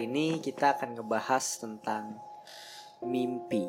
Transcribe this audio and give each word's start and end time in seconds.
hari 0.00 0.08
ini 0.08 0.40
kita 0.40 0.80
akan 0.80 0.96
ngebahas 0.96 1.60
tentang 1.60 2.16
mimpi. 3.04 3.68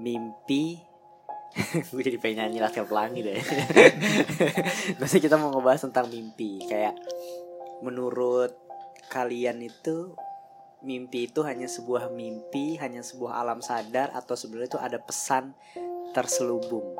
Mimpi 0.00 0.80
Gue 1.92 2.00
jadi 2.00 2.16
pengen 2.16 2.48
nyanyi 2.48 2.64
Laskar 2.64 2.88
Pelangi 2.88 3.20
deh 3.20 3.36
Maksudnya 5.00 5.24
kita 5.24 5.36
mau 5.36 5.52
ngebahas 5.52 5.88
tentang 5.88 6.08
mimpi 6.12 6.60
Kayak 6.68 7.00
Menurut 7.80 8.56
kalian 9.08 9.64
itu 9.64 10.12
Mimpi 10.84 11.32
itu 11.32 11.40
hanya 11.44 11.64
sebuah 11.64 12.12
mimpi 12.12 12.76
Hanya 12.76 13.00
sebuah 13.00 13.40
alam 13.40 13.64
sadar 13.64 14.12
Atau 14.12 14.36
sebenarnya 14.36 14.76
itu 14.76 14.80
ada 14.80 15.00
pesan 15.00 15.56
terselubung 16.12 16.96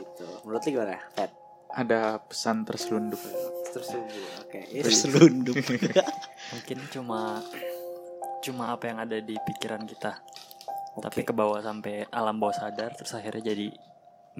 gitu. 0.00 0.24
Menurut 0.44 0.64
lu 0.64 0.72
gimana, 0.72 1.00
Fat? 1.12 1.45
Ada 1.76 2.24
pesan 2.24 2.64
terselundup. 2.64 3.20
Terselubung, 3.68 4.24
oke. 4.40 4.60
Terselundup 4.88 5.56
Mungkin 6.56 6.78
cuma 6.88 7.44
Cuma 8.40 8.72
apa 8.72 8.88
yang 8.88 8.98
ada 9.04 9.20
di 9.20 9.36
pikiran 9.36 9.84
kita. 9.84 10.16
Tapi 10.96 11.20
Oke. 11.20 11.28
ke 11.28 11.32
bawah 11.36 11.60
sampai 11.60 12.08
alam 12.08 12.40
bawah 12.40 12.56
sadar 12.56 12.96
Terus 12.96 13.12
akhirnya 13.12 13.52
jadi 13.52 13.68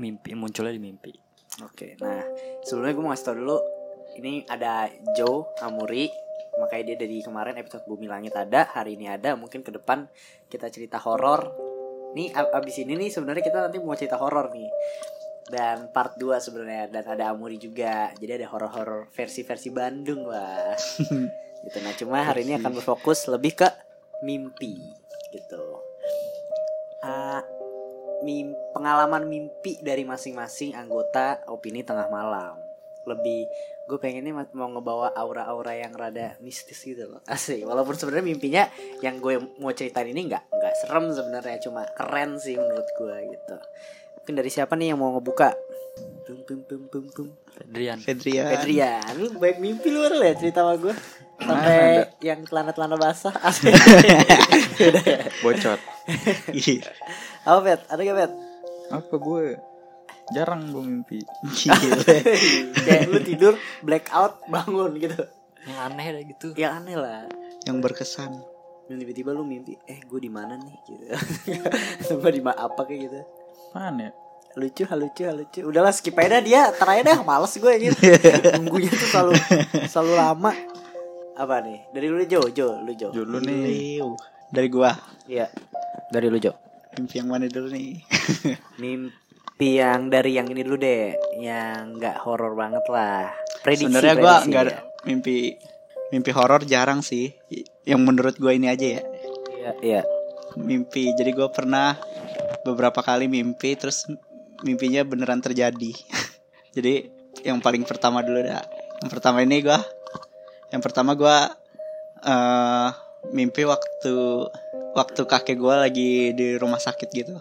mimpi 0.01 0.33
Munculnya 0.33 0.73
di 0.73 0.81
mimpi. 0.81 1.13
Oke, 1.61 1.97
nah 2.01 2.21
sebelumnya 2.65 2.93
gue 2.97 3.03
mau 3.05 3.13
ngasih 3.13 3.27
tau 3.29 3.37
dulu 3.37 3.59
Ini 4.17 4.45
ada 4.49 4.89
Joe 5.17 5.45
Amuri 5.61 6.09
Makanya 6.57 6.85
dia 6.93 6.97
dari 7.05 7.21
kemarin 7.21 7.61
episode 7.61 7.85
Bumi 7.85 8.09
Langit 8.09 8.33
ada 8.33 8.65
Hari 8.73 8.97
ini 8.97 9.09
ada, 9.13 9.37
mungkin 9.37 9.61
ke 9.61 9.69
depan 9.69 10.09
kita 10.49 10.73
cerita 10.73 10.97
horor. 10.97 11.53
Nih 12.17 12.33
ab- 12.33 12.57
abis 12.57 12.81
ini 12.81 12.97
nih 12.97 13.13
sebenarnya 13.13 13.45
kita 13.45 13.59
nanti 13.69 13.77
mau 13.77 13.93
cerita 13.93 14.17
horor 14.17 14.49
nih 14.57 14.69
Dan 15.47 15.95
part 15.95 16.19
2 16.19 16.43
sebenarnya 16.43 16.91
Dan 16.91 17.07
ada 17.07 17.31
Amuri 17.31 17.57
juga. 17.57 18.11
Jadi 18.19 18.43
ada 18.43 18.47
horor-horor 18.51 19.11
versi-versi 19.15 19.71
Bandung 19.71 20.27
lah. 20.27 20.75
Gitu. 21.67 21.83
Nah 21.83 21.95
cuma 21.99 22.23
hari 22.23 22.47
ini 22.47 22.63
akan 22.63 22.79
berfokus 22.79 23.27
lebih 23.27 23.59
ke 23.59 23.67
mimpi 24.23 24.79
gitu. 25.35 25.83
Ah, 27.03 27.43
mim- 28.23 28.55
pengalaman 28.71 29.27
mimpi 29.27 29.75
dari 29.83 30.07
masing-masing 30.07 30.79
anggota 30.79 31.43
opini 31.51 31.83
tengah 31.83 32.07
malam 32.07 32.66
lebih 33.07 33.47
gue 33.87 33.99
pengennya 34.03 34.35
ma- 34.35 34.53
mau 34.53 34.67
ngebawa 34.67 35.15
aura-aura 35.15 35.79
yang 35.79 35.95
rada 35.95 36.35
mistis 36.43 36.83
gitu 36.83 37.07
loh 37.07 37.23
asik 37.35 37.63
walaupun 37.63 37.95
sebenarnya 37.95 38.27
mimpinya 38.27 38.63
yang 39.01 39.23
gue 39.23 39.39
mau 39.63 39.71
ceritain 39.71 40.11
ini 40.11 40.27
nggak 40.27 40.43
nggak 40.51 40.75
serem 40.83 41.15
sebenarnya 41.15 41.59
cuma 41.63 41.87
keren 41.95 42.37
sih 42.43 42.59
menurut 42.59 42.89
gue 42.99 43.17
gitu 43.31 43.57
mungkin 44.19 44.35
dari 44.35 44.51
siapa 44.51 44.75
nih 44.75 44.91
yang 44.93 44.99
mau 44.99 45.15
ngebuka 45.15 45.55
pum 46.27 46.39
pum 46.43 46.61
pum 46.67 46.83
pum 46.91 47.05
pum 47.15 47.29
Adrian 47.63 48.03
Fedrian 48.03 48.51
Adrian 48.53 49.15
lu 49.17 49.39
baik 49.39 49.63
mimpi 49.63 49.89
lu 49.95 50.03
ya 50.03 50.35
cerita 50.35 50.67
sama 50.67 50.75
gue 50.77 50.95
sampai 51.37 52.11
yang 52.25 52.41
celana-celana 52.49 52.97
basah 52.97 53.35
asik 53.49 53.71
ya. 53.71 54.21
Bocor. 55.45 55.79
Iya. 56.49 56.81
apa 57.45 57.59
Pet? 57.61 57.81
ada 57.93 58.01
gak 58.01 58.17
Pet? 58.17 58.33
Apa 58.89 59.15
gue? 59.21 59.47
Jarang 60.35 60.75
gue 60.75 60.83
mimpi. 60.83 61.19
Kayak 62.87 63.07
lu 63.07 63.19
tidur 63.23 63.55
blackout 63.87 64.43
bangun 64.51 64.99
gitu. 64.99 65.23
Yang 65.67 65.79
aneh 65.91 66.07
deh 66.11 66.23
gitu. 66.35 66.47
Yang 66.59 66.73
aneh 66.83 66.97
lah. 66.99 67.23
Yang 67.63 67.77
berkesan. 67.83 68.33
Dan 68.87 69.03
tiba-tiba 69.03 69.31
lu 69.35 69.47
mimpi 69.47 69.79
eh 69.87 70.03
gue 70.03 70.21
di 70.23 70.31
mana 70.31 70.59
nih? 70.59 70.77
gitu. 70.87 71.05
Gue 72.23 72.31
di 72.31 72.43
apa 72.43 72.81
kayak 72.87 73.01
gitu. 73.11 73.19
Apaan 73.75 73.99
ya? 73.99 74.11
lucu 74.57 74.89
hal 74.89 74.99
lucu 75.05 75.23
hal 75.29 75.37
lucu. 75.37 75.61
Udahlah 75.69 75.93
skip 75.93 76.17
aja 76.17 76.41
dia. 76.41 76.73
Terakhir 76.73 77.05
dah 77.05 77.19
males 77.27 77.53
gue 77.53 77.73
gitu 77.77 77.99
nunggunya 78.57 78.89
tuh 78.89 79.09
selalu 79.11 79.33
selalu 79.85 80.13
lama. 80.17 80.53
Apa 81.37 81.61
nih? 81.61 81.93
Dari 81.93 82.07
lu 82.09 82.25
Jo. 82.25 82.41
Jo 82.49 82.81
lu 82.81 82.97
Jo. 82.97 83.13
Dulu 83.13 83.37
nih. 83.45 83.61
Liu. 84.01 84.17
dari 84.49 84.71
gua. 84.71 84.95
Iya. 85.29 85.51
Dari 86.09 86.31
lu 86.33 86.39
Jo. 86.41 86.57
Mimpi 86.97 87.21
yang 87.21 87.29
mana 87.29 87.45
dulu 87.51 87.69
nih? 87.69 88.01
Mimpi 88.81 89.26
yang 89.57 90.13
dari 90.13 90.37
yang 90.37 90.53
ini 90.53 90.61
dulu 90.61 90.77
deh 90.77 91.17
yang 91.41 91.97
nggak 91.97 92.21
horor 92.29 92.53
banget 92.53 92.85
lah. 92.93 93.33
Prediksi 93.65 93.89
sebenarnya 93.89 94.15
prediksi, 94.21 94.49
nggak 94.53 94.63
ya. 94.63 94.69
ada 94.69 94.77
mimpi 95.09 95.37
mimpi 96.13 96.31
horor 96.37 96.63
jarang 96.69 97.01
sih. 97.01 97.33
Yang 97.89 98.01
menurut 98.05 98.35
gua 98.37 98.53
ini 98.53 98.69
aja 98.69 99.01
ya. 99.01 99.03
Iya 99.57 99.73
iya. 99.81 100.03
Mimpi 100.61 101.17
jadi 101.17 101.33
gua 101.33 101.49
pernah 101.49 101.97
beberapa 102.69 103.01
kali 103.01 103.33
mimpi 103.33 103.81
terus 103.81 104.05
mimpinya 104.61 105.01
beneran 105.09 105.41
terjadi. 105.41 105.93
Jadi 106.77 107.09
yang 107.41 107.65
paling 107.65 107.89
pertama 107.89 108.21
dulu 108.21 108.45
dah. 108.45 108.61
Yang 109.01 109.11
pertama 109.17 109.41
ini 109.41 109.65
gua 109.65 109.81
yang 110.69 110.85
pertama 110.85 111.17
gua 111.17 111.49
eh 112.21 112.89
mimpi 113.33 113.65
waktu 113.65 114.15
waktu 114.93 115.23
kakek 115.25 115.57
gua 115.57 115.89
lagi 115.89 116.37
di 116.37 116.61
rumah 116.61 116.77
sakit 116.77 117.09
gitu. 117.09 117.33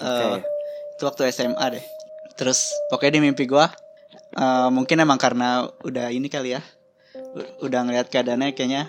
Eh, 0.00 0.40
Oke. 0.40 0.53
Itu 0.94 1.02
waktu 1.02 1.30
SMA 1.30 1.66
deh. 1.70 1.84
Terus 2.34 2.70
pokoknya 2.88 3.18
di 3.18 3.30
mimpi 3.30 3.44
gua 3.44 3.70
eh, 4.34 4.68
mungkin 4.70 4.98
emang 4.98 5.18
karena 5.18 5.66
udah 5.82 6.10
ini 6.10 6.26
kali 6.26 6.54
ya. 6.54 6.62
U- 7.14 7.66
udah 7.66 7.80
ngeliat 7.82 8.10
keadaannya 8.10 8.54
kayaknya 8.54 8.86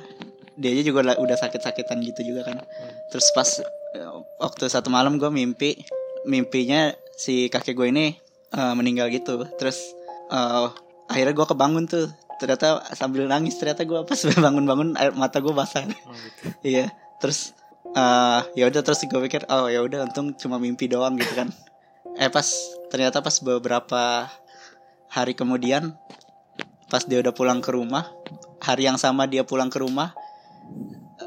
dia 0.56 0.72
juga 0.82 1.04
la- 1.04 1.20
udah 1.20 1.38
sakit-sakitan 1.38 2.02
gitu 2.02 2.22
juga 2.26 2.46
kan. 2.46 2.62
Terus 3.10 3.28
pas 3.34 3.50
eh, 3.94 4.10
waktu 4.40 4.66
satu 4.66 4.90
malam 4.90 5.18
gue 5.18 5.30
mimpi 5.30 5.78
mimpinya 6.26 6.90
si 7.16 7.50
kakek 7.50 7.76
gue 7.76 7.88
ini 7.90 8.06
eh, 8.52 8.74
meninggal 8.74 9.10
gitu. 9.10 9.46
Terus 9.58 9.78
eh, 10.30 10.66
akhirnya 11.10 11.34
gue 11.34 11.48
kebangun 11.48 11.86
tuh. 11.86 12.10
Ternyata 12.36 12.84
sambil 12.98 13.32
nangis 13.32 13.56
ternyata 13.56 13.88
gue 13.88 14.02
pas 14.04 14.20
bangun-bangun 14.46 14.98
air 14.98 15.14
mata 15.14 15.38
gue 15.40 15.54
basah. 15.54 15.86
Oh, 15.86 16.14
gitu. 16.14 16.42
iya. 16.66 16.90
Terus 17.22 17.54
eh 17.96 18.42
ya 18.60 18.68
udah 18.68 18.82
terus 18.84 19.08
gue 19.08 19.22
pikir 19.24 19.48
oh 19.48 19.72
ya 19.72 19.80
udah 19.80 20.04
untung 20.04 20.36
cuma 20.36 20.60
mimpi 20.60 20.92
doang 20.92 21.16
gitu 21.16 21.32
kan 21.32 21.48
eh 22.16 22.32
pas 22.32 22.48
ternyata 22.92 23.20
pas 23.20 23.36
beberapa 23.44 24.30
hari 25.12 25.34
kemudian 25.36 25.96
pas 26.88 27.04
dia 27.04 27.20
udah 27.20 27.34
pulang 27.36 27.60
ke 27.60 27.72
rumah 27.74 28.08
hari 28.64 28.88
yang 28.88 28.96
sama 28.96 29.28
dia 29.28 29.44
pulang 29.44 29.68
ke 29.68 29.82
rumah 29.82 30.16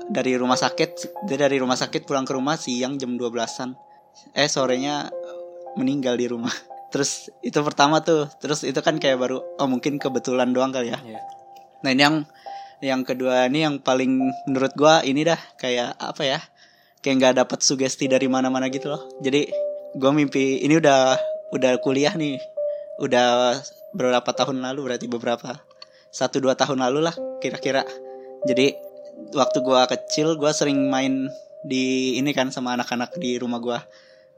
dari 0.09 0.37
rumah 0.37 0.56
sakit 0.56 1.25
dia 1.28 1.37
dari 1.37 1.60
rumah 1.60 1.77
sakit 1.77 2.09
pulang 2.09 2.25
ke 2.25 2.32
rumah 2.32 2.56
siang 2.56 2.97
jam 2.97 3.16
12-an 3.16 3.77
eh 4.32 4.48
sorenya 4.48 5.12
meninggal 5.77 6.16
di 6.16 6.27
rumah 6.27 6.53
terus 6.93 7.28
itu 7.44 7.60
pertama 7.60 8.00
tuh 8.00 8.28
terus 8.41 8.65
itu 8.65 8.81
kan 8.81 8.97
kayak 8.97 9.21
baru 9.21 9.41
oh 9.41 9.69
mungkin 9.69 10.00
kebetulan 10.00 10.50
doang 10.56 10.72
kali 10.72 10.93
ya 10.93 11.00
Iya. 11.04 11.21
Nah 11.82 11.91
ini 11.94 12.03
yang 12.03 12.16
yang 12.78 13.03
kedua 13.03 13.47
ini 13.47 13.66
yang 13.66 13.82
paling 13.82 14.19
menurut 14.47 14.72
gua 14.75 15.03
ini 15.03 15.27
dah 15.27 15.38
kayak 15.59 15.98
apa 15.98 16.22
ya? 16.27 16.38
Kayak 16.98 17.15
nggak 17.22 17.34
dapat 17.47 17.59
sugesti 17.62 18.10
dari 18.10 18.27
mana-mana 18.27 18.66
gitu 18.71 18.91
loh. 18.91 19.06
Jadi 19.22 19.47
gua 19.97 20.12
mimpi 20.12 20.60
ini 20.60 20.76
udah 20.76 21.16
udah 21.54 21.81
kuliah 21.81 22.12
nih. 22.12 22.41
Udah 22.99 23.56
beberapa 23.94 24.34
tahun 24.34 24.60
lalu 24.60 24.93
berarti 24.93 25.06
beberapa 25.06 25.62
satu 26.10 26.43
dua 26.43 26.59
tahun 26.59 26.82
lalu 26.82 27.09
lah 27.09 27.15
kira-kira. 27.38 27.87
Jadi 28.44 28.75
waktu 29.32 29.59
gua 29.62 29.87
kecil 29.88 30.37
gua 30.37 30.53
sering 30.53 30.91
main 30.91 31.31
di 31.65 32.16
ini 32.21 32.34
kan 32.36 32.53
sama 32.53 32.74
anak-anak 32.74 33.16
di 33.16 33.39
rumah 33.39 33.63
gua. 33.63 33.78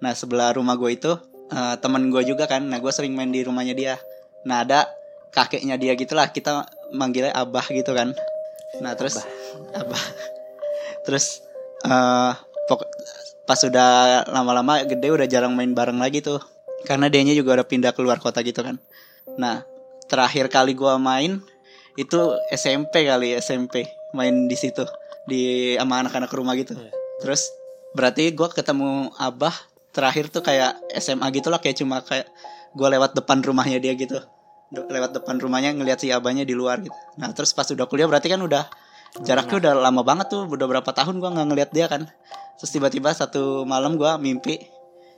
Nah 0.05 0.13
sebelah 0.13 0.55
rumah 0.55 0.77
gua 0.77 0.93
itu 0.93 1.17
eh, 1.51 1.75
teman 1.81 2.13
gua 2.13 2.23
juga 2.23 2.47
kan. 2.47 2.63
Nah 2.69 2.79
gua 2.79 2.93
sering 2.93 3.17
main 3.17 3.33
di 3.33 3.43
rumahnya 3.43 3.75
dia. 3.75 3.95
Nah 4.45 4.63
ada 4.65 4.87
kakeknya 5.31 5.79
dia 5.79 5.95
gitulah 5.95 6.29
kita 6.31 6.67
manggilnya 6.91 7.35
abah 7.35 7.65
gitu 7.71 7.95
kan 7.95 8.13
nah 8.79 8.95
terus 8.95 9.19
abah, 9.75 10.05
terus 11.03 11.43
eh 11.83 12.33
pok 12.71 12.87
pas 13.51 13.59
sudah 13.59 14.23
lama-lama 14.31 14.79
gede 14.87 15.11
udah 15.11 15.27
jarang 15.27 15.59
main 15.59 15.75
bareng 15.75 15.99
lagi 15.99 16.23
tuh. 16.23 16.39
Karena 16.87 17.11
dianya 17.11 17.35
juga 17.35 17.59
udah 17.59 17.67
pindah 17.67 17.91
keluar 17.99 18.23
kota 18.23 18.47
gitu 18.47 18.63
kan. 18.63 18.79
Nah 19.35 19.67
terakhir 20.07 20.47
kali 20.47 20.79
gua 20.79 21.03
main 21.03 21.43
itu 21.99 22.19
SMP 22.55 23.11
kali 23.11 23.35
SMP 23.43 23.91
main 24.15 24.47
di 24.47 24.55
situ 24.55 24.87
di 25.27 25.75
sama 25.75 25.99
anak-anak 26.07 26.31
rumah 26.31 26.55
gitu. 26.55 26.79
Iya. 26.79 26.95
terus 27.21 27.51
berarti 27.93 28.31
gua 28.39 28.55
ketemu 28.55 29.11
abah 29.19 29.53
terakhir 29.91 30.31
tuh 30.31 30.47
kayak 30.47 30.79
SMA 31.03 31.27
gitu 31.35 31.51
lah 31.51 31.59
kayak 31.59 31.83
cuma 31.83 32.07
kayak 32.07 32.31
gua 32.79 32.87
lewat 32.95 33.19
depan 33.19 33.43
rumahnya 33.43 33.83
dia 33.83 33.99
gitu. 33.99 34.23
Lewat 34.71 35.11
depan 35.11 35.43
rumahnya 35.43 35.75
ngelihat 35.75 35.99
si 35.99 36.15
abahnya 36.15 36.47
di 36.47 36.55
luar 36.55 36.87
gitu. 36.87 36.95
Nah 37.19 37.35
terus 37.35 37.51
pas 37.51 37.67
udah 37.67 37.91
kuliah 37.91 38.07
berarti 38.07 38.31
kan 38.31 38.39
udah 38.39 38.71
jaraknya 39.19 39.57
udah 39.59 39.73
lama 39.91 40.03
banget 40.07 40.31
tuh 40.31 40.47
udah 40.47 40.67
berapa 40.71 40.91
tahun 40.91 41.19
gua 41.19 41.35
nggak 41.35 41.47
ngeliat 41.51 41.71
dia 41.75 41.87
kan. 41.91 42.07
Terus 42.61 42.71
tiba-tiba 42.71 43.11
satu 43.11 43.67
malam 43.67 43.99
gua 43.99 44.17
mimpi 44.21 44.63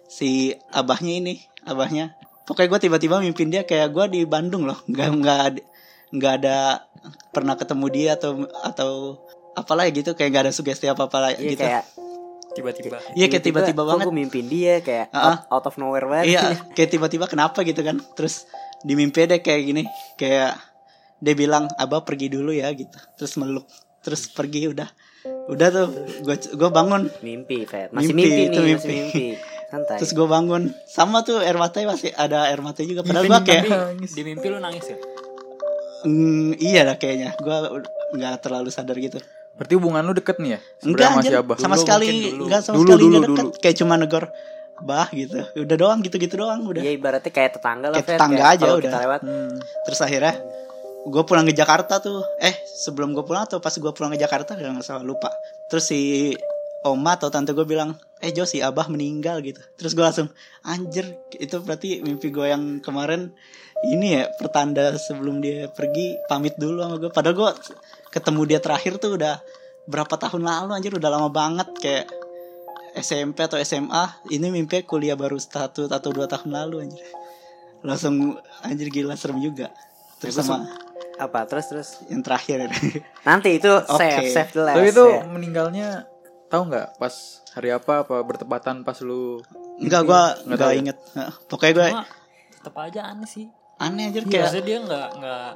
si 0.09 0.57
abahnya 0.73 1.13
ini 1.21 1.35
abahnya. 1.69 2.17
Pokoknya 2.49 2.69
gua 2.73 2.81
tiba-tiba 2.81 3.17
mimpin 3.21 3.53
dia 3.53 3.63
kayak 3.69 3.93
gua 3.93 4.09
di 4.09 4.25
Bandung 4.25 4.65
loh. 4.65 4.79
Nggak 4.89 5.09
nggak 5.21 5.43
nggak 6.13 6.33
ada 6.45 6.89
pernah 7.33 7.57
ketemu 7.57 7.87
dia 7.93 8.11
atau 8.17 8.49
atau 8.65 9.21
apalah 9.53 9.85
gitu. 9.93 10.17
Kayak 10.17 10.29
nggak 10.33 10.45
ada 10.49 10.53
sugesti 10.53 10.89
apa 10.89 11.07
apa 11.07 11.37
Iya 11.37 11.57
gitu. 11.57 11.63
kayak 11.63 11.85
tiba-tiba. 12.53 12.99
Iya 13.17 13.27
kayak 13.33 13.45
tiba-tiba 13.45 13.83
banget. 13.83 14.05
gue 14.09 14.15
mimpin 14.15 14.45
dia 14.47 14.85
kayak 14.85 15.09
out, 15.13 15.49
out 15.49 15.65
of 15.69 15.75
nowhere 15.81 16.05
banget. 16.05 16.37
Iya, 16.37 16.43
kayak 16.77 16.91
tiba-tiba 16.93 17.25
kenapa 17.27 17.65
gitu 17.65 17.81
kan. 17.81 17.99
Terus 18.15 18.45
di 18.85 18.93
mimpi 18.95 19.25
deh 19.25 19.41
kayak 19.41 19.63
gini, 19.65 19.83
kayak 20.21 20.59
dia 21.23 21.35
bilang, 21.35 21.71
"Abah 21.75 22.03
pergi 22.03 22.27
dulu 22.29 22.51
ya" 22.51 22.67
gitu. 22.75 22.99
Terus 23.15 23.39
meluk, 23.39 23.65
terus 24.01 24.27
pergi 24.27 24.67
udah. 24.69 24.91
Udah 25.47 25.69
tuh, 25.71 25.87
gue 26.21 26.35
gue 26.35 26.71
bangun. 26.71 27.07
Mimpi, 27.23 27.63
Fet. 27.63 27.95
Masih 27.95 28.11
Mimpi, 28.11 28.27
mimpi, 28.27 28.43
itu 28.43 28.59
nih, 28.59 28.67
mimpi. 28.67 28.75
masih 28.77 28.91
mimpi. 28.93 29.27
Santai. 29.71 29.97
Terus 30.03 30.13
gue 30.13 30.27
bangun. 30.27 30.63
Sama 30.85 31.23
tuh 31.23 31.39
air 31.39 31.55
matanya 31.55 31.95
masih 31.95 32.11
ada 32.13 32.45
air 32.45 32.59
matanya 32.59 32.89
juga. 32.91 33.01
Padahal 33.03 33.25
gue 33.25 33.41
kayak 33.41 33.65
di 34.05 34.23
mimpi 34.23 34.47
lu 34.47 34.59
nangis 34.59 34.85
ya 34.85 34.99
mm, 36.03 36.59
iya 36.59 36.83
lah 36.83 36.97
kayaknya. 36.97 37.39
Gue 37.39 37.57
nggak 38.13 38.35
terlalu 38.43 38.69
sadar 38.69 38.99
gitu. 38.99 39.23
Berarti 39.55 39.73
hubungan 39.77 40.03
lu 40.03 40.13
deket 40.13 40.37
nih 40.37 40.57
ya? 40.57 40.61
Enggak 40.83 41.09
masih 41.15 41.35
abah. 41.39 41.57
sama 41.57 41.77
Dulu 41.77 41.83
sekali 41.83 42.07
enggak 42.35 42.61
sama 42.61 42.75
Dulu, 42.77 42.85
sekali 42.85 43.01
dulu, 43.01 43.11
nggak 43.13 43.23
deket. 43.25 43.45
dulu. 43.47 43.61
Kayak 43.63 43.77
cuma 43.79 43.95
negor 43.97 44.25
bah 44.83 45.09
gitu. 45.15 45.39
Udah 45.57 45.77
doang 45.79 45.99
gitu-gitu 46.03 46.35
doang 46.35 46.61
udah. 46.67 46.83
Iya 46.83 46.93
ibaratnya 46.93 47.31
kayak 47.31 47.51
tetangga 47.57 47.87
lah 47.89 47.97
Kayak 47.97 48.09
tetangga 48.11 48.43
Kayak 48.43 48.53
aja 48.53 48.67
udah. 48.67 48.83
kita 48.83 48.99
lewat 49.01 49.21
Hmm. 49.23 49.55
Terus 49.87 50.01
akhirnya 50.03 50.35
gue 51.07 51.23
pulang 51.27 51.47
ke 51.49 51.55
Jakarta 51.55 51.99
tuh. 51.99 52.23
Eh 52.39 52.55
sebelum 52.85 53.17
gue 53.17 53.25
pulang 53.27 53.49
atau 53.49 53.59
pas 53.59 53.73
gue 53.73 53.93
pulang 53.95 54.13
ke 54.15 54.21
Jakarta 54.21 54.55
kalau 54.55 54.79
nggak 54.79 54.87
salah 54.87 55.05
lupa. 55.07 55.33
Terus 55.71 55.85
si 55.89 56.01
Oma 56.83 57.15
atau 57.15 57.31
tante 57.31 57.55
gue 57.55 57.63
bilang, 57.63 57.95
eh 58.19 58.35
Jo 58.35 58.43
si 58.43 58.59
Abah 58.59 58.91
meninggal 58.91 59.39
gitu. 59.47 59.63
Terus 59.79 59.95
gue 59.95 60.03
langsung 60.03 60.29
anjir 60.67 61.15
itu 61.39 61.55
berarti 61.63 62.03
mimpi 62.03 62.35
gue 62.35 62.51
yang 62.51 62.83
kemarin 62.83 63.31
ini 63.87 64.19
ya 64.19 64.31
pertanda 64.39 64.95
sebelum 64.99 65.39
dia 65.43 65.71
pergi 65.71 66.19
pamit 66.27 66.59
dulu 66.59 66.83
sama 66.83 66.97
gue. 66.99 67.11
Padahal 67.15 67.35
gue 67.39 67.51
ketemu 68.11 68.41
dia 68.51 68.59
terakhir 68.59 68.99
tuh 68.99 69.15
udah 69.15 69.39
berapa 69.87 70.15
tahun 70.15 70.47
lalu 70.47 70.71
anjir 70.79 70.93
udah 70.95 71.11
lama 71.11 71.29
banget 71.31 71.69
kayak 71.79 72.07
SMP 72.93 73.43
atau 73.43 73.59
SMA 73.59 74.05
ini 74.31 74.53
mimpi 74.53 74.85
kuliah 74.85 75.17
baru 75.17 75.41
satu 75.41 75.89
atau 75.89 76.11
dua 76.13 76.29
tahun 76.29 76.53
lalu 76.55 76.87
anjir 76.87 77.09
langsung 77.83 78.39
anjir 78.63 78.93
gila 78.93 79.19
serem 79.19 79.43
juga 79.43 79.75
terus 80.23 80.39
Terus 80.39 80.47
sama 80.47 80.71
apa? 81.25 81.41
Terus 81.45 81.67
terus 81.67 81.89
yang 82.07 82.21
terakhir 82.21 82.67
nanti 83.29 83.57
itu 83.57 83.71
Oke. 83.71 83.93
save 83.93 84.27
save 84.27 84.51
the 84.51 84.63
last. 84.63 84.77
Tapi 84.77 84.89
itu 84.89 85.05
ya. 85.05 85.21
meninggalnya 85.25 85.89
tahu 86.47 86.63
nggak 86.69 86.97
pas 86.97 87.15
hari 87.51 87.69
apa 87.71 88.03
apa 88.03 88.17
bertepatan 88.21 88.81
pas 88.81 88.99
lu 89.01 89.41
enggak 89.79 90.03
gua 90.03 90.37
Nggak 90.43 90.69
ya? 90.69 90.77
inget 90.77 90.99
pokoknya 91.47 91.73
gue 91.73 91.89
tetap 92.55 92.75
aja 92.79 93.01
aneh 93.09 93.25
sih 93.25 93.47
aneh 93.79 94.07
anjir 94.07 94.23
Iya, 94.23 94.29
kayak 94.29 94.43
maksudnya 94.45 94.65
dia 94.65 94.79
nggak 94.81 95.09
nggak 95.17 95.47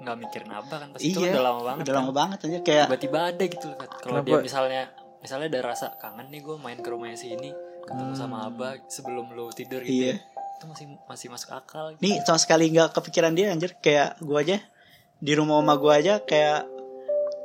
nggak 0.00 0.16
mikirin 0.18 0.50
apa 0.50 0.74
kan 0.74 0.88
pas 0.90 1.00
itu 1.00 1.18
iya 1.18 1.30
udah 1.30 1.42
lama 1.44 1.60
banget 1.62 1.82
udah 1.82 1.92
kan. 1.92 2.00
lama 2.00 2.12
banget 2.12 2.38
anjir 2.40 2.60
kayak 2.62 2.84
tiba-tiba 2.86 3.18
ada 3.26 3.44
gitu 3.46 3.66
loh 3.68 3.76
kalau 4.00 4.20
dia 4.22 4.36
misalnya 4.38 4.82
misalnya 5.18 5.46
ada 5.48 5.60
rasa 5.66 5.86
kangen 5.94 6.26
nih 6.26 6.40
gue 6.40 6.56
main 6.56 6.76
ke 6.76 6.88
rumahnya 6.88 7.14
si 7.14 7.28
ini 7.30 7.50
ketemu 7.82 8.02
Hmm. 8.08 8.18
sama 8.18 8.36
abah 8.44 8.82
sebelum 8.86 9.30
lu 9.30 9.46
tidur 9.50 9.78
gitu 9.80 9.92
Iya. 10.02 10.12
ya. 10.12 10.16
itu 10.52 10.64
masih 10.66 10.86
masih 11.04 11.28
masuk 11.28 11.50
akal 11.52 11.84
gitu. 11.92 12.00
nih 12.00 12.14
sama 12.22 12.38
sekali 12.38 12.64
nggak 12.70 12.90
kepikiran 12.90 13.32
dia 13.32 13.46
anjir 13.50 13.76
kayak 13.76 14.16
gua 14.18 14.40
aja 14.40 14.56
di 15.16 15.32
rumah 15.32 15.58
oma 15.58 15.74
gua 15.76 15.96
aja 15.96 16.20
kayak 16.20 16.66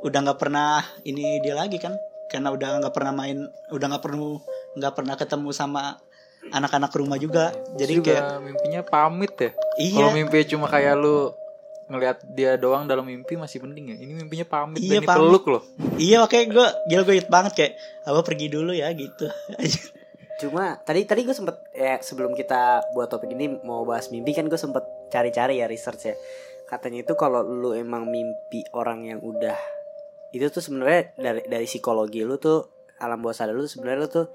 udah 0.02 0.18
nggak 0.20 0.40
pernah 0.40 0.82
ini 1.02 1.40
dia 1.40 1.54
lagi 1.54 1.78
kan 1.78 1.94
karena 2.26 2.50
udah 2.50 2.82
nggak 2.82 2.94
pernah 2.94 3.12
main 3.12 3.38
udah 3.70 3.86
nggak 3.88 4.04
perlu 4.04 4.40
nggak 4.74 4.92
pernah 4.92 5.14
ketemu 5.14 5.48
sama 5.52 6.00
anak-anak 6.50 6.90
rumah 6.92 7.16
juga 7.16 7.54
jadi 7.76 7.92
juga 7.92 8.12
kayak 8.12 8.40
mimpinya 8.42 8.80
pamit 8.82 9.32
ya? 9.36 9.50
iya 9.78 9.94
Kalau 9.96 10.10
mimpi 10.10 10.38
cuma 10.44 10.66
kayak 10.66 10.98
lu 10.98 11.30
ngelihat 11.86 12.18
dia 12.26 12.56
doang 12.56 12.88
dalam 12.88 13.04
mimpi 13.04 13.36
masih 13.36 13.60
mending 13.60 13.92
ya. 13.92 13.96
Ini 14.00 14.12
mimpinya 14.16 14.46
pamit 14.48 14.80
Iya, 14.80 14.98
dan 14.98 15.04
pamit. 15.04 15.18
dipeluk 15.20 15.44
loh. 15.46 15.62
iya 16.00 16.16
makanya 16.18 16.44
gue 16.48 16.66
gila 16.88 17.02
gue 17.04 17.14
banget 17.28 17.52
kayak 17.52 17.72
abah 18.02 18.24
pergi 18.24 18.46
dulu 18.48 18.72
ya 18.72 18.88
gitu 18.90 19.28
Cuma 20.40 20.74
tadi 20.82 21.06
tadi 21.06 21.22
gue 21.22 21.36
sempet 21.36 21.54
ya 21.70 22.02
sebelum 22.02 22.34
kita 22.34 22.82
buat 22.90 23.06
topik 23.06 23.30
ini 23.30 23.62
mau 23.62 23.86
bahas 23.86 24.10
mimpi 24.10 24.34
kan 24.34 24.48
gue 24.48 24.56
sempet 24.56 24.82
cari-cari 25.12 25.60
ya 25.60 25.68
research 25.68 26.10
ya. 26.10 26.14
Katanya 26.72 27.04
itu 27.04 27.12
kalau 27.20 27.44
lu 27.44 27.76
emang 27.76 28.08
mimpi 28.08 28.64
orang 28.72 29.04
yang 29.04 29.20
udah 29.20 29.56
itu 30.32 30.48
tuh 30.48 30.64
sebenarnya 30.64 31.12
dari 31.20 31.44
dari 31.44 31.66
psikologi 31.68 32.24
lu 32.24 32.40
tuh 32.40 32.88
alam 32.96 33.20
bawah 33.20 33.36
sadar 33.36 33.52
lu 33.52 33.68
sebenarnya 33.68 33.98
lu 34.00 34.08
tuh 34.08 34.26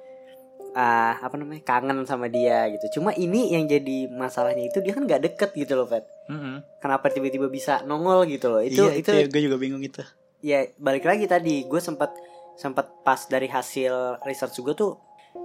ah 0.78 1.18
apa 1.18 1.34
namanya 1.42 1.66
kangen 1.66 2.06
sama 2.06 2.30
dia 2.30 2.70
gitu. 2.70 3.02
Cuma 3.02 3.10
ini 3.18 3.50
yang 3.58 3.66
jadi 3.66 4.06
masalahnya 4.14 4.70
itu 4.70 4.78
dia 4.86 4.94
kan 4.94 5.10
nggak 5.10 5.34
deket 5.34 5.50
gitu 5.58 5.74
loh, 5.74 5.90
Fet. 5.90 6.06
Mm-mm. 6.30 6.62
Kenapa 6.78 7.10
tiba-tiba 7.10 7.50
bisa 7.50 7.82
nongol 7.90 8.30
gitu 8.30 8.54
loh? 8.54 8.62
Itu 8.62 8.86
iya, 8.86 9.02
itu, 9.02 9.10
ya, 9.10 9.26
gue 9.26 9.42
juga 9.42 9.58
bingung 9.58 9.82
itu 9.82 10.06
ya 10.42 10.70
balik 10.78 11.06
lagi 11.06 11.26
tadi 11.26 11.66
gue 11.66 11.82
sempat 11.82 12.14
sempat 12.58 12.90
pas 13.02 13.18
dari 13.30 13.50
hasil 13.50 14.22
research 14.26 14.62
juga 14.62 14.78
tuh 14.78 14.92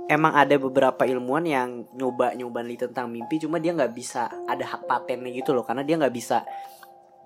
emang 0.09 0.33
ada 0.37 0.57
beberapa 0.57 1.05
ilmuwan 1.05 1.45
yang 1.45 1.69
nyoba 1.97 2.37
nyoba 2.37 2.65
nih 2.65 2.89
tentang 2.89 3.09
mimpi 3.09 3.41
cuma 3.41 3.61
dia 3.61 3.73
nggak 3.73 3.93
bisa 3.93 4.29
ada 4.49 4.65
hak 4.65 4.89
patennya 4.89 5.33
gitu 5.33 5.53
loh 5.57 5.65
karena 5.65 5.85
dia 5.85 5.97
nggak 6.01 6.13
bisa 6.13 6.45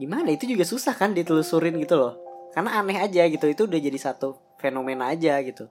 gimana? 0.01 0.33
Itu 0.33 0.49
juga 0.49 0.65
susah 0.65 0.97
kan 0.97 1.13
ditelusurin 1.13 1.77
gitu 1.81 1.97
loh. 1.97 2.15
Karena 2.53 2.81
aneh 2.81 2.97
aja 3.01 3.29
gitu. 3.29 3.45
Itu 3.49 3.69
udah 3.69 3.81
jadi 3.81 3.99
satu 4.01 4.41
fenomena 4.57 5.13
aja 5.13 5.37
gitu. 5.45 5.69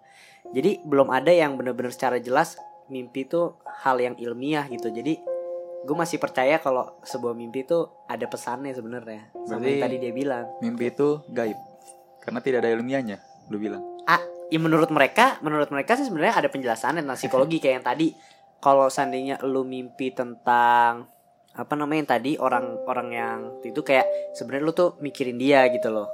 Jadi 0.54 0.86
belum 0.86 1.10
ada 1.10 1.34
yang 1.34 1.58
bener-bener 1.58 1.90
secara 1.90 2.22
jelas 2.22 2.58
mimpi 2.86 3.26
itu 3.26 3.58
hal 3.82 3.98
yang 3.98 4.14
ilmiah 4.22 4.70
gitu. 4.70 4.94
Jadi 4.94 5.18
gue 5.86 5.96
masih 5.96 6.18
percaya 6.18 6.58
kalau 6.58 6.98
sebuah 7.06 7.38
mimpi 7.38 7.66
itu 7.66 7.86
ada 8.10 8.26
pesannya 8.26 8.74
sebenarnya. 8.74 9.30
Sama 9.46 9.66
yang 9.66 9.86
tadi 9.86 9.96
dia 10.02 10.14
bilang. 10.14 10.46
Mimpi 10.62 10.90
itu 10.90 11.22
gaib. 11.30 11.58
Karena 12.26 12.42
tidak 12.42 12.66
ada 12.66 12.74
ilmiahnya, 12.74 13.22
lu 13.54 13.62
bilang. 13.62 13.86
ah, 14.10 14.22
ya 14.50 14.58
menurut 14.58 14.90
mereka, 14.90 15.38
menurut 15.46 15.70
mereka 15.70 15.94
sih 15.94 16.10
sebenarnya 16.10 16.42
ada 16.42 16.50
penjelasannya 16.50 17.06
tentang 17.06 17.18
psikologi 17.22 17.58
kayak 17.62 17.82
yang 17.82 17.86
tadi. 17.86 18.08
Kalau 18.62 18.90
seandainya 18.90 19.38
lu 19.46 19.62
mimpi 19.62 20.10
tentang 20.10 21.06
apa 21.56 21.74
namanya 21.80 22.00
yang 22.04 22.12
tadi 22.20 22.32
orang-orang 22.36 23.10
yang 23.16 23.40
itu 23.64 23.80
kayak 23.80 24.04
sebenarnya 24.36 24.64
lu 24.68 24.74
tuh 24.76 25.00
mikirin 25.00 25.40
dia 25.40 25.64
gitu 25.72 25.88
loh. 25.88 26.12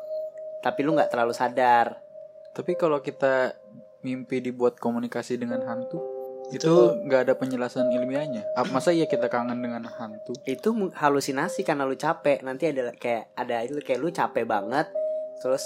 Tapi 0.61 0.85
lu 0.85 0.93
nggak 0.93 1.09
terlalu 1.09 1.33
sadar. 1.33 1.97
Tapi 2.53 2.77
kalau 2.77 3.01
kita 3.01 3.57
mimpi 4.05 4.37
dibuat 4.37 4.77
komunikasi 4.77 5.41
dengan 5.41 5.65
hantu, 5.65 5.97
itu 6.53 6.93
nggak 7.09 7.21
ada 7.25 7.33
penjelasan 7.33 7.89
ilmiahnya. 7.89 8.45
Apa 8.53 8.69
masa 8.69 8.93
iya 8.93 9.09
kita 9.09 9.31
kangen 9.33 9.57
dengan 9.57 9.89
hantu? 9.89 10.37
Itu 10.45 10.77
mu- 10.77 10.93
halusinasi 10.93 11.65
karena 11.65 11.89
lu 11.89 11.97
capek. 11.97 12.45
Nanti 12.45 12.69
ada 12.69 12.93
kayak 12.93 13.33
ada 13.33 13.65
itu 13.65 13.81
kayak 13.81 13.97
lu 13.97 14.13
capek 14.13 14.45
banget. 14.45 14.85
Terus 15.41 15.65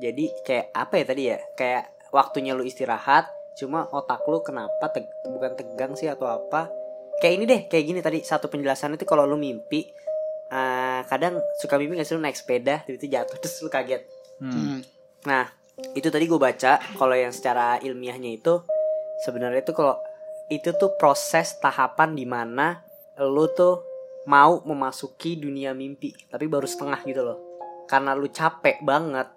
jadi 0.00 0.32
kayak 0.48 0.66
apa 0.72 0.94
ya 0.96 1.04
tadi 1.04 1.22
ya? 1.28 1.38
Kayak 1.58 1.92
waktunya 2.14 2.56
lu 2.56 2.64
istirahat, 2.64 3.28
cuma 3.60 3.84
otak 3.92 4.24
lu 4.24 4.40
kenapa 4.40 4.88
teg- 4.88 5.12
bukan 5.28 5.52
tegang 5.60 5.92
sih 5.92 6.08
atau 6.08 6.24
apa? 6.30 6.72
Kayak 7.20 7.34
ini 7.36 7.44
deh, 7.44 7.60
kayak 7.68 7.84
gini 7.84 8.00
tadi 8.00 8.18
satu 8.24 8.48
penjelasan 8.48 8.96
itu 8.96 9.04
kalau 9.04 9.28
lu 9.28 9.36
mimpi 9.36 9.84
eh, 10.50 11.00
kadang 11.04 11.36
suka 11.60 11.76
mimpi 11.76 12.00
gak 12.00 12.08
sih 12.08 12.16
lu 12.16 12.24
naik 12.24 12.36
sepeda 12.36 12.82
tiba-tiba 12.88 13.20
jatuh 13.20 13.36
terus 13.44 13.60
lu 13.60 13.68
kaget. 13.68 14.02
Hmm. 14.40 14.52
Hmm. 14.52 14.80
Nah, 15.28 15.44
itu 15.92 16.08
tadi 16.08 16.24
gue 16.28 16.40
baca 16.40 16.80
kalau 16.96 17.16
yang 17.16 17.32
secara 17.32 17.80
ilmiahnya 17.80 18.30
itu 18.40 18.64
sebenarnya 19.24 19.64
itu 19.64 19.72
kalau 19.72 19.96
itu 20.50 20.74
tuh 20.74 20.96
proses 20.98 21.56
tahapan 21.62 22.12
di 22.12 22.26
mana 22.26 22.80
lu 23.20 23.46
tuh 23.52 23.84
mau 24.28 24.60
memasuki 24.64 25.40
dunia 25.40 25.72
mimpi 25.72 26.12
tapi 26.28 26.50
baru 26.50 26.68
setengah 26.68 27.00
gitu 27.08 27.22
loh 27.24 27.38
karena 27.88 28.12
lu 28.12 28.28
capek 28.28 28.84
banget 28.84 29.28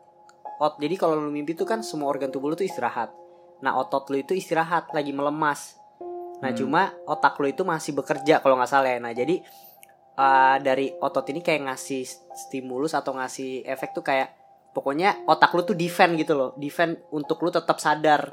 ot 0.59 0.79
jadi 0.79 0.95
kalau 0.99 1.19
lu 1.19 1.31
mimpi 1.31 1.55
tuh 1.55 1.67
kan 1.67 1.79
semua 1.85 2.11
organ 2.11 2.31
tubuh 2.31 2.51
lu 2.51 2.55
tuh 2.59 2.67
istirahat 2.67 3.11
nah 3.63 3.79
otot 3.79 4.11
lu 4.11 4.19
itu 4.19 4.35
istirahat 4.35 4.91
lagi 4.91 5.15
melemas 5.15 5.79
nah 6.39 6.49
Hmm. 6.49 6.57
cuma 6.57 6.81
otak 7.05 7.37
lu 7.37 7.47
itu 7.47 7.61
masih 7.61 7.93
bekerja 7.93 8.39
kalau 8.39 8.55
nggak 8.55 8.71
salah 8.71 8.89
ya. 8.89 8.99
Nah 8.99 9.11
jadi 9.11 9.41
uh, 10.15 10.57
dari 10.59 10.93
otot 10.93 11.25
ini 11.29 11.39
kayak 11.39 11.67
ngasih 11.67 12.03
stimulus 12.33 12.93
atau 12.93 13.13
ngasih 13.13 13.63
efek 13.63 13.91
tuh 13.91 14.01
kayak 14.01 14.33
pokoknya 14.71 15.23
otak 15.25 15.53
lu 15.53 15.61
tuh 15.63 15.73
defend 15.73 16.17
gitu 16.17 16.33
loh. 16.33 16.51
Defend 16.55 16.97
untuk 17.11 17.41
lu 17.41 17.49
tetap 17.49 17.77
sadar. 17.77 18.29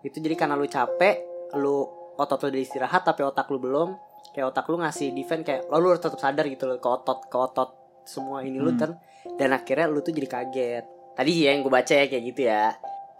Itu 0.00 0.18
jadi 0.18 0.34
karena 0.34 0.54
lu 0.54 0.66
capek 0.66 1.26
lu 1.56 1.84
otot 2.14 2.38
lu 2.42 2.48
udah 2.50 2.62
istirahat 2.62 3.02
tapi 3.02 3.22
otak 3.22 3.46
lu 3.48 3.58
belum 3.58 3.94
kayak 4.32 4.52
otak 4.52 4.68
lu 4.68 4.78
ngasih 4.78 5.10
defend 5.12 5.42
kayak 5.42 5.66
lo 5.66 5.78
lu 5.78 5.88
harus 5.90 6.02
tetap 6.02 6.18
sadar 6.18 6.44
gitu 6.46 6.66
loh. 6.66 6.78
Ke 6.78 6.88
otot 6.88 7.18
ke 7.26 7.36
otot 7.36 7.70
semua 8.02 8.40
ini 8.42 8.58
lu 8.58 8.72
Hmm. 8.72 8.80
kan 8.80 8.90
dan 9.36 9.52
akhirnya 9.52 9.86
lu 9.86 10.00
tuh 10.00 10.10
jadi 10.10 10.26
kaget. 10.26 10.84
Tadi 11.14 11.30
ya 11.34 11.50
yang 11.52 11.62
gue 11.62 11.70
baca 11.70 11.92
ya 11.92 12.06
kayak 12.06 12.24
gitu 12.24 12.40
ya. 12.46 12.72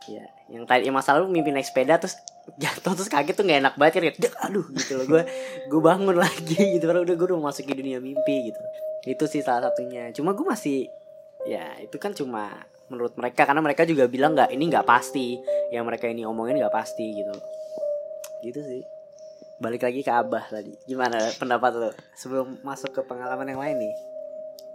Ya 0.09 0.25
yang 0.49 0.65
tadi 0.65 0.89
yang 0.89 0.97
masalah 0.97 1.21
lu 1.21 1.29
mimpi 1.29 1.53
naik 1.53 1.69
sepeda 1.69 2.01
terus 2.01 2.17
jatuh 2.57 2.93
terus 2.97 3.11
kaget 3.13 3.35
tuh 3.37 3.45
nggak 3.45 3.61
enak 3.61 3.75
banget 3.77 3.93
kan 3.93 4.03
kayak 4.09 4.17
"Dek, 4.17 4.35
aduh 4.41 4.67
gitu 4.73 4.93
loh. 4.97 5.07
Gue 5.07 5.23
gue 5.69 5.81
bangun 5.81 6.17
lagi 6.25 6.57
gitu 6.57 6.85
karena 6.89 7.05
udah 7.05 7.15
gue 7.15 7.27
udah 7.29 7.39
masuk 7.45 7.69
ke 7.69 7.75
dunia 7.77 8.01
mimpi 8.01 8.49
gitu. 8.49 8.61
Itu 9.05 9.25
sih 9.29 9.45
salah 9.45 9.69
satunya. 9.69 10.09
Cuma 10.17 10.33
gue 10.33 10.47
masih 10.47 10.89
ya 11.45 11.77
itu 11.79 11.97
kan 12.01 12.17
cuma 12.17 12.67
menurut 12.89 13.13
mereka 13.21 13.45
karena 13.45 13.61
mereka 13.61 13.85
juga 13.85 14.09
bilang 14.09 14.33
nggak 14.33 14.51
ini 14.57 14.65
nggak 14.73 14.87
pasti. 14.89 15.37
Yang 15.69 15.85
mereka 15.85 16.05
ini 16.09 16.25
omongin 16.25 16.57
nggak 16.57 16.73
pasti 16.73 17.05
gitu. 17.13 17.35
Gitu 18.41 18.61
sih. 18.65 18.83
Balik 19.59 19.85
lagi 19.85 20.01
ke 20.01 20.13
abah 20.15 20.49
tadi. 20.49 20.73
Gimana 20.89 21.19
pendapat 21.37 21.73
lo? 21.77 21.91
Sebelum 22.17 22.63
masuk 22.65 22.95
ke 22.95 23.03
pengalaman 23.05 23.45
yang 23.45 23.61
lain 23.61 23.77
nih. 23.77 23.95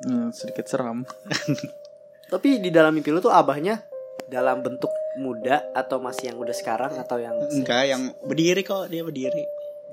Hmm, 0.03 0.30
sedikit 0.36 0.68
seram. 0.68 1.08
tapi 2.34 2.58
di 2.58 2.74
dalam 2.74 2.89
mimpi 2.98 3.13
lo 3.13 3.22
tuh 3.22 3.30
abahnya 3.30 3.77
dalam 4.25 4.65
bentuk 4.65 4.89
muda 5.15 5.62
atau 5.72 5.98
masih 5.98 6.32
yang 6.32 6.38
udah 6.38 6.53
sekarang 6.53 6.93
atau 6.96 7.17
yang 7.17 7.36
Enggak, 7.51 7.84
yang 7.86 8.01
berdiri 8.22 8.62
kok 8.62 8.88
dia 8.88 9.01
berdiri. 9.01 9.43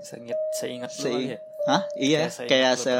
Seingat 0.00 0.38
seingat 0.56 0.90
Se- 0.90 1.10
ya. 1.10 1.38
Hah? 1.68 1.82
Iya, 1.92 2.18
Kayak 2.48 2.48
kayak 2.48 2.74
se. 2.74 2.96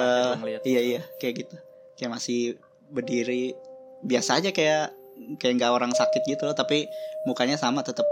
Iya, 0.62 0.80
iya, 0.82 1.00
kayak 1.16 1.34
gitu. 1.40 1.56
Kayak 1.96 2.12
masih 2.12 2.40
berdiri 2.88 3.56
biasa 4.02 4.40
aja 4.40 4.50
kayak 4.50 4.92
kayak 5.36 5.54
nggak 5.56 5.72
orang 5.72 5.92
sakit 5.92 6.22
gitu 6.26 6.44
loh, 6.44 6.52
tapi 6.52 6.84
mukanya 7.24 7.56
sama 7.56 7.80
tetap 7.80 8.04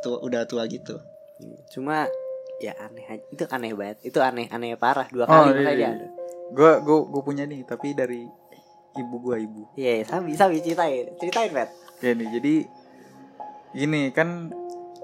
tua, 0.00 0.20
udah 0.20 0.44
tua 0.44 0.64
gitu. 0.66 0.96
cuma 1.68 2.08
ya 2.56 2.72
aneh 2.80 3.04
aja 3.04 3.20
itu 3.28 3.44
aneh 3.46 3.76
banget 3.76 4.00
itu 4.02 4.16
aneh 4.16 4.48
aneh 4.48 4.72
parah 4.74 5.04
dua 5.12 5.28
Oh, 5.28 5.44
kali 5.44 5.52
iya, 5.52 5.56
makanya 5.60 5.76
iya. 5.76 5.90
ada 5.92 6.06
Gue 6.48 6.72
gue 6.80 6.98
gue 7.04 7.22
punya 7.22 7.44
nih, 7.44 7.60
tapi 7.68 7.92
dari 7.92 8.24
ibu 8.94 9.16
gue 9.20 9.36
ibu. 9.38 9.62
iya 9.76 10.00
yeah, 10.00 10.08
sabi 10.08 10.32
sabi 10.32 10.64
ceritain 10.64 11.12
ceritain 11.16 11.52
Pet 11.52 11.68
Ya 12.00 12.12
nih, 12.12 12.28
jadi 12.30 12.54
gini 13.76 14.08
kan 14.08 14.48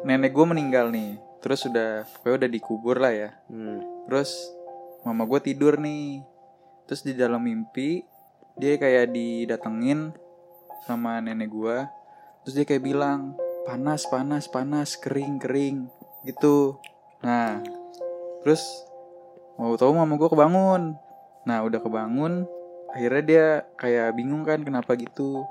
nenek 0.01 0.33
gue 0.33 0.47
meninggal 0.49 0.89
nih. 0.89 1.21
Terus 1.45 1.69
udah 1.69 2.09
pokoknya 2.09 2.37
udah 2.41 2.51
dikubur 2.51 2.97
lah 2.97 3.13
ya. 3.13 3.31
hmm. 3.53 4.09
Terus 4.09 4.33
mama 5.05 5.29
gue 5.29 5.41
tidur 5.45 5.77
nih. 5.77 6.25
Terus 6.89 7.05
di 7.05 7.13
dalam 7.13 7.45
mimpi 7.45 8.01
dia 8.57 8.81
kayak 8.81 9.13
didatengin 9.13 10.17
sama 10.89 11.21
nenek 11.21 11.53
gue. 11.53 11.85
Terus 12.43 12.55
dia 12.57 12.65
kayak 12.65 12.83
bilang 12.83 13.37
panas 13.69 14.09
panas 14.09 14.49
panas 14.49 14.97
kering 14.97 15.37
kering 15.37 15.93
gitu. 16.25 16.81
Nah 17.21 17.61
terus 18.43 18.65
mau 19.61 19.77
tahu 19.77 19.93
mama 19.93 20.17
gue 20.17 20.33
kebangun. 20.33 20.97
Nah 21.45 21.59
udah 21.61 21.81
kebangun 21.85 22.49
akhirnya 22.93 23.23
dia 23.25 23.47
kayak 23.77 24.17
bingung 24.17 24.49
kan 24.49 24.65
kenapa 24.65 24.97
gitu. 24.97 25.45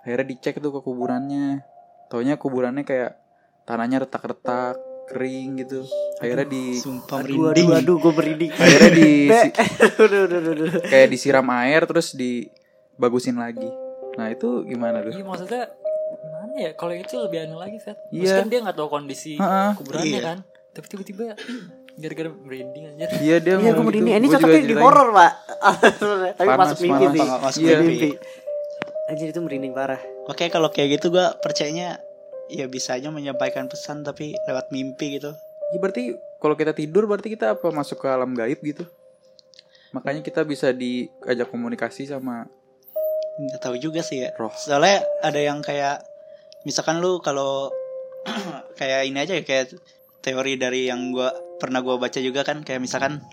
Akhirnya 0.00 0.32
dicek 0.32 0.64
tuh 0.64 0.72
ke 0.72 0.80
kuburannya. 0.80 1.73
Taunya 2.06 2.34
kuburannya 2.34 2.82
kayak 2.82 3.16
tanahnya 3.62 4.00
retak-retak 4.00 4.76
kering 5.06 5.58
gitu. 5.58 5.84
Akhirnya 6.16 6.46
di 6.46 6.64
Sumpah 6.74 7.20
aduh 7.20 7.50
merinding. 7.50 7.66
aduh 7.66 7.78
aduh 7.78 7.96
gue 7.98 8.12
merinding 8.14 8.50
akhirnya 8.50 8.90
di 8.90 9.10
kayak 10.90 11.08
disiram 11.08 11.44
air 11.52 11.84
terus 11.84 12.12
dibagusin 12.12 13.36
lagi 13.36 13.68
nah 14.14 14.30
itu 14.30 14.62
gimana 14.62 15.02
tuh 15.02 15.10
Iya 15.12 15.26
maksudnya 15.26 15.62
gimana 16.14 16.54
ya? 16.54 16.70
Kalau 16.72 16.94
itu 16.94 17.14
lebih 17.18 17.38
aneh 17.42 17.58
lagi, 17.58 17.78
Fet. 17.78 17.98
Iya. 18.08 18.14
Maksudnya 18.14 18.38
kan 18.38 18.48
dia 18.48 18.60
nggak 18.62 18.76
tahu 18.78 18.88
kondisi 18.88 19.32
Heeh. 19.34 19.70
kuburannya 19.74 20.06
Iya. 20.08 20.20
kan. 20.22 20.38
Tapi 20.70 20.86
tiba-tiba 20.86 21.22
gara-gara 22.00 22.30
merinding 22.32 22.84
aja. 22.88 23.06
iya 23.18 23.36
dia 23.38 23.54
Iya 23.56 23.70
gue 23.70 23.84
merinding 23.84 24.14
gitu. 24.14 24.20
ini 24.20 24.28
cocoknya 24.28 24.60
di 24.64 24.74
horor 24.74 25.08
pak 25.10 25.32
tapi 26.38 26.48
masuk 26.52 26.78
mimpi 26.80 27.06
sih 27.12 27.26
masuk 27.26 27.60
Iya, 27.60 27.76
mimpi. 27.80 28.08
Anjir 29.14 29.30
itu 29.30 29.38
merinding 29.38 29.70
parah 29.70 30.02
Oke, 30.26 30.50
kalau 30.50 30.74
kayak 30.74 30.98
gitu 30.98 31.14
gua 31.14 31.38
percayanya 31.38 32.02
ya 32.50 32.66
bisa 32.66 32.98
aja 32.98 33.08
menyampaikan 33.08 33.70
pesan 33.70 34.04
tapi 34.04 34.36
lewat 34.44 34.68
mimpi 34.68 35.16
gitu. 35.16 35.32
ya 35.72 35.78
berarti 35.80 36.12
kalau 36.42 36.58
kita 36.58 36.76
tidur 36.76 37.08
berarti 37.08 37.32
kita 37.32 37.56
apa 37.56 37.72
masuk 37.72 38.04
ke 38.04 38.06
alam 38.10 38.36
gaib 38.36 38.60
gitu 38.60 38.84
makanya 39.96 40.20
kita 40.20 40.44
bisa 40.44 40.74
diajak 40.74 41.48
komunikasi 41.48 42.04
sama 42.04 42.44
nggak 43.40 43.60
tahu 43.62 43.80
juga 43.80 44.04
sih 44.04 44.26
ya 44.26 44.30
Roh. 44.36 44.52
soalnya 44.52 45.06
ada 45.24 45.40
yang 45.40 45.64
kayak 45.64 46.04
misalkan 46.68 47.00
lu 47.00 47.22
kalau 47.24 47.72
kayak 48.78 49.08
ini 49.08 49.18
aja 49.24 49.40
ya 49.40 49.42
kayak 49.46 49.74
teori 50.20 50.60
dari 50.60 50.90
yang 50.90 51.14
gua 51.14 51.32
pernah 51.58 51.80
gua 51.80 51.96
baca 51.96 52.20
juga 52.20 52.44
kan 52.44 52.60
kayak 52.60 52.82
misalkan 52.82 53.24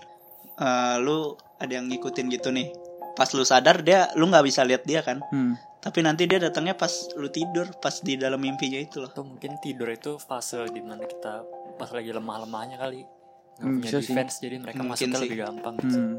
eh, 0.56 0.96
lu 1.04 1.36
ada 1.60 1.72
yang 1.78 1.86
ngikutin 1.90 2.26
gitu 2.32 2.48
nih 2.48 2.72
pas 3.12 3.28
lu 3.36 3.44
sadar 3.44 3.84
dia 3.84 4.08
lu 4.16 4.26
nggak 4.26 4.44
bisa 4.46 4.64
lihat 4.64 4.82
dia 4.88 5.04
kan 5.04 5.20
hmm. 5.30 5.71
Tapi 5.82 5.98
nanti 6.00 6.24
dia 6.24 6.38
datangnya 6.38 6.72
pas 6.72 6.88
lu 7.12 7.26
tidur 7.26 7.66
pas 7.76 7.92
di 7.96 8.14
dalam 8.14 8.38
mimpinya 8.38 8.78
itu 8.78 8.96
loh 8.96 9.08
Atau 9.08 9.26
mungkin 9.26 9.58
tidur 9.58 9.90
itu 9.90 10.14
fase 10.16 10.62
di 10.68 10.78
mana 10.78 11.02
kita 11.02 11.42
pas 11.74 11.90
lagi 11.90 12.08
lemah-lemahnya 12.08 12.78
kali. 12.78 13.02
Nggak 13.02 13.60
Hmm, 13.60 13.76
punya 13.76 13.84
bisa 13.84 13.98
sih. 13.98 14.06
defense 14.08 14.34
jadi 14.38 14.56
mereka 14.58 14.80
Mungkin 14.80 14.92
masuknya 14.96 15.16
sih. 15.16 15.24
lebih 15.24 15.38
gampang. 15.40 15.74
Hmm. 15.76 16.16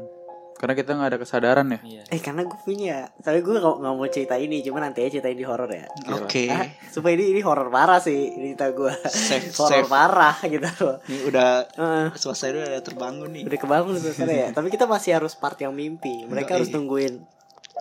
karena 0.54 0.70
kita 0.72 0.90
nggak 0.92 1.10
ada 1.10 1.18
kesadaran 1.18 1.66
ya 1.66 1.80
Iya. 1.82 2.02
eh 2.08 2.20
karena 2.20 2.46
gue 2.46 2.54
punya 2.56 3.10
tapi 3.18 3.42
gue 3.42 3.52
gak, 3.52 3.74
nggak 3.74 3.90
mau 3.92 4.06
cerita 4.06 4.38
ini 4.38 4.62
cuma 4.62 4.78
nanti 4.78 5.02
aja 5.02 5.18
ceritain 5.18 5.34
di 5.34 5.42
horor 5.42 5.66
ya 5.66 5.90
oke 6.08 6.42
Ah, 6.46 6.70
supaya 6.86 7.18
ini 7.18 7.34
ini 7.34 7.42
horor 7.42 7.68
parah 7.68 7.98
sih 7.98 8.14
ini 8.30 8.54
cerita 8.54 8.70
gue 8.70 8.86
Safe, 9.04 9.50
horor 9.52 9.82
safe. 9.82 9.90
parah 9.90 10.36
gitu 10.46 10.62
loh 10.80 11.02
ini 11.04 11.26
udah 11.26 11.48
Heeh. 11.68 12.06
suasana 12.14 12.70
udah 12.70 12.80
terbangun 12.80 13.34
nih 13.34 13.42
udah 13.44 13.58
kebangun 13.58 13.98
suasana 13.98 14.30
ya 14.32 14.48
tapi 14.52 14.70
kita 14.70 14.86
masih 14.86 15.18
harus 15.18 15.34
part 15.34 15.58
yang 15.58 15.74
mimpi 15.74 16.22
mereka 16.22 16.54
harus 16.54 16.70
tungguin 16.70 17.18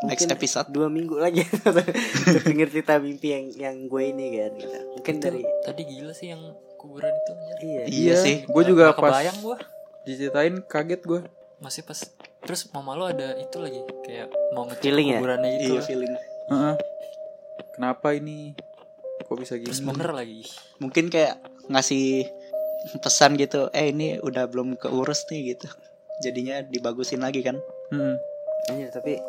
next 0.01 0.25
mungkin 0.25 0.29
episode 0.33 0.67
dua 0.69 0.87
minggu 0.87 1.15
lagi 1.15 1.45
denger 2.47 2.67
cerita 2.69 2.97
mimpi 2.97 3.27
yang 3.29 3.45
yang 3.53 3.75
gue 3.85 4.03
ini 4.03 4.25
kan 4.35 4.51
gitu. 4.53 4.77
mungkin 4.91 5.13
Itu 5.13 5.23
dari 5.23 5.41
tadi 5.61 5.81
gila 5.85 6.11
sih 6.11 6.27
yang 6.29 6.41
kuburan 6.75 7.13
itu 7.13 7.31
anjir. 7.31 7.57
iya 7.61 7.83
Iya 7.85 8.13
sih. 8.17 8.35
gue 8.43 8.63
juga 8.63 8.89
Nggak 8.89 8.97
pas 8.97 9.11
kebayang 9.13 9.37
gua. 9.39 9.57
diceritain 10.03 10.55
kaget 10.63 11.01
gue 11.01 11.21
Masih 11.57 11.81
pas 11.81 11.95
terus 12.39 12.67
mama 12.69 12.91
lo 12.91 13.05
ada 13.05 13.37
itu 13.37 13.55
lagi 13.55 13.79
kayak 14.03 14.27
mau 14.51 14.65
ngecek 14.65 14.83
Feeling 14.83 15.07
ya? 15.07 15.17
kuburannya 15.17 15.49
itu. 15.53 15.63
iya 15.63 15.73
lah. 15.73 15.85
feeling 15.85 16.13
Heeh. 16.45 16.75
kenapa 17.71 18.07
ini 18.11 18.51
kok 19.21 19.37
bisa 19.37 19.55
gini 19.55 19.69
Terus 19.69 19.79
bener 19.81 20.09
lagi. 20.11 20.43
mungkin 20.77 21.07
kayak 21.07 21.39
ngasih 21.65 22.27
pesan 22.99 23.37
gitu 23.37 23.71
eh 23.71 23.87
ini 23.87 24.19
udah 24.19 24.43
belum 24.45 24.75
keurus 24.75 25.23
nih 25.29 25.55
gitu 25.55 25.71
jadinya 26.19 26.59
dibagusin 26.61 27.19
lagi 27.19 27.39
kan 27.39 27.55
Hmm. 27.87 28.17
Anjir, 28.65 28.89
tapi 28.89 29.19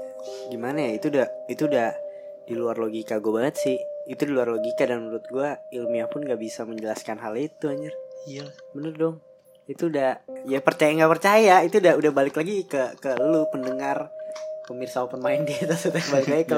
gimana 0.48 0.78
ya 0.88 0.90
itu 0.96 1.08
udah 1.10 1.26
itu 1.48 1.62
udah 1.66 1.90
di 2.44 2.54
luar 2.54 2.76
logika 2.76 3.18
gue 3.18 3.32
banget 3.32 3.56
sih. 3.56 3.76
Itu 4.04 4.28
di 4.28 4.32
luar 4.36 4.52
logika 4.52 4.84
dan 4.84 5.08
menurut 5.08 5.24
gue 5.24 5.48
ilmiah 5.72 6.08
pun 6.08 6.20
gak 6.24 6.36
bisa 6.36 6.68
menjelaskan 6.68 7.16
hal 7.20 7.32
itu 7.40 7.72
anjir. 7.72 7.94
Iya. 8.28 8.44
Bener 8.76 8.92
dong. 8.92 9.16
Itu 9.64 9.88
udah 9.88 10.20
ya 10.44 10.60
percaya 10.60 10.92
nggak 10.92 11.12
percaya 11.12 11.64
itu 11.64 11.80
udah 11.80 11.96
udah 11.96 12.12
balik 12.12 12.36
lagi 12.36 12.68
ke 12.68 13.00
ke 13.00 13.16
lu 13.16 13.48
pendengar 13.48 14.12
pemirsa 14.68 15.00
open 15.04 15.24
minded 15.24 15.56
itu 15.56 15.72
sudah 15.88 16.04
balik 16.12 16.28
lagi 16.28 16.44
ke 16.44 16.56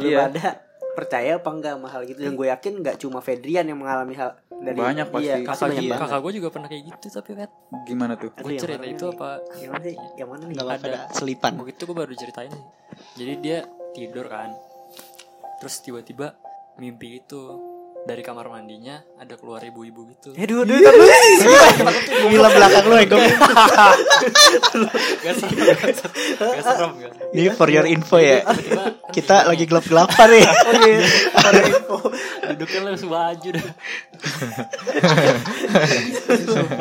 lu 0.00 0.08
Iya. 0.12 0.18
pada 0.28 0.44
percaya 0.92 1.40
apa 1.40 1.48
enggak 1.48 1.72
sama 1.74 1.88
hal 1.88 2.02
gitu 2.04 2.20
dan 2.20 2.32
gue 2.32 2.46
yakin 2.46 2.72
nggak 2.80 2.96
cuma 2.98 3.18
Fedrian 3.18 3.64
yang 3.64 3.80
mengalami 3.80 4.12
hal 4.12 4.36
dari 4.52 4.76
Banyak 4.76 5.08
pasti. 5.08 5.24
iya, 5.24 5.34
pasti 5.40 5.48
Kakak, 5.58 5.68
banyak 5.68 5.84
banget 5.88 6.02
kakak 6.06 6.20
gue 6.20 6.32
juga 6.36 6.48
pernah 6.48 6.68
kayak 6.68 6.82
gitu 6.86 7.06
tapi 7.10 7.30
Fet. 7.34 7.52
gimana 7.82 8.12
tuh 8.14 8.30
Gue 8.34 8.52
cerita 8.54 8.84
itu 8.84 9.04
nih? 9.04 9.14
apa? 9.14 9.30
yang 9.56 9.70
mana 9.72 9.82
sih 9.82 9.96
yang 10.14 10.28
mana 10.28 10.42
nih 10.44 10.56
Ada. 10.56 10.86
dah, 10.86 11.02
selipan 11.10 11.52
Waktu 11.56 11.72
itu 11.72 11.82
gue 11.82 11.96
baru 11.96 12.12
ceritain 12.12 12.50
sih. 12.50 12.64
Jadi 13.16 13.32
dia 13.40 13.58
tidur 13.90 14.26
kan. 14.26 14.52
Terus 15.58 15.74
tiba-tiba 15.80 16.36
mimpi 16.74 17.18
itu 17.18 17.40
dari 18.02 18.22
kamar 18.26 18.50
mandinya 18.50 18.98
ada 19.14 19.38
keluar 19.38 19.62
ibu-ibu 19.62 20.10
gitu. 20.10 20.34
Aduh, 20.34 20.66
aduh, 20.66 20.74
aduh, 20.74 21.06
aduh. 21.06 22.30
gila 22.34 22.48
belakang 22.50 22.84
lu 22.90 22.96
gue 22.98 23.18
Gak 25.22 25.34
serem, 25.38 25.54
gak 25.62 25.94
serem, 25.94 26.14
gak 26.34 26.64
serem, 26.66 26.90
gak 26.98 27.10
serem. 27.14 27.30
ini 27.30 27.50
for 27.54 27.70
your 27.70 27.86
info 27.86 28.18
ya 28.18 28.42
kita 29.14 29.46
lagi 29.46 29.64
gelap-gelapan 29.70 30.28
nih 30.34 30.44
Oke, 30.72 30.92
ada 31.38 31.60
info. 31.62 31.96
duduknya 32.52 32.80
langsung 32.90 33.10
baju 33.12 33.48
dah. 33.54 33.66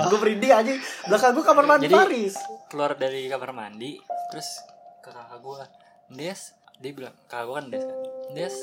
Gue 0.09 0.19
merinding 0.19 0.51
aja. 0.51 0.71
Belakang 1.07 1.31
gue 1.37 1.45
kamar 1.45 1.65
mandi 1.67 1.87
Paris. 1.91 2.35
Keluar 2.71 2.97
dari 2.97 3.27
kamar 3.29 3.51
mandi, 3.53 3.99
terus 4.31 4.47
ke 5.03 5.09
kakak 5.11 5.39
gue, 5.43 5.57
Des, 6.17 6.39
dia 6.81 6.91
bilang 6.95 7.15
kakak 7.27 7.45
gue 7.45 7.55
kan 7.55 7.65
Des 7.69 7.83
kan, 7.83 7.97
Des, 8.33 8.55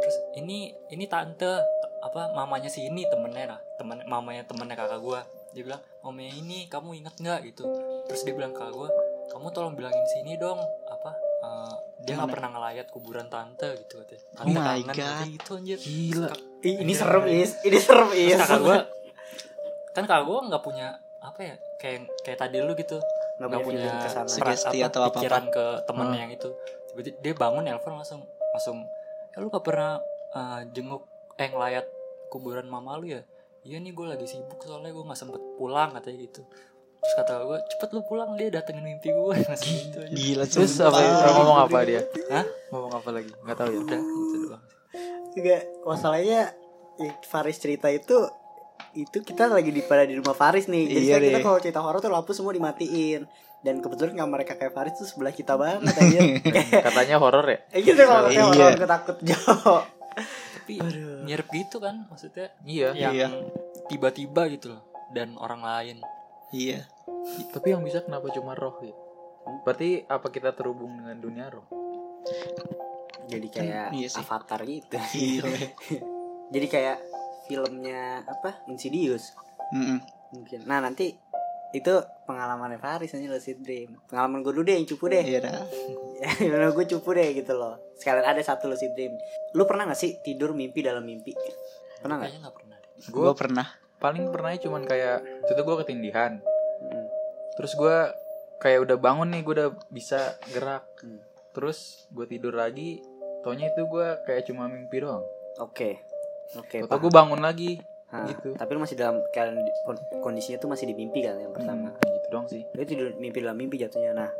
terus 0.00 0.16
ini 0.38 0.70
ini 0.92 1.04
tante 1.10 1.79
apa 2.00 2.32
mamanya 2.32 2.66
si 2.66 2.84
ini 2.84 3.04
temennya 3.06 3.56
lah, 3.56 3.60
temen 3.76 4.00
mamanya 4.08 4.42
temennya 4.44 4.74
kakak 4.74 5.00
gue, 5.00 5.20
dia 5.52 5.62
bilang 5.64 5.80
mamanya 6.00 6.32
ini 6.32 6.64
kamu 6.66 6.96
inget 6.96 7.14
nggak 7.16 7.38
gitu, 7.52 7.64
terus 8.08 8.24
dia 8.24 8.32
bilang 8.32 8.52
ke 8.52 8.60
kakak 8.60 8.72
gue, 8.72 8.88
kamu 9.30 9.46
tolong 9.52 9.74
bilangin 9.76 10.06
sini 10.08 10.34
dong 10.36 10.58
apa 10.88 11.10
eh, 11.44 11.74
dia 12.02 12.16
nggak 12.16 12.30
pernah 12.32 12.48
ngelayat 12.56 12.86
kuburan 12.88 13.28
tante 13.28 13.68
gitu 13.84 14.00
katanya. 14.00 14.22
Oh 14.24 14.34
Tante 14.40 14.56
my 14.56 14.80
kangen 14.88 14.96
God. 14.96 15.26
gitu 15.36 15.50
anjir. 15.56 15.78
Gila. 15.78 16.30
Ih, 16.60 16.76
ini 16.80 16.92
serem 16.92 17.24
is, 17.28 17.50
ini 17.64 17.78
serem 17.78 18.10
is. 18.16 18.32
Terus 18.32 18.40
kakak 18.48 18.60
gue 18.64 18.78
kan 19.90 20.04
kakak 20.06 20.24
gue 20.24 20.38
nggak 20.48 20.62
punya 20.64 20.88
apa 21.20 21.40
ya 21.44 21.54
kayak 21.76 21.98
kayak 22.24 22.38
tadi 22.40 22.56
lu 22.64 22.72
gitu 22.72 22.96
Nggak 23.40 23.48
punya 23.48 23.64
punya 23.64 23.80
feeling 23.88 23.98
ke 24.00 24.08
sana. 24.08 24.28
Sugesti 24.28 24.78
atau 24.80 25.00
apa-apa. 25.04 25.16
pikiran 25.20 25.44
ke 25.48 25.64
temennya 25.84 26.12
Hmm. 26.16 26.22
yang 26.24 26.32
itu 26.32 26.48
tiba-tiba 26.92 27.16
dia 27.20 27.32
bangun 27.36 27.62
nelpon 27.64 27.92
langsung 27.96 28.20
langsung 28.52 28.76
ya 29.30 29.38
lu 29.38 29.46
gak 29.48 29.62
pernah 29.62 29.96
uh, 30.34 30.60
jenguk 30.74 31.06
eh 31.40 31.48
ngelayat 31.48 31.86
kuburan 32.28 32.68
mama 32.68 33.00
lu 33.00 33.08
ya 33.08 33.24
iya 33.64 33.80
nih 33.80 33.90
gue 33.90 34.06
lagi 34.06 34.28
sibuk 34.28 34.60
soalnya 34.60 34.92
gue 34.92 35.00
nggak 35.00 35.16
sempet 35.16 35.40
pulang 35.56 35.96
katanya 35.96 36.28
gitu 36.28 36.44
terus 37.00 37.12
kata 37.16 37.32
gue 37.42 37.58
cepet 37.72 37.88
lu 37.96 38.00
pulang 38.04 38.36
dia 38.36 38.52
datengin 38.52 38.84
mimpi 38.84 39.08
gue 39.08 39.34
gitu 39.40 39.96
aja 39.98 40.12
gila 40.12 40.44
terus 40.44 40.72
apa 40.78 41.00
ngomong 41.32 41.58
apa 41.64 41.78
dia 41.82 42.00
Hah? 42.28 42.44
ngomong 42.68 42.92
apa 42.92 43.08
lagi 43.10 43.32
nggak 43.32 43.56
tahu 43.56 43.68
ya 43.72 43.80
udah 43.80 44.00
gitu 44.00 44.36
doang 44.46 44.64
Enggak, 45.30 45.62
masalahnya 45.86 46.50
ya, 46.98 47.10
Faris 47.22 47.62
cerita 47.62 47.86
itu 47.86 48.18
itu 48.98 49.22
kita 49.22 49.46
lagi 49.46 49.70
di 49.70 49.78
pada 49.86 50.02
di 50.02 50.18
rumah 50.18 50.34
Faris 50.34 50.66
nih. 50.66 50.90
Jadi 50.90 51.06
Iya 51.06 51.14
kan 51.14 51.22
kita 51.22 51.38
kalau 51.38 51.58
cerita 51.62 51.80
horor 51.80 52.02
tuh 52.02 52.10
lampu 52.10 52.34
semua 52.34 52.50
dimatiin. 52.50 53.22
Dan 53.62 53.78
kebetulan 53.78 54.18
kamar 54.18 54.42
mereka 54.42 54.58
kayak 54.58 54.74
Faris 54.74 54.98
tuh 54.98 55.06
sebelah 55.06 55.30
kita 55.30 55.54
banget. 55.54 55.86
Kayak 55.94 56.82
Katanya 56.90 57.22
horor 57.22 57.46
ya? 57.46 57.58
eh, 57.70 57.78
gitu 57.78 58.02
kalau 58.02 58.26
katanya 58.26 58.42
Iya. 58.42 58.50
horor 58.50 58.88
takut 58.90 59.16
jauh. 59.22 59.82
tapi 60.72 60.94
mirip 61.24 61.48
gitu 61.48 61.76
kan 61.78 62.06
maksudnya 62.06 62.54
Iya. 62.62 62.94
yang 62.94 63.14
Iya. 63.14 63.28
tiba-tiba 63.86 64.46
gitu 64.48 64.70
loh 64.70 64.82
dan 65.10 65.34
orang 65.34 65.60
lain 65.60 65.98
Iya. 66.50 66.82
Tapi 67.48 67.70
yang 67.70 67.80
bisa 67.80 68.02
kenapa 68.02 68.26
cuma 68.30 68.52
roh 68.52 68.74
ya? 68.80 68.90
Berarti 69.62 70.02
apa 70.04 70.28
kita 70.28 70.50
terhubung 70.50 70.98
dengan 70.98 71.14
dunia 71.14 71.46
roh? 71.46 71.62
Jadi 73.26 73.46
kayak 73.48 73.94
Iya 73.94 74.08
sih. 74.10 74.18
avatar 74.18 74.60
gitu. 74.64 74.98
Iya. 75.14 75.46
Jadi 76.54 76.66
kayak 76.66 76.98
filmnya 77.46 78.26
apa? 78.26 78.66
Insidious 78.66 79.30
Mm-mm. 79.70 80.02
mungkin. 80.32 80.66
Nah, 80.66 80.82
nanti 80.82 81.14
itu 81.70 81.92
pengalamannya 82.26 82.82
Faris 82.82 83.14
aja 83.14 83.26
lucid 83.30 83.62
dream. 83.62 83.94
Pengalaman 84.10 84.42
gue 84.42 84.52
dulu 84.54 84.64
deh 84.66 84.76
yang 84.78 84.88
cupu 84.88 85.10
deh. 85.10 85.22
Iya 85.22 85.40
dah. 85.44 85.62
ya 86.40 86.68
gue 86.68 86.84
cupu 86.84 87.16
deh 87.16 87.32
gitu 87.32 87.56
loh 87.56 87.80
sekalian 88.00 88.24
ada 88.24 88.40
satu 88.40 88.68
lucid 88.68 88.96
dream 88.96 89.12
lu 89.52 89.68
pernah 89.68 89.84
gak 89.88 90.00
sih 90.00 90.16
tidur 90.24 90.56
mimpi 90.56 90.80
dalam 90.80 91.04
mimpi 91.04 91.36
pernah 92.00 92.16
nggak 92.16 92.32
kayaknya 92.32 92.40
nggak 92.48 92.56
pernah 92.56 92.76
deh. 92.80 92.90
Gue 93.12 93.30
pernah. 93.36 93.68
paling 94.00 94.32
pernahnya 94.32 94.64
cuman 94.64 94.88
kayak 94.88 95.44
itu 95.44 95.60
gue 95.60 95.76
ketindihan. 95.84 96.40
Hmm. 96.80 97.06
Terus 97.60 97.76
gue 97.76 97.96
kayak 98.56 98.88
udah 98.88 98.96
bangun 98.96 99.28
nih, 99.28 99.44
gue 99.44 99.54
udah 99.60 99.70
bisa 99.92 100.40
gerak. 100.56 100.88
Hmm. 101.04 101.20
Terus 101.52 102.08
gue 102.08 102.24
tidur 102.24 102.56
lagi, 102.56 103.04
taunya 103.44 103.68
itu 103.68 103.84
gue 103.84 104.08
kayak 104.24 104.48
cuma 104.48 104.72
mimpi 104.72 105.04
doang. 105.04 105.20
oke 105.60 106.00
oke 106.56 106.76
Atau 106.80 106.96
paham. 106.96 107.02
gue 107.04 107.12
bangun 107.12 107.40
lagi, 107.44 107.76
Hah, 108.10 108.26
gitu. 108.26 108.58
tapi 108.58 108.70
lu 108.74 108.82
masih 108.82 108.98
dalam 108.98 109.22
kon- 109.86 110.06
kondisinya 110.18 110.58
tuh 110.58 110.66
masih 110.66 110.90
di 110.90 110.98
mimpi 110.98 111.22
kan 111.22 111.38
yang 111.38 111.54
pertama? 111.54 111.94
Hmm, 111.94 112.10
gitu 112.10 112.26
doang 112.26 112.46
sih. 112.50 112.66
lu 112.74 112.82
tidur 112.82 113.14
mimpi 113.14 113.38
dalam 113.38 113.54
mimpi 113.54 113.78
jatuhnya. 113.78 114.10
Nah 114.10 114.30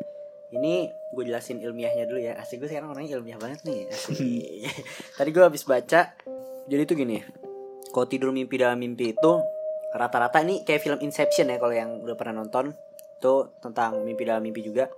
ini 0.51 0.91
gue 1.15 1.23
jelasin 1.23 1.63
ilmiahnya 1.63 2.11
dulu 2.11 2.19
ya. 2.19 2.35
Asik 2.35 2.59
gue 2.59 2.69
sekarang 2.69 2.91
orangnya 2.91 3.15
ilmiah 3.23 3.39
banget 3.39 3.63
nih. 3.63 3.87
Asik. 3.95 4.67
Tadi 5.15 5.29
gue 5.31 5.45
habis 5.47 5.63
baca 5.63 6.11
jadi 6.67 6.83
itu 6.83 6.99
gini. 6.99 7.23
Kalau 7.95 8.07
tidur 8.11 8.35
mimpi 8.35 8.59
dalam 8.59 8.79
mimpi 8.83 9.15
itu 9.15 9.33
rata-rata 9.95 10.43
ini 10.43 10.67
kayak 10.67 10.83
film 10.83 10.99
Inception 11.03 11.51
ya 11.51 11.59
kalau 11.63 11.75
yang 11.75 12.03
udah 12.03 12.19
pernah 12.19 12.43
nonton. 12.43 12.75
Itu 13.23 13.55
tentang 13.63 14.03
mimpi 14.03 14.27
dalam 14.27 14.43
mimpi 14.43 14.67
juga. 14.67 14.91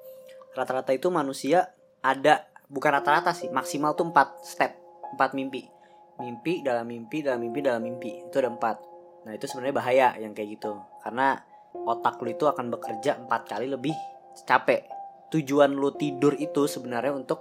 Rata-rata 0.57 0.97
itu 0.97 1.13
manusia 1.13 1.69
ada 2.01 2.49
bukan 2.73 2.89
rata-rata 2.89 3.37
sih 3.37 3.53
maksimal 3.53 3.93
tuh 3.93 4.09
4 4.09 4.41
step 4.41 4.73
4 5.21 5.37
mimpi 5.37 5.69
mimpi 6.23 6.63
dalam 6.63 6.87
mimpi 6.87 7.27
dalam 7.27 7.43
mimpi 7.43 7.61
dalam 7.61 7.83
mimpi. 7.83 8.23
Itu 8.23 8.39
ada 8.39 8.55
empat. 8.55 8.77
Nah 9.27 9.33
itu 9.35 9.51
sebenarnya 9.51 9.75
bahaya 9.75 10.09
yang 10.23 10.33
kayak 10.33 10.59
gitu. 10.59 10.79
Karena 11.03 11.35
otak 11.75 12.23
lu 12.23 12.31
itu 12.31 12.47
akan 12.47 12.71
bekerja 12.71 13.19
empat 13.27 13.51
kali 13.51 13.67
lebih 13.67 13.95
capek. 14.47 14.87
Tujuan 15.35 15.75
lu 15.75 15.91
tidur 15.99 16.39
itu 16.39 16.71
sebenarnya 16.71 17.13
untuk 17.17 17.41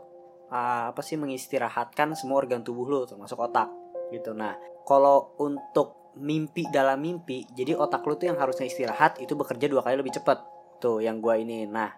uh, 0.50 0.90
apa 0.90 1.02
sih 1.06 1.20
mengistirahatkan 1.22 2.18
semua 2.18 2.42
organ 2.42 2.66
tubuh 2.66 2.90
lu 2.90 3.00
termasuk 3.06 3.38
otak. 3.38 3.70
Gitu. 4.10 4.34
Nah 4.34 4.58
kalau 4.84 5.38
untuk 5.38 6.12
mimpi 6.18 6.68
dalam 6.68 7.00
mimpi 7.00 7.48
jadi 7.56 7.78
otak 7.78 8.04
lu 8.04 8.20
tuh 8.20 8.34
yang 8.34 8.40
harusnya 8.42 8.68
istirahat 8.68 9.16
itu 9.24 9.32
bekerja 9.38 9.72
dua 9.72 9.80
kali 9.80 9.96
lebih 9.96 10.18
cepat 10.18 10.44
tuh 10.82 11.00
yang 11.00 11.24
gua 11.24 11.40
ini. 11.40 11.64
Nah 11.70 11.94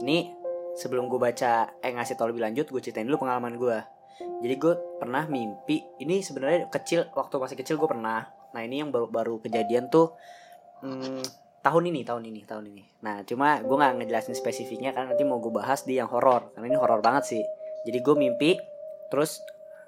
ini 0.00 0.38
sebelum 0.78 1.10
gue 1.10 1.18
baca 1.18 1.74
eh 1.82 1.90
ngasih 1.90 2.14
tau 2.14 2.30
lebih 2.30 2.46
lanjut 2.46 2.70
gue 2.70 2.78
ceritain 2.78 3.02
dulu 3.02 3.26
pengalaman 3.26 3.58
gue 3.58 3.76
jadi 4.18 4.54
gue 4.54 4.74
pernah 4.98 5.26
mimpi 5.26 5.82
ini 6.02 6.22
sebenarnya 6.22 6.70
kecil 6.70 7.10
waktu 7.14 7.34
masih 7.38 7.56
kecil 7.58 7.74
gue 7.78 7.90
pernah. 7.90 8.26
Nah 8.54 8.60
ini 8.62 8.82
yang 8.82 8.90
baru 8.90 9.06
baru 9.10 9.34
kejadian 9.42 9.90
tuh 9.90 10.14
hmm, 10.82 11.22
tahun 11.62 11.90
ini 11.90 12.06
tahun 12.06 12.22
ini 12.30 12.40
tahun 12.46 12.64
ini. 12.70 12.84
Nah 13.02 13.22
cuma 13.26 13.58
gue 13.62 13.76
nggak 13.76 13.94
ngejelasin 14.02 14.34
spesifiknya 14.38 14.94
karena 14.94 15.14
nanti 15.14 15.26
mau 15.26 15.42
gue 15.42 15.50
bahas 15.50 15.82
di 15.82 15.98
yang 15.98 16.10
horor 16.10 16.54
karena 16.54 16.70
ini 16.70 16.78
horor 16.78 17.02
banget 17.02 17.38
sih. 17.38 17.42
Jadi 17.86 17.98
gue 17.98 18.14
mimpi 18.14 18.50
terus 19.10 19.42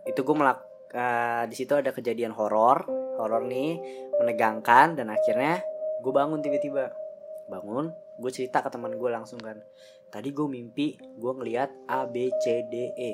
itu 0.07 0.23
gue 0.23 0.35
melak 0.35 0.63
eh, 0.95 1.45
di 1.47 1.55
situ 1.55 1.79
ada 1.79 1.95
kejadian 1.95 2.35
horor 2.35 2.87
horor 3.21 3.45
nih 3.45 3.79
menegangkan 4.19 4.99
dan 4.99 5.15
akhirnya 5.15 5.63
gue 6.03 6.13
bangun 6.13 6.43
tiba-tiba. 6.43 6.91
Bangun 7.51 7.91
gue 8.21 8.31
cerita 8.31 8.63
ke 8.63 8.69
teman 8.71 8.95
gue 8.99 9.11
langsung 9.11 9.39
kan. 9.39 9.59
Tadi 10.11 10.35
gue 10.35 10.47
mimpi 10.51 10.99
gue 10.99 11.33
ngelihat 11.39 11.71
A 11.87 12.07
B 12.07 12.35
C 12.43 12.67
D 12.67 12.95
E. 12.99 13.13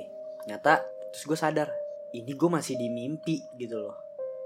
Nyata 0.48 0.95
terus 1.16 1.24
gue 1.32 1.38
sadar 1.40 1.72
ini 2.12 2.36
gue 2.36 2.50
masih 2.52 2.76
di 2.76 2.92
mimpi 2.92 3.40
gitu 3.56 3.88
loh. 3.88 3.96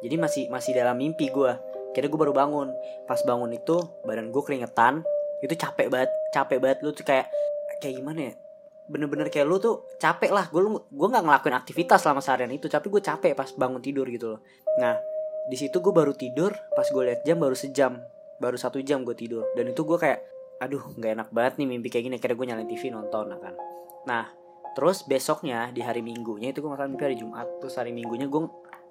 Jadi 0.06 0.14
masih 0.14 0.42
masih 0.54 0.70
dalam 0.70 0.94
mimpi 0.94 1.26
gue 1.28 1.52
kira 1.90 2.06
gue 2.06 2.14
baru 2.18 2.30
bangun. 2.30 2.70
Pas 3.10 3.18
bangun 3.26 3.50
itu 3.50 3.74
badan 4.06 4.30
gue 4.30 4.42
keringetan. 4.46 5.02
Itu 5.42 5.58
capek 5.58 5.90
banget 5.90 6.10
capek 6.30 6.58
banget. 6.62 6.78
Lu 6.86 6.94
tuh 6.94 7.02
kayak 7.02 7.26
kayak 7.82 7.98
gimana 7.98 8.30
ya? 8.30 8.34
Bener-bener 8.86 9.26
kayak 9.34 9.46
lu 9.50 9.58
tuh 9.58 9.82
capek 9.98 10.30
lah. 10.30 10.46
Gue 10.48 10.62
gue 10.70 11.08
nggak 11.10 11.24
ngelakuin 11.26 11.56
aktivitas 11.58 12.06
selama 12.06 12.22
seharian 12.22 12.54
itu. 12.54 12.70
Tapi 12.70 12.86
gue 12.86 13.02
capek 13.02 13.34
pas 13.34 13.50
bangun 13.50 13.82
tidur 13.82 14.06
gitu 14.06 14.38
loh. 14.38 14.40
Nah 14.78 14.94
di 15.50 15.56
situ 15.58 15.82
gue 15.82 15.92
baru 15.92 16.14
tidur. 16.14 16.54
Pas 16.54 16.86
gue 16.86 17.02
lihat 17.02 17.26
jam 17.26 17.42
baru 17.42 17.58
sejam. 17.58 17.98
Baru 18.40 18.56
satu 18.56 18.80
jam 18.80 19.02
gue 19.02 19.18
tidur. 19.18 19.44
Dan 19.58 19.74
itu 19.74 19.82
gue 19.84 19.98
kayak 19.98 20.22
aduh 20.60 20.92
nggak 20.96 21.12
enak 21.18 21.28
banget 21.34 21.52
nih 21.60 21.66
mimpi 21.66 21.90
kayak 21.92 22.04
gini. 22.08 22.16
Akhirnya 22.16 22.36
gue 22.38 22.46
nyalain 22.46 22.68
TV 22.70 22.82
nonton 22.94 23.24
nah 23.30 23.38
kan. 23.42 23.54
Nah 24.06 24.24
terus 24.76 25.02
besoknya 25.02 25.70
di 25.74 25.82
hari 25.82 26.00
minggunya 26.00 26.54
itu 26.54 26.62
gue 26.62 26.70
makan 26.70 26.94
mimpi 26.94 27.04
hari 27.10 27.16
Jumat. 27.18 27.46
Terus 27.58 27.74
hari 27.76 27.90
minggunya 27.90 28.26
gue 28.30 28.40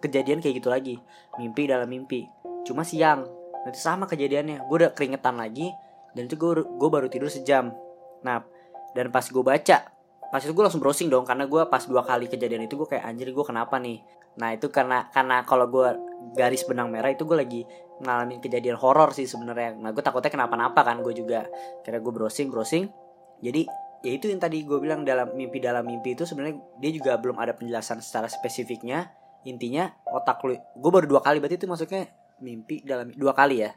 kejadian 0.04 0.40
kayak 0.44 0.56
gitu 0.60 0.70
lagi. 0.70 0.96
Mimpi 1.40 1.68
dalam 1.68 1.88
mimpi. 1.88 2.28
Cuma 2.68 2.84
siang. 2.84 3.28
Nanti 3.64 3.80
sama 3.80 4.08
kejadiannya. 4.08 4.68
Gue 4.68 4.86
udah 4.86 4.92
keringetan 4.92 5.40
lagi 5.40 5.72
dan 6.14 6.26
itu 6.26 6.36
gue 6.36 6.66
gue 6.66 6.90
baru 6.90 7.08
tidur 7.08 7.30
sejam. 7.32 7.72
Nah 8.26 8.44
dan 8.94 9.14
pas 9.14 9.26
gue 9.26 9.44
baca 9.46 10.00
pas 10.30 10.42
itu 10.46 10.54
gue 10.54 10.62
langsung 10.62 10.78
browsing 10.78 11.10
dong 11.10 11.26
karena 11.26 11.50
gue 11.50 11.62
pas 11.66 11.82
dua 11.90 12.06
kali 12.06 12.30
kejadian 12.30 12.70
itu 12.70 12.78
gue 12.78 12.86
kayak 12.86 13.02
anjir 13.02 13.34
gue 13.34 13.46
kenapa 13.46 13.82
nih? 13.82 14.06
Nah 14.38 14.54
itu 14.54 14.70
karena 14.70 15.10
karena 15.10 15.42
kalau 15.42 15.66
gue 15.66 15.98
garis 16.38 16.62
benang 16.70 16.94
merah 16.94 17.10
itu 17.10 17.26
gue 17.26 17.34
lagi 17.34 17.62
ngalamin 18.06 18.38
kejadian 18.38 18.78
horor 18.78 19.10
sih 19.12 19.26
sebenarnya. 19.26 19.82
Nah 19.82 19.90
gue 19.90 20.04
takutnya 20.06 20.30
kenapa-napa 20.30 20.86
kan 20.86 21.02
gue 21.02 21.14
juga. 21.18 21.50
Kira 21.82 21.98
gue 21.98 22.14
browsing 22.14 22.54
browsing. 22.54 22.86
Jadi 23.42 23.66
ya 24.00 24.12
itu 24.16 24.32
yang 24.32 24.40
tadi 24.40 24.64
gue 24.64 24.80
bilang 24.80 25.04
dalam 25.04 25.36
mimpi 25.36 25.60
dalam 25.60 25.84
mimpi 25.84 26.16
itu 26.16 26.24
sebenarnya 26.24 26.56
dia 26.80 26.92
juga 26.96 27.20
belum 27.20 27.38
ada 27.40 27.56
penjelasan 27.56 28.00
secara 28.00 28.32
spesifiknya. 28.32 29.12
Intinya 29.48 29.88
otak 30.08 30.44
lu 30.44 30.56
gue 30.56 30.92
baru 30.92 31.08
dua 31.08 31.22
kali 31.24 31.40
berarti 31.40 31.56
itu 31.56 31.68
maksudnya 31.68 32.12
mimpi 32.44 32.84
dalam 32.84 33.12
dua 33.16 33.36
kali 33.36 33.64
ya? 33.64 33.72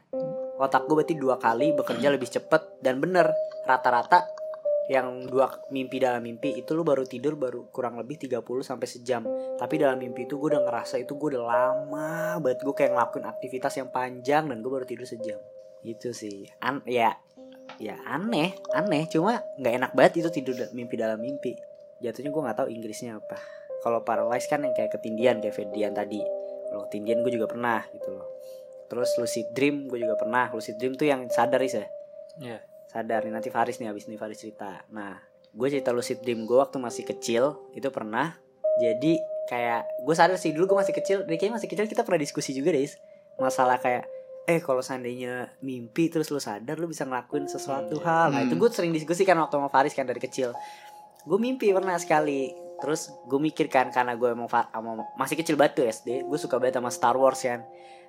Otak 0.59 0.87
gue 0.87 0.95
berarti 0.95 1.15
dua 1.15 1.35
kali 1.39 1.75
bekerja 1.75 2.07
lebih 2.11 2.29
cepet 2.31 2.83
dan 2.83 2.99
bener. 3.03 3.31
Rata-rata 3.63 4.27
yang 4.91 5.23
dua 5.31 5.47
mimpi 5.71 5.95
dalam 5.99 6.19
mimpi 6.19 6.59
itu 6.59 6.75
lu 6.75 6.83
baru 6.83 7.07
tidur 7.07 7.39
baru 7.39 7.71
kurang 7.71 7.95
lebih 7.95 8.19
30 8.19 8.43
sampai 8.63 8.87
sejam. 8.87 9.23
Tapi 9.55 9.79
dalam 9.79 9.95
mimpi 9.95 10.27
itu 10.27 10.35
gue 10.35 10.51
udah 10.55 10.63
ngerasa 10.67 10.99
itu 10.99 11.15
gue 11.15 11.39
udah 11.39 11.43
lama 11.47 12.39
banget 12.43 12.67
gue 12.67 12.75
kayak 12.75 12.91
ngelakuin 12.91 13.25
aktivitas 13.27 13.73
yang 13.79 13.89
panjang 13.91 14.51
dan 14.51 14.59
gue 14.59 14.71
baru 14.71 14.83
tidur 14.83 15.07
sejam. 15.07 15.39
Itu 15.83 16.11
sih. 16.11 16.47
An 16.59 16.83
ya 16.83 17.15
ya 17.79 17.97
aneh 18.09 18.53
aneh. 18.73 19.05
Cuma 19.09 19.41
nggak 19.57 19.73
enak 19.79 19.91
banget 19.93 20.25
itu 20.25 20.29
tidur 20.29 20.55
mimpi 20.73 20.95
dalam 20.97 21.21
mimpi. 21.21 21.55
Jatuhnya 22.03 22.29
gue 22.33 22.41
nggak 22.43 22.57
tahu 22.59 22.67
Inggrisnya 22.69 23.17
apa. 23.17 23.39
Kalau 23.83 24.03
paralyzed 24.03 24.47
kan 24.47 24.63
yang 24.63 24.75
kayak 24.75 24.95
ketindian 24.95 25.39
kayak 25.39 25.55
Ferdian 25.55 25.95
tadi. 25.95 26.19
Kalau 26.69 26.87
ketindian 26.87 27.23
gue 27.23 27.31
juga 27.31 27.47
pernah 27.47 27.83
gitu 27.91 28.09
loh. 28.11 28.27
Terus 28.91 29.15
lucid 29.19 29.47
dream 29.55 29.87
gue 29.87 29.99
juga 30.03 30.19
pernah. 30.19 30.51
Lucid 30.51 30.75
dream 30.79 30.93
tuh 30.95 31.07
yang 31.07 31.27
sadar 31.31 31.59
is 31.63 31.75
ya? 31.75 31.87
Iya. 32.39 32.59
sadar 32.93 33.25
nih 33.25 33.33
nanti 33.33 33.49
Faris 33.49 33.81
nih 33.81 33.89
abis 33.89 34.05
nih 34.05 34.21
Faris 34.21 34.37
cerita. 34.37 34.85
Nah 34.93 35.17
gue 35.49 35.67
cerita 35.69 35.89
lucid 35.89 36.21
dream 36.21 36.45
gue 36.45 36.57
waktu 36.61 36.77
masih 36.77 37.03
kecil 37.07 37.57
itu 37.73 37.89
pernah. 37.89 38.37
Jadi 38.77 39.17
kayak 39.49 40.05
gue 40.05 40.15
sadar 40.17 40.37
sih 40.37 40.53
dulu 40.53 40.73
gue 40.73 40.77
masih 40.85 40.93
kecil. 40.93 41.17
Dari 41.25 41.41
kayaknya 41.41 41.57
masih 41.57 41.69
kecil 41.73 41.89
kita 41.89 42.05
pernah 42.05 42.21
diskusi 42.21 42.53
juga 42.53 42.69
deh 42.69 42.85
masalah 43.41 43.81
kayak 43.81 44.05
eh 44.43 44.59
kalau 44.59 44.79
seandainya 44.79 45.55
mimpi 45.59 46.07
terus 46.07 46.27
lu 46.27 46.37
sadar 46.37 46.75
lu 46.75 46.85
bisa 46.85 47.03
ngelakuin 47.03 47.47
sesuatu 47.47 47.95
Hmm, 47.95 48.05
hal. 48.05 48.27
Nah 48.29 48.39
Hmm. 48.39 48.47
itu 48.47 48.55
gue 48.55 48.69
sering 48.69 48.91
diskusi 48.91 49.23
kan 49.23 49.35
waktu 49.35 49.55
sama 49.55 49.67
Faris 49.67 49.91
kan 49.91 50.03
dari 50.03 50.19
kecil. 50.19 50.51
Gue 51.23 51.37
mimpi 51.37 51.71
pernah 51.71 51.95
sekali. 51.95 52.51
Terus 52.75 53.07
gue 53.23 53.39
mikir 53.39 53.67
kan 53.67 53.87
karena 53.89 54.13
gue 54.13 54.27
emang 54.27 54.51
masih 55.15 55.39
kecil 55.39 55.55
banget 55.55 55.73
tuh 55.79 55.85
SD 55.87 56.27
gue 56.27 56.35
suka 56.37 56.59
banget 56.59 56.75
sama 56.75 56.91
Star 56.91 57.15
Wars 57.15 57.39
kan. 57.39 57.63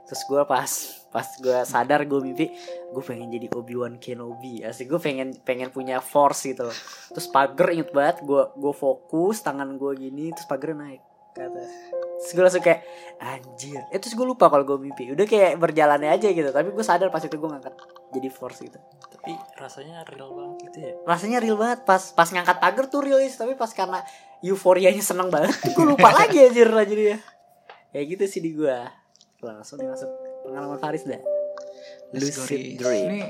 Terus 0.04 0.20
gue 0.24 0.42
pas 0.44 0.66
pas 1.08 1.28
gue 1.38 1.58
sadar 1.62 2.02
gue 2.02 2.18
mimpi 2.18 2.50
gue 2.90 3.02
pengen 3.02 3.30
jadi 3.30 3.46
Obi 3.54 3.78
Wan 3.78 3.96
Kenobi. 3.96 4.60
Asik 4.60 4.90
gue 4.90 4.98
pengen 4.98 5.38
pengen 5.40 5.70
punya 5.70 6.02
Force 6.02 6.44
gitu 6.44 6.66
terus 7.08 7.30
pagar 7.30 7.70
inget 7.70 7.88
banget 7.88 8.20
gue 8.20 8.42
gue 8.52 8.74
fokus 8.74 9.38
tangan 9.38 9.78
gue 9.78 9.92
gini 9.94 10.28
terus 10.28 10.44
pagar 10.44 10.74
naik 10.74 10.98
ke 11.34 11.42
atas 11.42 11.70
terus 12.24 12.32
gue 12.32 12.44
langsung 12.46 12.64
kayak 12.64 12.80
anjir. 13.20 13.82
Eh 13.92 14.00
terus 14.00 14.16
gue 14.16 14.24
lupa 14.24 14.48
kalau 14.48 14.64
gue 14.64 14.80
mimpi. 14.80 15.12
Udah 15.12 15.28
kayak 15.28 15.60
berjalannya 15.60 16.08
aja 16.08 16.32
gitu. 16.32 16.48
Tapi 16.48 16.72
gue 16.72 16.80
sadar 16.80 17.12
pas 17.12 17.20
itu 17.20 17.36
gue 17.36 17.50
ngangkat 17.52 17.74
jadi 18.16 18.28
Force 18.32 18.64
gitu. 18.64 18.80
Tapi 19.12 19.36
rasanya 19.60 20.08
real 20.08 20.32
banget 20.32 20.56
gitu 20.72 20.78
ya. 20.88 20.92
rasanya 21.04 21.38
real 21.44 21.60
banget. 21.60 21.84
Pas 21.84 22.00
pas 22.16 22.24
ngangkat 22.24 22.56
pagar 22.64 22.88
tuh 22.88 23.04
real 23.04 23.20
is. 23.20 23.36
Tapi 23.36 23.58
pas 23.60 23.68
karena 23.76 24.00
euforianya 24.40 25.04
seneng 25.04 25.28
banget 25.28 25.52
gue 25.76 25.84
lupa 25.84 26.16
lagi 26.16 26.48
anjir 26.48 26.68
lah 26.72 26.84
jadinya 26.88 27.20
kayak 27.92 28.06
gitu 28.16 28.24
sih 28.24 28.40
di 28.40 28.56
gua. 28.56 28.88
Langsung 29.44 29.76
nih 29.76 29.92
masuk 29.92 30.08
pengalaman 30.48 30.78
Faris 30.80 31.04
dah. 31.04 31.20
Lucid 32.16 32.80
dream. 32.80 33.04
Ini 33.10 33.20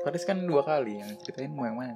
Faris 0.00 0.24
kan 0.24 0.40
dua 0.40 0.64
kali 0.64 1.04
yang 1.04 1.10
ceritain 1.20 1.52
mau 1.52 1.68
yang 1.68 1.76
mana? 1.76 1.94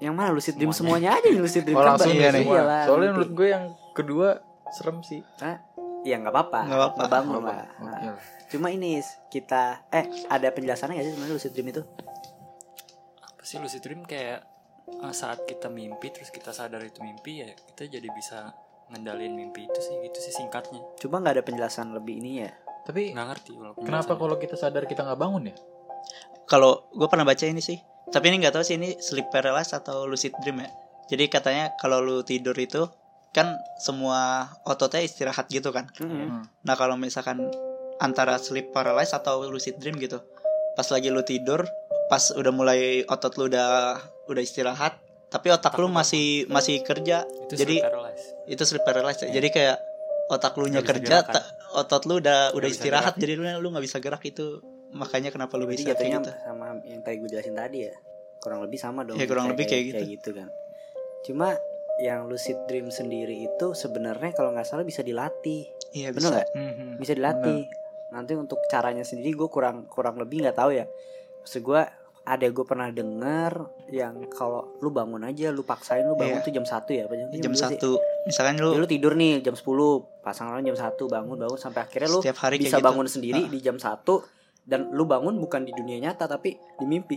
yang 0.00 0.14
mana? 0.16 0.32
Lucid 0.32 0.56
dream 0.56 0.72
semuanya. 0.72 1.20
aja 1.20 1.28
lucid 1.28 1.64
dream 1.64 1.76
Oh 1.76 1.84
Kan 1.84 1.96
langsung 1.96 2.16
ya 2.16 2.32
nih. 2.32 2.44
iya 2.48 2.62
lah, 2.64 2.82
Soalnya 2.88 3.10
menurut 3.12 3.32
gue 3.36 3.48
yang 3.52 3.64
kedua 3.92 4.28
serem 4.70 5.00
sih. 5.00 5.20
Hah? 5.38 5.58
ya 6.00 6.16
nggak 6.16 6.32
apa-apa 6.32 6.60
Nggak 6.64 6.80
apa-apa. 6.80 7.02
bangun 7.06 7.36
Apa? 7.36 7.50
lah 7.52 7.60
Oke 7.68 7.84
Nah, 7.84 8.00
lah. 8.08 8.16
cuma 8.48 8.66
ini 8.68 8.90
kita 9.28 9.84
eh 9.90 10.08
ada 10.26 10.48
penjelasannya 10.48 10.96
nggak 10.96 11.04
sih 11.04 11.12
sebenarnya 11.12 11.34
lucid 11.36 11.52
dream 11.52 11.68
itu 11.68 11.82
apa 13.20 13.42
sih 13.42 13.60
lucid 13.60 13.80
dream 13.80 14.02
kayak 14.02 14.40
eh, 14.88 15.12
saat 15.12 15.44
kita 15.44 15.68
mimpi 15.68 16.08
terus 16.08 16.28
kita 16.28 16.50
sadar 16.50 16.80
itu 16.80 17.00
mimpi 17.00 17.44
ya 17.44 17.52
kita 17.52 17.84
jadi 17.90 18.08
bisa 18.10 18.48
ngendalin 18.88 19.36
mimpi 19.36 19.64
itu 19.64 19.76
sih 19.78 19.92
gitu 20.00 20.18
sih 20.18 20.32
singkatnya 20.34 20.80
cuma 20.96 21.20
nggak 21.20 21.36
ada 21.36 21.44
penjelasan 21.44 21.92
lebih 21.92 22.18
ini 22.18 22.42
ya 22.42 22.50
Tapi 22.80 23.12
nggak 23.12 23.26
ngerti 23.28 23.52
kenapa 23.78 24.16
kalau 24.16 24.36
kita 24.36 24.56
sadar 24.56 24.88
kita 24.88 25.04
nggak 25.04 25.20
bangun 25.20 25.52
ya? 25.52 25.56
Kalau 26.48 26.88
gue 26.90 27.06
pernah 27.06 27.22
baca 27.22 27.44
ini 27.44 27.60
sih, 27.60 27.76
tapi 28.08 28.26
ini 28.26 28.40
nggak 28.40 28.50
tahu 28.50 28.64
sih 28.64 28.74
ini 28.74 28.96
sleep 28.98 29.28
paralysis 29.28 29.76
atau 29.76 30.02
lucid 30.02 30.32
dream 30.40 30.58
ya. 30.58 30.70
Jadi 31.06 31.28
katanya 31.28 31.76
kalau 31.76 32.00
lu 32.00 32.24
tidur 32.24 32.56
itu 32.56 32.88
kan 33.30 33.46
semua 33.76 34.20
ototnya 34.64 35.00
istirahat 35.00 35.46
gitu 35.46 35.70
kan. 35.70 35.86
Mm-mm. 35.96 36.42
Nah 36.60 36.74
kalau 36.74 36.94
misalkan 36.94 37.46
antara 37.98 38.36
sleep 38.36 38.70
paralysis 38.70 39.14
atau 39.14 39.46
lucid 39.46 39.78
dream 39.78 39.96
gitu, 39.96 40.18
pas 40.74 40.86
lagi 40.86 41.08
lu 41.08 41.22
tidur, 41.22 41.62
pas 42.06 42.22
udah 42.32 42.50
mulai 42.50 43.06
otot 43.06 43.30
lu 43.36 43.46
udah 43.46 43.98
udah 44.26 44.42
istirahat, 44.42 44.98
tapi 45.28 45.48
otak 45.48 45.76
lu 45.76 45.86
masih 45.86 46.48
masih 46.48 46.82
kerja. 46.82 47.22
itu 47.46 47.54
Jadi 47.56 47.78
sleep 47.78 47.86
paralysis. 47.86 48.26
itu 48.46 48.62
sleep 48.66 48.84
paralysis. 48.84 49.26
ya. 49.26 49.32
Jadi 49.32 49.48
kayak 49.50 49.76
otak 50.28 50.54
lu 50.56 50.66
nya 50.66 50.82
kerja, 50.82 51.22
ta- 51.22 51.46
otot 51.74 52.02
lu 52.06 52.18
udah 52.18 52.50
udah 52.50 52.66
bisa 52.66 52.82
istirahat, 52.82 53.14
jadi 53.14 53.38
lu 53.38 53.46
lu 53.58 53.68
nggak 53.70 53.84
bisa 53.84 53.98
gerak 53.98 54.22
itu. 54.22 54.58
Makanya 54.90 55.30
kenapa 55.30 55.54
lu 55.54 55.70
Jadi 55.70 55.86
bisa 55.86 55.94
kayak 55.94 56.18
gitu. 56.18 56.30
sama 56.42 56.74
yang 56.82 56.98
tadi 57.06 57.22
gue 57.22 57.30
jelasin 57.30 57.54
tadi 57.54 57.86
ya 57.86 57.94
kurang 58.40 58.64
lebih 58.66 58.80
sama 58.80 59.06
dong 59.06 59.20
Ya, 59.20 59.28
kurang 59.28 59.52
lebih 59.52 59.68
kayak 59.68 59.94
gitu 59.94 60.32
kan 60.34 60.48
cuma 61.22 61.52
yang 62.00 62.26
lucid 62.26 62.56
dream 62.64 62.88
sendiri 62.88 63.44
itu 63.44 63.66
sebenarnya 63.72 64.32
kalau 64.32 64.50
nggak 64.50 64.64
salah 64.64 64.82
bisa 64.82 65.00
dilatih. 65.00 65.68
Iya 65.92 66.10
bener 66.10 66.20
bisa. 66.22 66.34
nggak? 66.34 66.48
Bisa 66.98 67.12
dilatih. 67.14 67.60
Nanti 68.10 68.32
untuk 68.34 68.58
caranya 68.66 69.02
sendiri 69.02 69.32
gue 69.32 69.46
kurang 69.46 69.84
kurang 69.86 70.16
lebih 70.16 70.42
nggak 70.42 70.56
tahu 70.56 70.72
ya. 70.72 70.88
Maksud 71.40 71.60
gue 71.60 71.82
ada 72.20 72.46
gue 72.46 72.64
pernah 72.64 72.88
dengar 72.88 73.52
yang 73.88 74.28
kalau 74.28 74.76
lu 74.78 74.92
bangun 74.92 75.24
aja 75.24 75.48
lu 75.48 75.64
paksain 75.64 76.04
lu 76.04 76.14
bangun 76.14 76.38
Iya. 76.38 76.46
tuh 76.46 76.52
jam 76.52 76.66
satu 76.68 76.90
ya 76.92 77.08
apa 77.08 77.16
jam, 77.16 77.28
Jam 77.48 77.54
satu, 77.56 77.96
misalkan 78.22 78.54
Ya, 78.54 78.62
lu 78.62 78.76
lu 78.76 78.86
tidur 78.86 79.16
nih 79.16 79.40
jam 79.40 79.56
10 79.56 79.66
pasangan 80.20 80.52
lu 80.54 80.62
jam 80.62 80.76
satu 80.78 81.08
bangun 81.08 81.34
bangun 81.34 81.56
sampai 81.56 81.80
akhirnya 81.80 82.08
lu 82.08 82.20
setiap 82.20 82.38
hari 82.44 82.60
bisa 82.60 82.76
gitu. 82.76 82.84
bangun 82.84 83.06
sendiri 83.08 83.48
di 83.48 83.58
jam 83.58 83.76
satu. 83.76 84.20
Dan 84.60 84.92
lu 84.92 85.08
bangun 85.08 85.40
bukan 85.40 85.64
di 85.64 85.72
dunia 85.72 85.98
nyata 85.98 86.28
tapi 86.28 86.54
di 86.54 86.84
mimpi 86.84 87.16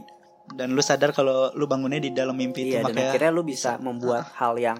dan 0.51 0.71
lu 0.71 0.83
sadar 0.83 1.11
kalau 1.11 1.49
lu 1.53 1.63
bangunnya 1.63 1.97
di 1.97 2.11
dalam 2.11 2.35
mimpi 2.35 2.67
itu 2.67 2.69
iya 2.69 2.79
dan 2.81 2.91
makanya 2.91 3.09
akhirnya 3.09 3.31
lu 3.31 3.41
bisa 3.41 3.71
membuat 3.77 4.27
hal 4.35 4.55
yang 4.55 4.79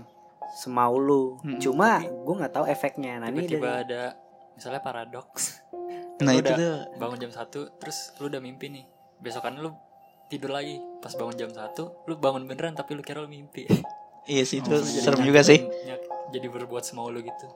semau 0.54 0.96
lu. 0.96 1.40
Hmm, 1.40 1.58
cuma 1.58 2.04
gue 2.04 2.36
nggak 2.36 2.54
tahu 2.54 2.66
efeknya. 2.68 3.18
Nah 3.18 3.28
ini 3.28 3.48
tiba-tiba 3.48 3.64
dari 3.64 3.84
ada 3.84 4.02
misalnya 4.54 4.82
paradoks. 4.82 5.44
Nah 6.14 6.30
Lu 6.30 6.40
itu 6.40 6.46
udah 6.46 6.56
tuh. 6.56 6.78
bangun 7.02 7.18
jam 7.20 7.32
1 7.34 7.82
terus 7.82 7.98
lu 8.18 8.30
udah 8.30 8.38
mimpi 8.38 8.70
nih. 8.70 8.86
Besokan 9.18 9.58
lu 9.58 9.74
tidur 10.30 10.54
lagi. 10.54 10.78
Pas 11.02 11.10
bangun 11.12 11.36
jam 11.36 11.50
1 11.50 11.74
lu 12.06 12.14
bangun 12.16 12.46
beneran 12.46 12.78
tapi 12.78 12.94
lu 12.94 13.02
kira 13.02 13.20
lu 13.20 13.28
mimpi. 13.28 13.66
Iya 14.24 14.46
sih 14.46 14.62
itu 14.62 14.70
Oh, 14.70 14.78
serem 14.80 15.20
Jadi 15.20 15.28
juga 15.28 15.42
sih. 15.42 15.60
jadi 16.30 16.48
berbuat 16.48 16.82
semau 16.82 17.10
lu 17.10 17.20
gitu 17.20 17.48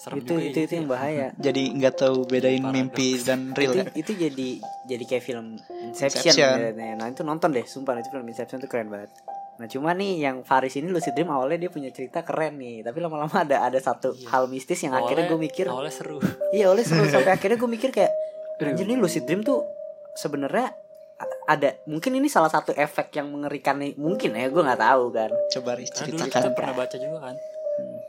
serem 0.00 0.16
itu 0.16 0.32
juga 0.32 0.40
itu 0.42 0.56
ya 0.56 0.64
itu 0.64 0.74
yang 0.74 0.88
bahaya. 0.88 1.26
Jadi 1.46 1.62
nggak 1.76 1.94
tahu 1.94 2.24
bedain 2.24 2.64
mimpi 2.64 3.20
dan 3.20 3.52
real 3.52 3.70
itu, 3.70 3.78
ya? 3.78 3.84
itu 3.92 4.12
jadi 4.16 4.48
jadi 4.88 5.04
kayak 5.04 5.22
film 5.22 5.46
Inception, 5.84 6.32
Inception. 6.32 6.56
kayaknya. 6.72 6.96
nah 6.96 7.06
itu 7.06 7.20
nonton 7.20 7.52
deh 7.52 7.64
sumpah. 7.64 8.00
Itu 8.00 8.08
film 8.08 8.24
Inception 8.24 8.58
tuh 8.58 8.66
keren 8.66 8.88
banget. 8.88 9.12
Nah 9.60 9.68
cuma 9.68 9.92
nih 9.92 10.24
yang 10.24 10.40
Faris 10.40 10.72
ini 10.74 10.88
lucid 10.88 11.12
dream 11.12 11.28
awalnya 11.28 11.60
dia 11.60 11.70
punya 11.70 11.92
cerita 11.92 12.24
keren 12.24 12.56
nih. 12.56 12.80
Tapi 12.80 12.96
lama-lama 12.96 13.44
ada 13.44 13.60
ada 13.60 13.76
satu 13.76 14.16
Iya. 14.16 14.32
hal 14.32 14.48
mistis 14.48 14.80
yang 14.80 14.96
akhirnya 14.96 15.28
gue 15.28 15.36
Awalnya- 15.36 15.52
mikir 15.52 15.64
awalnya 15.68 15.92
seru. 15.92 16.16
Iya 16.50 16.72
oleh 16.72 16.80
seru. 16.80 17.04
Sampai 17.12 17.36
akhirnya 17.36 17.60
gue 17.60 17.68
mikir 17.68 17.92
kayak 17.92 18.12
anjir 18.58 18.88
nih 18.88 18.96
lucid 18.96 19.28
dream 19.28 19.44
tuh 19.44 19.60
sebenarnya 20.14 20.72
ada 21.44 21.76
mungkin 21.84 22.16
ini 22.16 22.32
salah 22.32 22.48
satu 22.48 22.72
efek 22.72 23.12
yang 23.12 23.28
mengerikan 23.28 23.76
nih. 23.76 23.92
Mungkin 24.00 24.32
ya 24.32 24.48
gue 24.48 24.62
nggak 24.64 24.80
tahu 24.80 25.04
kan. 25.12 25.28
Coba 25.52 25.76
dulu 25.76 25.92
ceritakan. 25.92 26.40
Kita 26.40 26.50
pernah 26.56 26.72
baca 26.72 26.96
juga 26.96 27.18
kan. 27.20 27.36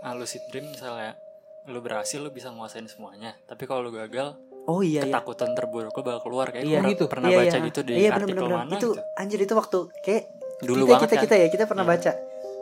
Ah, 0.01 0.15
lucid 0.15 0.39
dream 0.47 0.71
misalnya 0.71 1.19
lu 1.67 1.79
berhasil 1.79 2.17
lu 2.17 2.29
bisa 2.29 2.49
nguasain 2.49 2.85
semuanya. 2.85 3.37
Tapi 3.45 3.63
kalau 3.65 3.81
lu 3.81 3.91
gagal 3.91 4.33
oh 4.63 4.81
iya 4.81 5.01
iya. 5.01 5.09
ketakutan 5.09 5.53
terburuk 5.53 5.91
lu 5.91 6.01
bakal 6.01 6.21
keluar. 6.23 6.47
Kayak 6.49 6.63
Iya. 6.63 6.77
pernah, 6.77 6.89
gitu? 6.89 7.03
pernah 7.05 7.27
Iya, 7.27 7.37
baca 7.37 7.49
iya. 7.53 7.67
gitu 7.67 7.79
di 7.81 7.91
iya, 7.93 8.09
artikel 8.11 8.27
bener-bener. 8.37 8.57
mana 8.59 8.73
itu 8.73 8.89
gitu. 8.91 9.01
anjir 9.15 9.39
itu 9.39 9.53
waktu 9.53 9.77
kayak 10.01 10.23
dulu 10.61 10.73
kita 10.79 10.91
banget 10.91 11.01
kita 11.03 11.15
kan. 11.15 11.23
kita 11.25 11.35
ya 11.35 11.47
kita 11.49 11.63
pernah 11.65 11.85
Iya. 11.85 11.91
baca. 11.93 12.11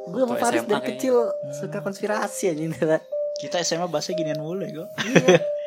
Gue 0.10 0.22
sama 0.24 0.36
Faris 0.38 0.64
dari 0.64 0.84
kecil 0.90 1.16
suka 1.54 1.78
konspirasi 1.80 2.44
anjing 2.50 2.72
kan. 2.74 3.02
Kita 3.38 3.56
SMA 3.62 3.88
bahasa 3.88 4.12
ginian 4.12 4.36
mulu 4.38 4.64
ya 4.64 4.72
gue 4.74 4.88
iya. 5.08 5.40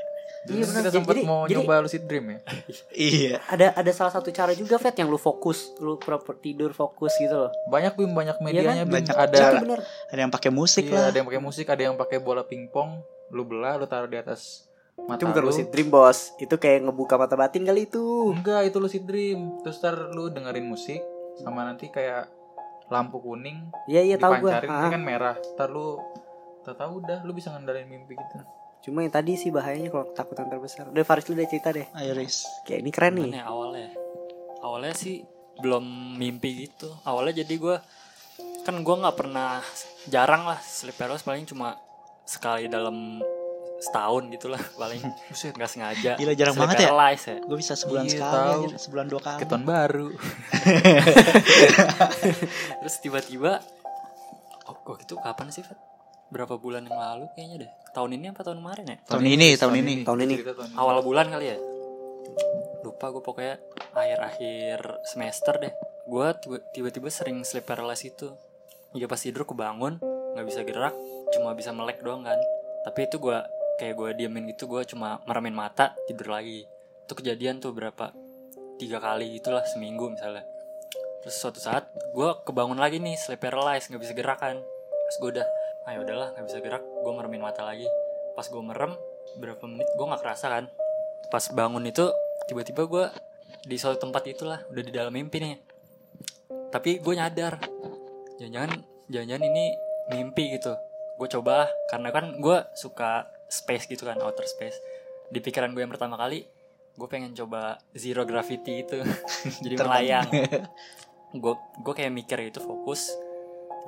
Iya, 0.42 0.66
kan 0.66 0.75
bener. 0.75 0.83
kita 0.83 0.90
sempat 0.90 1.14
Jadi- 1.14 1.23
mau 1.25 1.47
jadi- 1.47 1.55
nyoba 1.55 1.87
lucid 1.87 2.03
dream 2.03 2.27
ya. 2.27 2.38
iya. 3.14 3.35
Ada 3.47 3.79
ada 3.79 3.90
salah 3.95 4.11
satu 4.11 4.29
cara 4.29 4.51
juga 4.53 4.75
Fet 4.75 4.99
yang 4.99 5.07
lu 5.07 5.14
fokus 5.14 5.71
lu 5.79 5.95
proper 5.97 6.35
tidur 6.37 6.75
fokus 6.75 7.14
gitu 7.14 7.31
loh. 7.38 7.51
Banyak 7.64 7.95
bim 7.95 8.11
banyak 8.11 8.42
medianya 8.42 8.83
bim. 8.83 8.99
Banyak. 8.99 9.14
Ada 9.14 9.62
bener. 9.62 9.79
Ada 10.11 10.18
yang 10.18 10.33
pakai 10.35 10.51
musik 10.51 10.85
iya, 10.85 10.99
lah. 10.99 11.05
ada 11.07 11.16
yang 11.16 11.29
pakai 11.29 11.38
musik, 11.38 11.66
ada 11.71 11.79
yang 11.81 11.95
pakai 11.95 12.18
bola 12.18 12.42
pingpong, 12.42 13.07
lu 13.33 13.49
belah, 13.49 13.81
lu 13.81 13.88
taruh 13.88 14.07
di 14.07 14.21
atas 14.21 14.68
mata 15.09 15.25
itu 15.25 15.33
bukan 15.33 15.42
lu. 15.42 15.49
lucid 15.49 15.68
dream 15.73 15.88
bos. 15.88 16.37
Itu 16.37 16.61
kayak 16.61 16.85
ngebuka 16.87 17.16
mata 17.16 17.35
batin 17.35 17.64
kali 17.64 17.88
itu. 17.88 18.31
Enggak, 18.31 18.68
itu 18.68 18.77
lucid 18.79 19.09
dream. 19.09 19.59
Terus 19.64 19.81
ntar 19.81 20.12
lu 20.12 20.29
dengerin 20.29 20.68
musik 20.68 21.01
sama 21.40 21.64
nanti 21.64 21.88
kayak 21.88 22.29
lampu 22.92 23.25
kuning 23.25 23.73
iya 23.88 24.05
iya 24.05 24.21
tahu 24.21 24.45
gue 24.45 24.53
dipancarin 24.53 24.68
nanti 24.68 24.88
kan 24.92 25.03
merah. 25.03 25.37
Ntar 25.57 25.68
lu 25.73 25.97
tak 26.62 26.77
tahu 26.77 27.01
udah 27.01 27.25
lu 27.25 27.33
bisa 27.33 27.51
ngendalin 27.51 27.88
mimpi 27.88 28.14
gitu. 28.14 28.37
cuma 28.83 29.07
yang 29.07 29.14
tadi 29.14 29.38
sih 29.38 29.55
bahayanya 29.55 29.95
kalau 29.95 30.11
ketakutan 30.11 30.51
terbesar. 30.51 30.90
Udah 30.90 31.07
Faris 31.07 31.31
lu 31.31 31.38
udah 31.38 31.47
cerita 31.47 31.71
deh. 31.71 31.87
Ayo 31.95 32.18
Riz. 32.18 32.42
Kayak 32.66 32.79
ini 32.83 32.90
keren 32.90 33.14
nih. 33.14 33.31
Gimana 33.31 33.38
ya 33.38 33.47
awalnya? 33.47 33.88
Awalnya 34.59 34.95
sih 34.99 35.14
belum 35.62 35.85
mimpi 36.18 36.66
gitu. 36.66 36.90
Awalnya 37.07 37.47
jadi 37.47 37.55
gue 37.62 37.77
kan 38.66 38.75
gue 38.83 38.97
nggak 39.07 39.16
pernah 39.18 39.62
jarang 40.11 40.51
lah 40.51 40.59
sleep 40.59 40.99
paralysis 40.99 41.23
paling 41.23 41.47
cuma 41.47 41.79
sekali 42.25 42.67
dalam 42.67 43.21
setahun 43.79 44.23
gitulah 44.31 44.59
paling 44.81 45.01
nggak 45.33 45.67
sengaja 45.67 46.11
Gila, 46.15 46.33
jarang 46.33 46.55
banget 46.55 46.81
ya? 46.81 46.89
ya 46.95 47.35
gue 47.41 47.57
bisa 47.57 47.73
sebulan 47.75 48.03
Iya, 48.05 48.11
sekali 48.13 48.39
tahu. 48.39 48.63
sebulan 48.79 49.05
dua 49.07 49.21
kali 49.21 49.39
Ke 49.39 49.45
tahun 49.45 49.63
baru. 49.65 50.07
terus 52.79 52.95
tiba-tiba 52.99 53.59
oh 54.65 54.75
kok 54.77 54.97
itu 55.01 55.15
kapan 55.17 55.47
sih 55.49 55.61
Fat? 55.61 55.77
berapa 56.29 56.57
bulan 56.57 56.83
yang 56.83 56.95
lalu 56.95 57.25
kayaknya 57.33 57.55
deh 57.61 57.71
tahun 57.93 58.11
ini 58.15 58.25
apa 58.31 58.41
tahun 58.41 58.59
kemarin 58.59 58.85
ya 58.87 58.97
tahun 59.05 59.25
ini 59.27 59.47
tahun 59.55 59.73
ini 59.77 59.93
Tahun 60.01 60.19
ini. 60.23 60.35
Tahun 60.41 60.65
ini. 60.65 60.75
awal 60.79 60.97
bulan 61.01 61.27
kali 61.29 61.45
ya 61.47 61.57
lupa 62.81 63.05
gue 63.11 63.21
pokoknya 63.21 63.55
akhir-akhir 63.93 64.79
semester 65.05 65.53
deh 65.59 65.73
gue 66.05 66.27
tiba- 66.39 66.63
tiba-tiba 66.73 67.07
sering 67.11 67.43
sleep 67.43 67.65
paralysis 67.65 68.11
itu 68.11 68.29
ya 68.95 69.05
pas 69.05 69.19
tidur 69.19 69.43
kebangun 69.43 69.99
nggak 70.33 70.45
bisa 70.47 70.61
gerak 70.63 70.95
cuma 71.31 71.55
bisa 71.55 71.71
melek 71.71 72.03
doang 72.03 72.27
kan. 72.27 72.39
Tapi 72.83 73.07
itu 73.07 73.23
gue 73.23 73.39
kayak 73.79 73.95
gue 73.99 74.09
diemin 74.23 74.51
gitu 74.53 74.67
gue 74.71 74.83
cuma 74.87 75.23
meremin 75.27 75.55
mata 75.55 75.95
tidur 76.07 76.35
lagi. 76.35 76.67
Itu 77.07 77.15
kejadian 77.19 77.63
tuh 77.63 77.71
berapa? 77.71 78.11
Tiga 78.79 78.99
kali 78.99 79.39
itulah 79.39 79.63
seminggu 79.67 80.11
misalnya. 80.11 80.43
Terus 81.23 81.39
suatu 81.39 81.63
saat 81.63 81.87
gue 82.15 82.29
kebangun 82.43 82.83
lagi 82.83 82.99
nih 82.99 83.15
sleep 83.15 83.39
paralysis 83.39 83.91
nggak 83.91 84.03
bisa 84.03 84.15
gerak 84.15 84.39
kan. 84.43 84.59
Pas 84.59 85.17
gue 85.23 85.31
udah 85.39 85.47
ayo 85.91 85.99
udahlah 86.03 86.29
nggak 86.35 86.47
bisa 86.51 86.59
gerak 86.59 86.83
gue 86.83 87.13
meremin 87.15 87.43
mata 87.43 87.63
lagi. 87.63 87.87
Pas 88.35 88.47
gue 88.47 88.63
merem 88.63 88.93
berapa 89.39 89.65
menit 89.71 89.87
gue 89.95 90.07
nggak 90.07 90.23
kerasa 90.23 90.47
kan. 90.51 90.65
Pas 91.31 91.45
bangun 91.55 91.87
itu 91.87 92.11
tiba-tiba 92.51 92.83
gue 92.91 93.05
di 93.63 93.79
suatu 93.79 94.03
tempat 94.03 94.27
itulah 94.27 94.59
udah 94.75 94.83
di 94.83 94.91
dalam 94.91 95.15
mimpi 95.15 95.39
nih. 95.39 95.57
Tapi 96.75 96.99
gue 96.99 97.15
nyadar 97.15 97.63
jangan-jangan 98.43 98.83
jangan-jangan 99.07 99.45
ini 99.47 99.65
mimpi 100.11 100.59
gitu 100.59 100.75
gue 101.23 101.31
coba 101.39 101.71
karena 101.87 102.11
kan 102.11 102.35
gue 102.43 102.59
suka 102.75 103.31
space 103.47 103.87
gitu 103.87 104.03
kan 104.11 104.19
outer 104.19 104.43
space. 104.43 104.75
Di 105.31 105.39
pikiran 105.39 105.71
gue 105.71 105.87
yang 105.87 105.93
pertama 105.95 106.19
kali 106.19 106.43
gue 106.93 107.09
pengen 107.09 107.31
coba 107.39 107.79
zero 107.95 108.27
gravity 108.27 108.83
itu. 108.83 108.99
Jadi 109.65 109.75
melayang. 109.79 110.27
Gue 111.33 111.57
gue 111.57 111.95
kayak 111.97 112.13
mikir 112.13 112.37
itu 112.45 112.61
fokus 112.61 113.09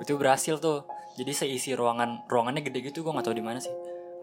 itu 0.01 0.17
berhasil 0.17 0.57
tuh. 0.57 0.87
Jadi 1.13 1.31
seisi 1.31 1.77
ruangan 1.77 2.25
ruangannya 2.25 2.65
gede 2.65 2.89
gitu 2.89 3.05
gue 3.05 3.13
nggak 3.13 3.29
tahu 3.29 3.37
di 3.37 3.45
mana 3.45 3.61
sih. 3.61 3.69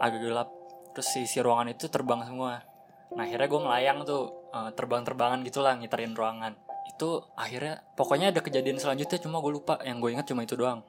Agak 0.03 0.27
gelap. 0.27 0.49
Terus 0.91 1.07
seisi 1.07 1.39
ruangan 1.39 1.71
itu 1.71 1.87
terbang 1.87 2.27
semua. 2.27 2.67
Nah 3.15 3.23
akhirnya 3.23 3.47
gue 3.47 3.61
melayang 3.63 3.99
tuh 4.03 4.51
eh, 4.51 4.71
terbang-terbangan 4.75 5.47
gitulah 5.47 5.79
ngiterin 5.79 6.19
ruangan. 6.19 6.59
Itu 6.91 7.31
akhirnya 7.39 7.87
pokoknya 7.95 8.35
ada 8.35 8.43
kejadian 8.43 8.83
selanjutnya 8.83 9.23
cuma 9.23 9.39
gue 9.39 9.53
lupa. 9.55 9.79
Yang 9.87 9.97
gue 10.03 10.11
ingat 10.19 10.27
cuma 10.27 10.43
itu 10.43 10.59
doang. 10.59 10.83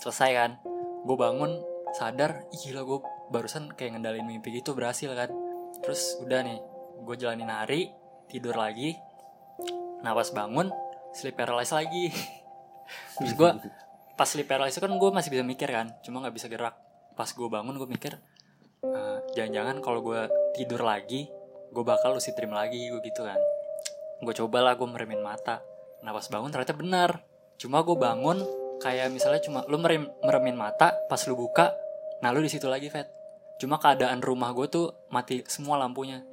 Selesai 0.00 0.30
kan 0.32 0.50
gue 1.04 1.16
bangun 1.16 1.60
sadar 1.96 2.46
"Ih, 2.54 2.70
gila 2.70 2.86
gue 2.86 2.98
barusan 3.30 3.72
kayak 3.74 3.98
ngendalin 3.98 4.26
mimpi 4.26 4.54
gitu 4.54 4.74
berhasil 4.74 5.10
kan. 5.14 5.30
Terus 5.80 6.18
udah 6.22 6.40
nih 6.44 6.58
gue 7.00 7.16
jalanin 7.16 7.50
hari 7.50 7.90
tidur 8.30 8.54
lagi. 8.54 8.98
Pas 10.00 10.30
bangun 10.32 10.68
sleep 11.16 11.36
paralysis 11.36 11.74
lagi. 11.74 12.10
Terus 13.18 13.32
gue 13.34 13.50
pas 14.14 14.28
sleep 14.28 14.46
paralysis 14.50 14.82
kan 14.82 14.92
gue 14.92 15.10
masih 15.10 15.32
bisa 15.32 15.44
mikir 15.46 15.70
kan 15.70 15.94
cuma 16.04 16.20
nggak 16.20 16.34
bisa 16.34 16.46
gerak. 16.50 16.76
Pas 17.16 17.28
gue 17.30 17.48
bangun 17.48 17.74
gue 17.78 17.88
mikir 17.88 18.12
"Eh, 18.84 19.18
jangan-jangan 19.36 19.80
kalau 19.84 20.00
gue 20.04 20.20
tidur 20.56 20.84
lagi 20.84 21.30
gue 21.70 21.84
bakal 21.86 22.18
lucid 22.18 22.34
dream 22.34 22.50
lagi 22.50 22.90
gue 22.90 23.00
gitu 23.06 23.22
kan. 23.22 23.38
Gue 24.20 24.34
cobalah 24.36 24.74
gue 24.76 24.88
meremin 24.88 25.22
mata. 25.22 25.62
Pas 26.00 26.26
bangun 26.28 26.50
ternyata 26.50 26.74
benar. 26.74 27.10
Cuma 27.60 27.84
gue 27.84 27.96
bangun 27.96 28.40
kayak 28.80 29.12
misalnya 29.12 29.40
cuma 29.40 29.60
lu 29.68 29.76
merem, 29.76 30.08
meremin 30.20 30.56
mata 30.56 30.96
pas 31.06 31.20
lu 31.22 31.36
buka 31.36 31.70
nah 32.18 32.32
lu 32.32 32.40
di 32.40 32.48
situ 32.48 32.66
lagi 32.66 32.88
Fet 32.88 33.06
cuma 33.56 33.76
keadaan 33.76 34.20
rumah 34.20 34.50
gue 34.50 34.66
tuh 34.66 34.92
mati 35.08 35.44
semua 35.46 35.76
lampunya 35.76 36.24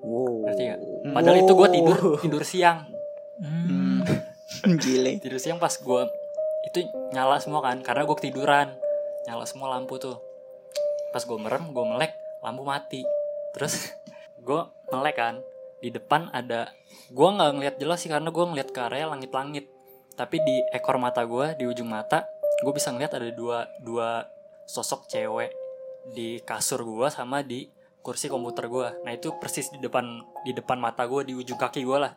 Wow. 0.00 0.44
ngerti 0.44 0.62
gak? 0.68 0.80
padahal 1.12 1.36
itu 1.38 1.52
gue 1.54 1.68
tidur 1.70 2.00
tidur 2.20 2.44
siang 2.44 2.78
Hmm. 3.34 4.06
Gile. 4.82 5.18
tidur 5.18 5.42
siang 5.42 5.58
pas 5.58 5.72
gue 5.72 6.02
itu 6.64 6.78
nyala 7.10 7.42
semua 7.42 7.58
kan 7.60 7.82
karena 7.82 8.06
gue 8.06 8.14
ketiduran 8.14 8.70
nyala 9.24 9.42
semua 9.42 9.74
lampu 9.74 9.98
tuh 9.98 10.22
pas 11.10 11.18
gue 11.18 11.34
merem 11.34 11.66
gue 11.68 11.84
melek 11.84 12.14
lampu 12.40 12.62
mati 12.62 13.02
terus 13.50 13.90
gue 14.46 14.60
melek 14.88 15.16
kan 15.16 15.34
di 15.80 15.90
depan 15.90 16.30
ada 16.30 16.70
gue 17.10 17.28
nggak 17.28 17.50
ngeliat 17.58 17.76
jelas 17.76 18.00
sih 18.00 18.08
karena 18.08 18.30
gue 18.30 18.44
ngeliat 18.44 18.70
ke 18.70 18.80
area 18.80 19.10
langit-langit 19.10 19.66
tapi 20.14 20.38
di 20.42 20.62
ekor 20.70 20.98
mata 20.98 21.26
gue 21.26 21.58
di 21.58 21.64
ujung 21.66 21.90
mata 21.90 22.26
gue 22.62 22.72
bisa 22.72 22.94
ngeliat 22.94 23.12
ada 23.18 23.30
dua 23.34 23.66
dua 23.82 24.22
sosok 24.64 25.10
cewek 25.10 25.50
di 26.14 26.38
kasur 26.42 26.86
gue 26.86 27.08
sama 27.10 27.42
di 27.42 27.66
kursi 28.04 28.28
komputer 28.28 28.68
gue 28.68 28.88
nah 29.02 29.12
itu 29.12 29.34
persis 29.40 29.72
di 29.72 29.80
depan 29.80 30.04
di 30.44 30.52
depan 30.52 30.76
mata 30.76 31.08
gue 31.08 31.24
di 31.24 31.32
ujung 31.32 31.56
kaki 31.56 31.82
gue 31.82 31.98
lah. 31.98 32.12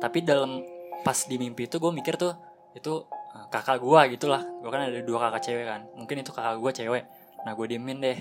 Tapi 0.00 0.24
dalam 0.24 0.64
pas 1.04 1.16
di 1.28 1.36
mimpi 1.36 1.68
itu 1.68 1.76
gue 1.76 1.92
mikir 1.92 2.16
tuh 2.16 2.32
itu 2.72 3.04
uh, 3.04 3.46
kakak 3.52 3.80
gue 3.84 4.16
gitulah 4.16 4.40
gue 4.40 4.70
kan 4.72 4.88
ada 4.88 5.00
dua 5.04 5.28
kakak 5.28 5.42
cewek 5.44 5.66
kan. 5.68 5.80
Mungkin 5.92 6.24
itu 6.24 6.32
kakak 6.32 6.56
gue 6.56 6.72
cewek. 6.72 7.04
Nah 7.44 7.52
gue 7.52 7.66
diemin 7.68 8.00
deh. 8.00 8.18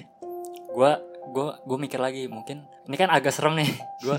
Gue 0.76 0.92
gue 1.32 1.48
gue 1.64 1.78
mikir 1.80 2.04
lagi 2.04 2.28
mungkin 2.28 2.68
ini 2.84 2.96
kan 3.00 3.08
agak 3.08 3.32
serem 3.32 3.56
nih. 3.56 3.72
Gue 4.04 4.16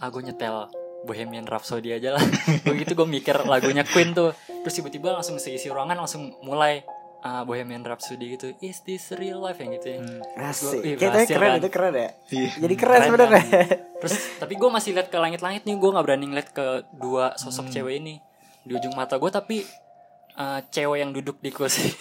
ah 0.00 0.08
gue 0.08 0.22
nyetel 0.24 0.79
Bohemian 1.04 1.48
Rhapsody 1.48 1.96
aja 1.96 2.16
lah 2.16 2.24
gue 2.64 2.74
gitu 2.80 2.92
gue 2.92 3.08
mikir 3.08 3.36
lagunya 3.48 3.84
Queen 3.86 4.12
tuh 4.12 4.36
terus 4.46 4.74
tiba-tiba 4.76 5.16
langsung 5.16 5.40
seisi 5.40 5.72
ruangan 5.72 5.96
langsung 5.96 6.36
mulai 6.44 6.84
uh, 7.24 7.42
Bohemian 7.44 7.84
Rhapsody 7.84 8.36
gitu 8.36 8.52
is 8.60 8.80
this 8.84 9.12
real 9.16 9.40
life 9.44 9.60
yang 9.60 9.72
gitu 9.76 9.96
ya 9.96 10.00
Asik. 10.40 10.80
Ih, 10.84 10.94
Kayaknya 10.96 11.26
keren 11.28 11.50
kan? 11.50 11.60
itu 11.60 11.68
keren 11.72 11.94
ya. 11.94 12.08
Iya. 12.32 12.50
Jadi 12.60 12.74
keren 12.76 12.98
Keren 13.00 13.08
sebenarnya. 13.08 13.42
Terus 14.00 14.14
tapi 14.40 14.54
gue 14.56 14.70
masih 14.72 14.90
lihat 14.96 15.08
ke 15.12 15.18
langit-langit 15.20 15.62
nih, 15.68 15.76
gue 15.76 15.90
nggak 15.92 16.06
berani 16.08 16.26
ngeliat 16.32 16.48
ke 16.50 16.66
dua 16.96 17.36
sosok 17.36 17.68
cewek 17.68 18.00
ini 18.00 18.16
di 18.64 18.72
ujung 18.76 18.96
mata 18.96 19.20
gue, 19.20 19.30
tapi 19.32 19.64
uh, 20.40 20.60
cewek 20.72 20.98
yang 21.04 21.10
duduk 21.12 21.36
di 21.44 21.50
kursi. 21.52 21.92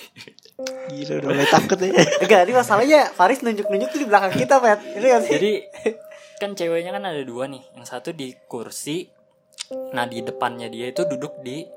Gila 0.89 1.23
udah 1.23 1.29
mulai 1.35 1.49
takut 1.51 1.77
ya. 1.79 1.91
Enggak, 2.23 2.41
ini 2.47 2.53
masalahnya 2.55 2.99
Faris 3.11 3.43
nunjuk-nunjuk 3.43 3.89
tuh 3.91 3.99
di 3.99 4.07
belakang 4.07 4.33
kita, 4.35 4.59
gak 4.59 4.79
sih? 5.27 5.33
Jadi 5.35 5.51
kan 6.39 6.55
ceweknya 6.55 6.95
kan 6.95 7.03
ada 7.03 7.21
dua 7.21 7.51
nih, 7.51 7.61
yang 7.75 7.85
satu 7.85 8.15
di 8.15 8.33
kursi, 8.47 9.11
nah 9.91 10.07
di 10.07 10.23
depannya 10.23 10.71
dia 10.71 10.89
itu 10.89 11.03
duduk 11.03 11.43
di 11.43 11.67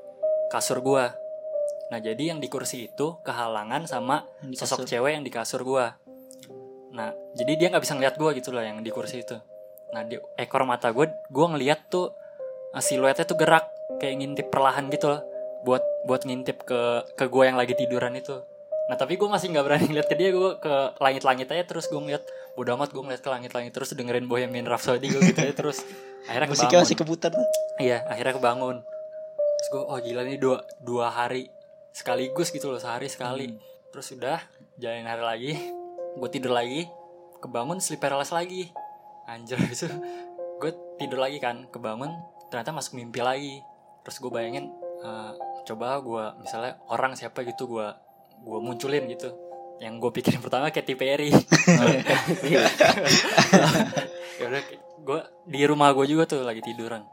kasur 0.49 0.79
gue. 0.79 1.05
Nah 1.91 1.99
jadi 2.01 2.33
yang 2.33 2.39
di 2.41 2.49
kursi 2.49 2.89
itu 2.89 3.21
kehalangan 3.21 3.85
sama 3.85 4.25
sosok 4.55 4.87
cewek 4.87 5.19
yang 5.19 5.23
di 5.27 5.29
kasur 5.29 5.61
gue. 5.61 5.85
Nah 6.95 7.11
jadi 7.35 7.51
dia 7.59 7.67
nggak 7.69 7.83
bisa 7.83 7.93
ngeliat 7.93 8.15
gue 8.17 8.29
gitu 8.39 8.49
loh 8.55 8.63
yang 8.63 8.81
di 8.81 8.89
kursi 8.89 9.21
itu. 9.21 9.37
Nah 9.93 10.01
di 10.07 10.17
ekor 10.39 10.65
mata 10.65 10.89
gue, 10.89 11.05
gue 11.11 11.47
ngeliat 11.53 11.91
tuh 11.91 12.15
uh, 12.73 12.81
siluetnya 12.81 13.27
tuh 13.27 13.37
gerak 13.37 13.69
kayak 14.01 14.15
ngintip 14.17 14.47
perlahan 14.49 14.89
gitu 14.89 15.11
loh, 15.11 15.21
buat 15.67 15.83
buat 16.09 16.25
ngintip 16.25 16.65
ke 16.65 17.13
ke 17.13 17.25
gue 17.29 17.43
yang 17.45 17.59
lagi 17.59 17.77
tiduran 17.77 18.17
itu. 18.17 18.41
Nah 18.91 18.99
tapi 18.99 19.15
gue 19.15 19.29
masih 19.29 19.47
nggak 19.55 19.63
berani 19.63 19.85
ngeliat 19.87 20.07
ke 20.11 20.15
dia, 20.19 20.29
gue 20.35 20.51
ke 20.59 20.73
langit-langit 20.99 21.47
aja 21.47 21.63
terus 21.63 21.87
gue 21.87 21.99
ngeliat 21.99 22.23
bodo 22.53 22.75
amat 22.75 22.91
gue 22.91 23.03
ngeliat 23.03 23.21
ke 23.23 23.29
langit-langit 23.31 23.71
terus 23.71 23.95
dengerin 23.95 24.27
Bohemian 24.27 24.67
Rhapsody 24.67 25.07
gue 25.07 25.21
gitu 25.23 25.39
aja 25.39 25.55
terus 25.55 25.87
akhirnya 26.27 26.47
Musiknya 26.51 26.67
kebangun. 26.67 26.85
masih 26.87 26.97
keputar. 26.99 27.31
Iya, 27.79 27.97
akhirnya 28.07 28.33
kebangun. 28.35 28.77
Terus 29.63 29.69
gue, 29.71 29.83
oh 29.87 29.97
gila 30.03 30.21
nih 30.27 30.37
dua, 30.39 30.57
dua 30.83 31.07
hari 31.07 31.47
sekaligus 31.95 32.51
gitu 32.51 32.67
loh, 32.73 32.81
sehari 32.81 33.07
sekali. 33.07 33.55
Terus 33.95 34.07
udah, 34.19 34.39
jalanin 34.75 35.07
hari 35.07 35.23
lagi, 35.23 35.51
gue 36.19 36.29
tidur 36.33 36.51
lagi, 36.51 36.89
kebangun 37.39 37.79
sleep 37.79 38.03
paralysis 38.03 38.35
lagi. 38.35 38.67
Anjir, 39.29 39.55
itu 39.73 39.87
gue 40.59 40.71
tidur 40.99 41.23
lagi 41.23 41.39
kan, 41.39 41.71
kebangun, 41.71 42.11
ternyata 42.51 42.75
masuk 42.75 42.99
mimpi 42.99 43.23
lagi. 43.23 43.63
Terus 44.03 44.19
gue 44.19 44.31
bayangin, 44.31 44.67
eh, 44.99 45.31
coba 45.63 46.03
gue 46.03 46.25
misalnya 46.43 46.75
orang 46.91 47.15
siapa 47.15 47.47
gitu 47.47 47.79
gue 47.79 47.87
gue 48.43 48.59
munculin 48.59 49.07
gitu. 49.07 49.31
Yang 49.79 49.93
gue 49.99 50.11
pikirin 50.13 50.39
pertama 50.39 50.69
Katy 50.69 50.93
Perry. 50.93 51.31
ya 54.39 54.45
udah 54.47 54.61
gue 55.03 55.19
di 55.45 55.61
rumah 55.67 55.91
gue 55.91 56.05
juga 56.07 56.23
tuh 56.25 56.41
lagi 56.43 56.63
tiduran 56.63 57.03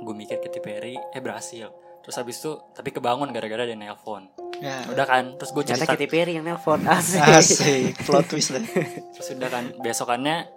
gue 0.00 0.14
mikir 0.16 0.40
Katy 0.40 0.60
Perry 0.62 0.94
eh 0.96 1.20
berhasil 1.20 1.68
terus 2.00 2.16
habis 2.16 2.40
itu 2.40 2.56
tapi 2.72 2.90
kebangun 2.90 3.28
gara-gara 3.30 3.66
dia 3.66 3.76
nelpon 3.76 4.30
Ya. 4.60 4.84
udah 4.92 5.06
kan 5.08 5.24
terus 5.40 5.56
gue 5.56 5.64
cerita 5.64 5.88
Katy 5.88 6.04
Perry 6.04 6.36
yang 6.36 6.44
nelpon. 6.44 6.84
Asik. 6.84 7.16
Asik, 7.16 7.92
plot 8.04 8.28
twist 8.28 8.52
deh. 8.52 8.60
terus 9.16 9.32
udah 9.32 9.48
kan 9.48 9.64
besokannya 9.80 10.52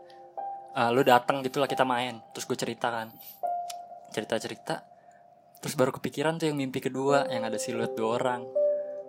eh, 0.75 0.89
lu 0.91 1.07
datang 1.07 1.39
gitu 1.39 1.63
lah 1.63 1.71
kita 1.71 1.87
main 1.87 2.19
terus 2.35 2.43
gue 2.43 2.57
cerita 2.59 2.91
kan 2.91 3.07
cerita 4.11 4.35
cerita 4.43 4.83
terus 5.63 5.79
baru 5.79 5.95
kepikiran 5.95 6.35
tuh 6.35 6.51
yang 6.51 6.59
mimpi 6.59 6.83
kedua 6.83 7.31
yang 7.31 7.47
ada 7.47 7.55
siluet 7.55 7.95
dua 7.95 8.19
orang 8.19 8.43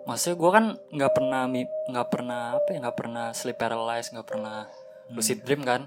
maksudnya 0.05 0.37
gue 0.37 0.51
kan 0.53 0.65
nggak 0.93 1.13
pernah 1.17 1.41
nggak 1.89 2.07
pernah 2.13 2.41
apa 2.61 2.69
ya 2.73 2.77
nggak 2.85 2.97
pernah 2.97 3.25
sleep 3.33 3.57
paralysis 3.57 4.13
nggak 4.13 4.27
pernah 4.29 4.69
lucid 5.13 5.41
dream 5.45 5.61
kan. 5.65 5.85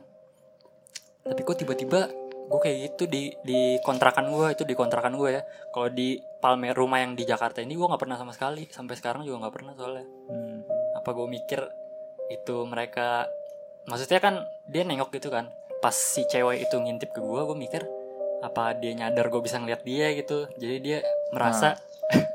Tapi 1.26 1.40
kok 1.42 1.58
tiba-tiba 1.58 2.10
gue 2.48 2.60
kayak 2.64 2.78
gitu 2.92 3.04
di 3.04 3.28
di 3.44 3.76
kontrakan 3.84 4.32
gue 4.32 4.46
itu 4.54 4.62
di 4.66 4.74
kontrakan 4.74 5.14
gue 5.18 5.38
ya. 5.38 5.42
Kalau 5.74 5.88
di 5.90 6.18
Palmer 6.38 6.74
rumah 6.74 7.02
yang 7.02 7.18
di 7.18 7.26
Jakarta 7.26 7.62
ini 7.62 7.74
gue 7.74 7.86
nggak 7.86 8.02
pernah 8.02 8.18
sama 8.18 8.34
sekali. 8.34 8.66
Sampai 8.70 8.94
sekarang 8.98 9.26
juga 9.26 9.46
nggak 9.46 9.54
pernah 9.54 9.72
soalnya. 9.74 10.06
Hmm. 10.30 10.60
apa 10.98 11.14
gue 11.14 11.30
mikir 11.30 11.62
itu 12.28 12.66
mereka 12.66 13.30
maksudnya 13.86 14.18
kan 14.18 14.42
dia 14.66 14.82
nengok 14.82 15.14
gitu 15.14 15.30
kan. 15.30 15.50
Pas 15.78 15.94
si 15.94 16.26
cewek 16.26 16.66
itu 16.66 16.74
ngintip 16.74 17.14
ke 17.14 17.20
gue 17.22 17.40
gue 17.46 17.56
mikir 17.58 17.82
apa 18.38 18.74
dia 18.78 18.94
nyadar 18.94 19.30
gue 19.30 19.42
bisa 19.42 19.58
ngeliat 19.58 19.82
dia 19.86 20.10
gitu. 20.14 20.46
Jadi 20.58 20.76
dia 20.82 20.98
merasa 21.34 21.78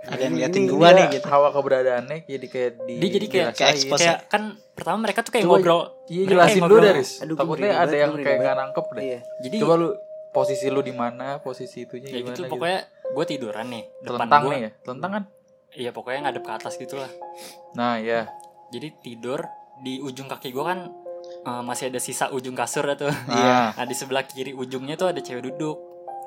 Ada 0.03 0.21
yang 0.21 0.35
liatin 0.35 0.63
gua 0.67 0.89
nih 0.91 1.05
gitu. 1.13 1.25
hawa 1.25 1.49
keberadaannya 1.49 2.17
jadi 2.23 2.47
kayak 2.47 2.71
di 2.83 2.93
dia 2.97 3.09
jadi 3.09 3.27
kayak 3.27 3.49
Kayak 3.53 3.71
expose 3.73 4.01
kayak 4.01 4.17
kan 4.27 4.43
pertama 4.73 4.97
mereka 5.01 5.19
tuh 5.21 5.31
kayak 5.31 5.45
Coba- 5.45 5.57
ngobrol 5.57 5.81
Iya 6.05 6.23
jelasin 6.27 6.61
dulu 6.61 6.83
gua 6.83 7.39
Takutnya 7.39 7.69
ada 7.71 7.79
banget, 7.85 7.95
yang 7.97 8.11
gua 8.11 8.21
kayak 8.21 8.37
nggak 8.37 8.55
nangkep 8.57 8.85
deh. 8.89 9.03
Iya. 9.03 9.19
jadi 9.41 9.55
Coba 9.59 9.73
lu 9.75 9.89
posisi 10.29 10.65
lu 10.67 10.81
di 10.81 10.91
mana, 10.91 11.37
posisi 11.37 11.77
itunya 11.83 12.09
ya 12.09 12.19
gimana 12.19 12.33
gitu 12.33 12.49
pokoknya 12.49 12.79
gue 13.05 13.25
tiduran 13.27 13.67
nih 13.69 13.83
depan 14.01 14.17
Telentang 14.17 14.43
nih 14.43 14.59
ya, 14.59 14.69
telentang 14.81 15.11
kan? 15.13 15.23
iya 15.71 15.89
pokoknya 15.89 16.19
ngadep 16.23 16.41
ke 16.41 16.51
atas 16.51 16.73
gitu 16.75 16.97
lah 16.97 17.11
Nah 17.71 18.01
ya, 18.01 18.25
jadi 18.67 18.97
tidur 18.97 19.45
di 19.79 20.01
ujung 20.01 20.25
kaki 20.25 20.49
gue 20.49 20.65
kan 20.65 20.89
eh, 21.43 21.61
masih 21.61 21.87
ada 21.87 21.97
sisa 21.97 22.27
ujung 22.27 22.53
kasur 22.53 22.81
tuh 22.95 23.13
Iya. 23.29 23.77
Nah 23.77 23.85
di 23.85 23.93
sebelah 23.93 24.25
kiri 24.25 24.51
ujungnya 24.51 24.93
tuh 24.95 25.07
ada 25.07 25.21
cewek 25.21 25.45
duduk. 25.47 25.77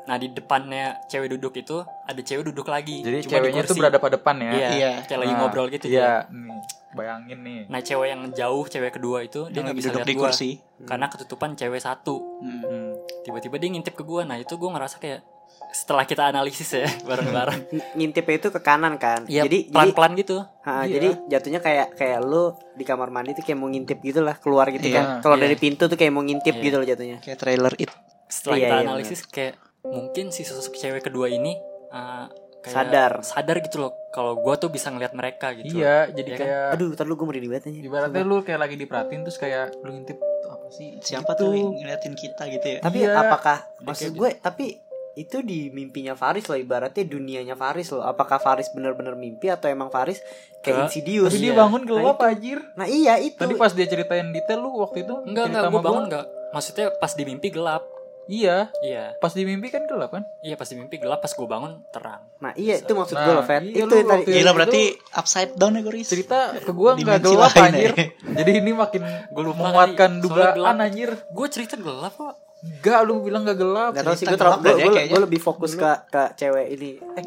Nah 0.07 0.17
di 0.17 0.31
depannya 0.31 1.03
cewek 1.05 1.29
duduk 1.29 1.55
itu 1.55 1.77
ada 1.83 2.21
cewek 2.21 2.47
duduk 2.47 2.67
lagi. 2.67 3.01
jadi 3.01 3.21
Cuma 3.21 3.31
ceweknya 3.33 3.61
tuh 3.61 3.69
kursi. 3.69 3.81
berhadapan-hadapan 3.81 4.37
ya. 4.39 4.51
Iya, 4.51 4.69
Iya. 4.71 4.91
kayak 5.03 5.19
lagi 5.19 5.29
Nah, 5.29 5.41
ngobrol 5.41 5.67
gitu. 5.69 5.85
Iya, 5.87 6.11
nih, 6.27 6.59
bayangin 6.93 7.39
nih. 7.41 7.61
Nah 7.67 7.81
cewek 7.81 8.09
yang 8.09 8.23
jauh, 8.31 8.65
cewek 8.65 8.93
kedua 8.93 9.19
itu 9.21 9.41
dia 9.47 9.61
nggak 9.61 9.67
lagi 9.69 9.77
bisa 9.77 9.89
duduk 9.89 9.99
lihat 9.99 10.07
di 10.07 10.15
gua 10.15 10.25
kursi. 10.25 10.51
karena 10.81 11.07
ketutupan 11.07 11.51
cewek 11.53 11.81
satu. 11.81 12.17
Hmm. 12.41 12.63
Hmm. 12.63 12.91
Tiba-tiba 13.23 13.57
dia 13.57 13.69
ngintip 13.69 13.93
ke 13.93 14.03
gua. 14.03 14.23
Nah 14.23 14.37
itu 14.37 14.55
gua 14.55 14.71
ngerasa 14.73 14.97
kayak 14.97 15.21
setelah 15.69 16.05
kita 16.05 16.23
analisis 16.25 16.71
ya 16.73 16.87
bareng-bareng. 17.09 17.61
Ngintipnya 17.93 18.37
itu 18.37 18.49
ke 18.49 18.61
kanan 18.61 18.97
kan. 18.97 19.27
Iya 19.27 19.43
jadi 19.43 19.59
pelan-pelan 19.69 20.15
gitu. 20.17 20.39
ha, 20.61 20.83
Iya. 20.83 20.97
jadi 20.97 21.09
jatuhnya 21.29 21.61
kayak 21.61 21.87
kayak 21.95 22.19
lu 22.21 22.51
di 22.73 22.83
kamar 22.83 23.09
mandi 23.09 23.31
tuh 23.33 23.43
kayak 23.43 23.55
mau 23.57 23.67
ngintip 23.67 23.99
gitu 24.01 24.21
lah 24.21 24.35
keluar 24.37 24.71
gitu 24.71 24.87
kan. 24.89 25.05
Iya, 25.09 25.21
Keluar 25.21 25.37
iya. 25.37 25.45
dari 25.45 25.57
pintu 25.57 25.85
tuh 25.85 25.95
kayak 25.95 26.11
mau 26.11 26.23
ngintip 26.23 26.55
Iya. 26.55 26.63
gitu 26.63 26.77
loh 26.77 26.87
jatuhnya. 26.87 27.19
Kayak 27.21 27.39
trailer 27.39 27.75
it. 27.77 27.91
Setelah 28.27 28.57
Iya, 28.57 28.63
kita 28.63 28.75
iya, 28.75 28.85
analisis 28.85 29.21
kayak 29.25 29.55
mungkin 29.89 30.29
si 30.29 30.43
sosok 30.43 30.75
cewek 30.75 31.03
kedua 31.03 31.27
ini 31.27 31.57
uh, 31.89 32.27
kayak 32.59 32.75
Sadar. 32.75 33.13
sadar 33.21 33.57
gitu 33.61 33.79
loh 33.79 33.93
kalau 34.11 34.35
gua 34.35 34.55
tuh 34.55 34.69
bisa 34.69 34.89
ngeliat 34.89 35.13
mereka 35.13 35.53
gitu. 35.53 35.77
Iya, 35.77 36.11
jadi 36.11 36.27
Iya 36.27 36.35
kan? 36.35 36.41
kayak 36.43 36.65
Aduh, 36.73 36.89
ntar 36.93 37.05
lu 37.05 37.15
gue 37.15 37.25
merinding 37.25 37.51
banget 37.51 37.65
aja. 37.69 37.79
ibaratnya 37.81 38.23
lu 38.23 38.37
kayak 38.41 38.61
lagi 38.61 38.77
diperhatiin 38.77 39.23
terus 39.23 39.37
kayak 39.37 39.65
lu 39.79 39.91
ngintip 39.93 40.19
"Tuh 40.19 40.51
apa 40.51 40.67
sih? 40.69 40.89
Siapa 40.99 41.31
Gitu. 41.31 41.41
tuh 41.41 41.51
yang 41.53 41.71
ngeliatin 41.73 42.15
kita 42.15 42.43
gitu 42.49 42.67
ya? 42.67 42.79
Tapi 42.81 42.99
Iya. 43.01 43.13
apakah 43.15 43.57
maksud 43.81 44.11
gue 44.13 44.31
tapi 44.37 44.67
itu 45.15 45.41
di 45.41 45.71
mimpinya 45.71 46.13
Faris 46.13 46.45
loh 46.45 46.57
ibaratnya 46.57 47.01
dunianya 47.03 47.55
Faris 47.55 47.89
loh 47.89 48.03
apakah 48.03 48.37
Faris 48.37 48.69
bener-bener 48.69 49.15
mimpi 49.15 49.49
atau 49.49 49.65
emang 49.67 49.89
Faris 49.89 50.21
kayak 50.59 50.77
Ke- 50.77 50.83
Insidious 50.85 51.31
Tapi 51.31 51.41
dia 51.41 51.49
Iya. 51.49 51.59
bangun 51.59 51.81
Nah, 51.81 51.89
gelap 51.89 52.17
itu. 52.17 52.25
anjir. 52.27 52.59
nah 52.75 52.87
iya 52.87 53.15
itu 53.17 53.39
Tadi 53.39 53.55
pas 53.55 53.71
dia 53.71 53.87
ceritain 53.87 54.29
detail 54.29 54.61
lu 54.61 54.77
waktu 54.77 54.99
itu 55.01 55.15
Enggak, 55.25 55.45
enggak, 55.49 55.63
gue 55.67 55.81
bangun 55.81 56.05
enggak. 56.05 56.27
Maksudnya 56.49 56.87
pas 56.95 57.09
di 57.11 57.23
mimpi 57.23 57.49
gelap. 57.49 57.85
Iya, 58.27 58.67
Iya, 58.81 59.15
pas 59.17 59.31
di 59.31 59.43
mimpi 59.43 59.69
kan 59.69 59.85
gelap 59.85 60.11
kan? 60.11 60.23
iya 60.41 60.53
pas 60.53 60.65
di 60.65 60.75
mimpi 60.75 60.97
gelap, 60.97 61.19
pas 61.19 61.29
gue 61.29 61.45
bangun 61.45 61.81
terang. 61.89 62.21
nah 62.37 62.51
iya 62.53 62.77
itu 62.77 62.91
maksud 62.91 63.13
Nah, 63.13 63.23
gue 63.23 63.33
loh 63.33 63.43
Fet 63.43 63.61
iya 63.63 63.73
itu 63.77 63.85
lu 63.85 63.95
yang 63.95 64.09
tadi 64.09 64.23
Gila 64.27 64.37
itu- 64.43 64.53
berarti 64.53 64.81
upside 65.13 65.51
down 65.55 65.73
ya 65.73 65.81
Goris. 65.81 66.05
Cerita 66.07 66.37
ke 66.53 66.71
gua 66.71 66.93
nggak 66.93 67.19
Dimensi 67.19 67.33
gelap 67.33 67.53
lain 67.53 67.65
anjir. 67.73 67.93
ya. 67.93 68.05
Jadi 68.37 68.51
ini 68.57 68.71
makin 68.73 69.01
Gua 69.29 69.43
lupa 69.45 69.61
menguatkan 69.65 70.11
dugaan 70.19 70.77
anjir. 70.81 71.11
Gue 71.29 71.47
cerita 71.47 71.75
gelap 71.77 72.13
kok. 72.13 72.35
Enggak, 72.59 72.99
lu 73.03 73.21
bilang 73.21 73.43
gak 73.43 73.57
gelap. 73.57 73.91
Gak 73.93 74.03
tau 74.03 74.13
sih 74.13 74.25
gue 74.25 74.35
terlalu 74.35 74.61
gue, 74.65 75.07
gue, 75.07 75.21
lebih 75.23 75.39
fokus 75.39 75.73
ke 75.73 75.87
ke 76.09 76.23
cewek 76.35 76.67
ini 76.73 76.91
eh 77.15 77.23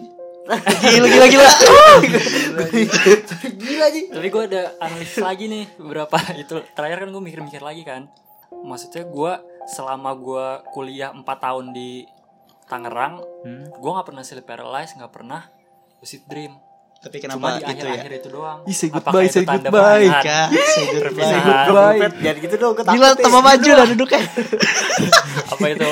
Gila 0.82 1.06
gila 1.08 1.26
gila. 1.30 1.48
gila 3.62 3.86
sih 3.88 4.04
Tapi 4.10 4.28
gue 4.28 4.42
ada 4.46 4.62
analisis 4.80 5.20
lagi 5.20 5.46
nih 5.46 5.64
beberapa 5.76 6.16
itu 6.36 6.56
terakhir 6.72 6.98
kan 7.00 7.10
gue 7.10 7.22
mikir-mikir 7.22 7.62
lagi 7.62 7.84
kan. 7.84 8.08
Maksudnya 8.52 9.06
gue 9.06 9.32
selama 9.66 10.14
gue 10.14 10.46
kuliah 10.70 11.12
4 11.12 11.24
tahun 11.26 11.72
di 11.72 12.06
Tangerang, 12.64 13.18
Hmm. 13.42 13.66
gue 13.68 13.92
nggak 13.92 14.06
pernah 14.06 14.22
sleep 14.22 14.46
paralysis, 14.46 14.94
nggak 14.94 15.10
pernah 15.10 15.42
lucid 15.98 16.22
dream. 16.24 16.54
Tapi 17.00 17.16
Cuma 17.18 17.32
kenapa 17.34 17.48
di 17.48 17.56
itu 17.56 17.64
ya? 17.64 17.72
akhir-akhir 17.96 18.12
itu 18.14 18.28
doang. 18.30 18.60
Ih, 18.62 18.76
say 18.76 18.88
goodbye, 18.90 19.26
say 19.26 19.42
goodbye. 19.42 20.04
say 20.04 20.84
goodbye. 20.86 21.00
Perpisahan. 21.02 21.66
Goodbye. 21.66 22.00
Jangan 22.20 22.38
gitu 22.38 22.56
dong 22.60 22.74
Gila 22.76 23.10
tambah 23.16 23.40
maju 23.42 23.72
lah 23.72 23.86
duduknya. 23.88 24.22
apa 25.50 25.66
itu 25.66 25.90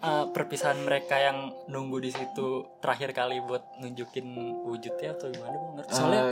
uh, 0.00 0.24
perpisahan 0.30 0.78
mereka 0.78 1.16
yang 1.16 1.38
nunggu 1.66 1.98
di 1.98 2.08
situ 2.08 2.48
terakhir 2.78 3.10
kali 3.12 3.42
buat 3.42 3.66
nunjukin 3.78 4.26
wujudnya 4.64 5.12
atau 5.12 5.26
gimana 5.28 5.54
gue 5.54 5.72
ngerti 5.76 5.90
soalnya 5.92 6.22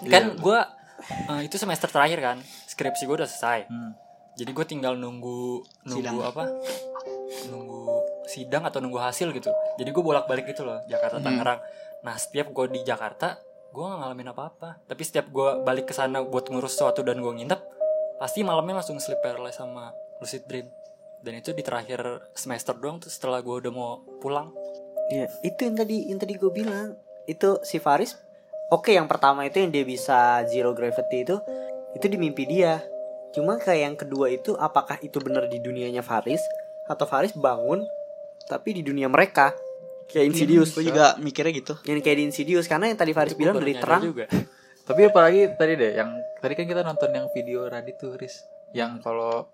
Eh, 0.00 0.08
kan 0.08 0.24
iya. 0.26 0.34
gue 0.36 0.58
uh, 1.28 1.40
itu 1.40 1.54
semester 1.54 1.88
terakhir 1.88 2.18
kan 2.20 2.36
skripsi 2.66 3.04
gue 3.04 3.16
udah 3.16 3.26
selesai 3.26 3.66
Hmm. 3.66 3.92
Jadi 4.38 4.50
gue 4.50 4.66
tinggal 4.66 4.94
nunggu 4.98 5.64
nunggu 5.86 6.02
Sidang. 6.02 6.30
apa 6.30 6.42
nunggu 7.50 7.82
sidang 8.26 8.62
atau 8.66 8.78
nunggu 8.78 9.00
hasil 9.02 9.34
gitu 9.34 9.50
jadi 9.78 9.90
gue 9.90 10.02
bolak 10.04 10.26
balik 10.30 10.46
gitu 10.50 10.62
loh 10.66 10.82
Jakarta 10.86 11.18
Hmm. 11.18 11.26
Tangerang 11.26 11.60
nah 12.00 12.14
setiap 12.16 12.50
gue 12.52 12.66
di 12.72 12.80
Jakarta 12.86 13.36
gue 13.70 13.84
gak 13.84 13.98
ngalamin 14.02 14.28
apa 14.34 14.42
apa 14.50 14.68
tapi 14.86 15.02
setiap 15.06 15.30
gue 15.30 15.62
balik 15.62 15.90
ke 15.90 15.94
sana 15.94 16.22
buat 16.24 16.50
ngurus 16.50 16.74
sesuatu 16.78 17.02
dan 17.06 17.22
gue 17.22 17.32
nginep 17.32 17.60
pasti 18.18 18.42
malamnya 18.42 18.82
langsung 18.82 18.98
sleep 18.98 19.20
paralysis 19.22 19.62
sama 19.62 19.94
lucid 20.18 20.44
dream 20.46 20.66
dan 21.20 21.36
itu 21.36 21.52
di 21.52 21.60
terakhir 21.60 22.32
semester 22.32 22.72
doang 22.74 22.98
tuh 22.98 23.12
setelah 23.12 23.44
gue 23.44 23.56
udah 23.66 23.72
mau 23.72 24.02
pulang 24.18 24.50
Iya, 25.10 25.26
itu 25.42 25.66
yang 25.66 25.74
tadi 25.74 26.06
yang 26.06 26.22
tadi 26.22 26.38
gue 26.38 26.52
bilang. 26.54 26.94
Itu 27.26 27.58
si 27.66 27.82
Faris 27.82 28.14
Oke, 28.70 28.94
yang 28.94 29.10
pertama 29.10 29.42
itu 29.42 29.58
yang 29.58 29.74
dia 29.74 29.82
bisa 29.82 30.46
zero 30.46 30.70
gravity 30.70 31.26
itu 31.26 31.34
itu 31.98 32.06
di 32.06 32.14
mimpi 32.14 32.46
dia. 32.46 32.78
Cuma 33.30 33.58
kayak 33.58 33.80
yang 33.80 33.96
kedua 33.96 34.26
itu 34.30 34.58
apakah 34.58 34.98
itu 35.02 35.22
benar 35.22 35.46
di 35.46 35.62
dunianya 35.62 36.02
Faris 36.02 36.42
atau 36.90 37.06
Faris 37.06 37.30
bangun 37.34 37.86
tapi 38.50 38.74
di 38.74 38.82
dunia 38.82 39.06
mereka? 39.06 39.54
Kayak 40.10 40.34
Insidious. 40.34 40.74
Gue 40.74 40.90
juga 40.90 41.14
mikirnya 41.22 41.54
gitu. 41.54 41.78
Yang 41.86 42.02
kayak 42.02 42.16
di 42.18 42.24
Insidious 42.26 42.66
karena 42.66 42.90
yang 42.90 42.98
tadi 42.98 43.14
Faris 43.14 43.34
Itu 43.34 43.38
bilang 43.38 43.62
dari 43.62 43.74
terang. 43.78 44.02
juga 44.02 44.26
Tapi 44.90 45.06
apalagi 45.06 45.54
tadi 45.54 45.78
deh 45.78 45.92
yang 45.94 46.10
tadi 46.42 46.58
kan 46.58 46.66
kita 46.66 46.82
nonton 46.82 47.14
yang 47.14 47.30
video 47.30 47.70
Radit 47.70 47.94
tuh 47.94 48.18
Riz 48.18 48.42
yang 48.74 48.98
kalau 48.98 49.46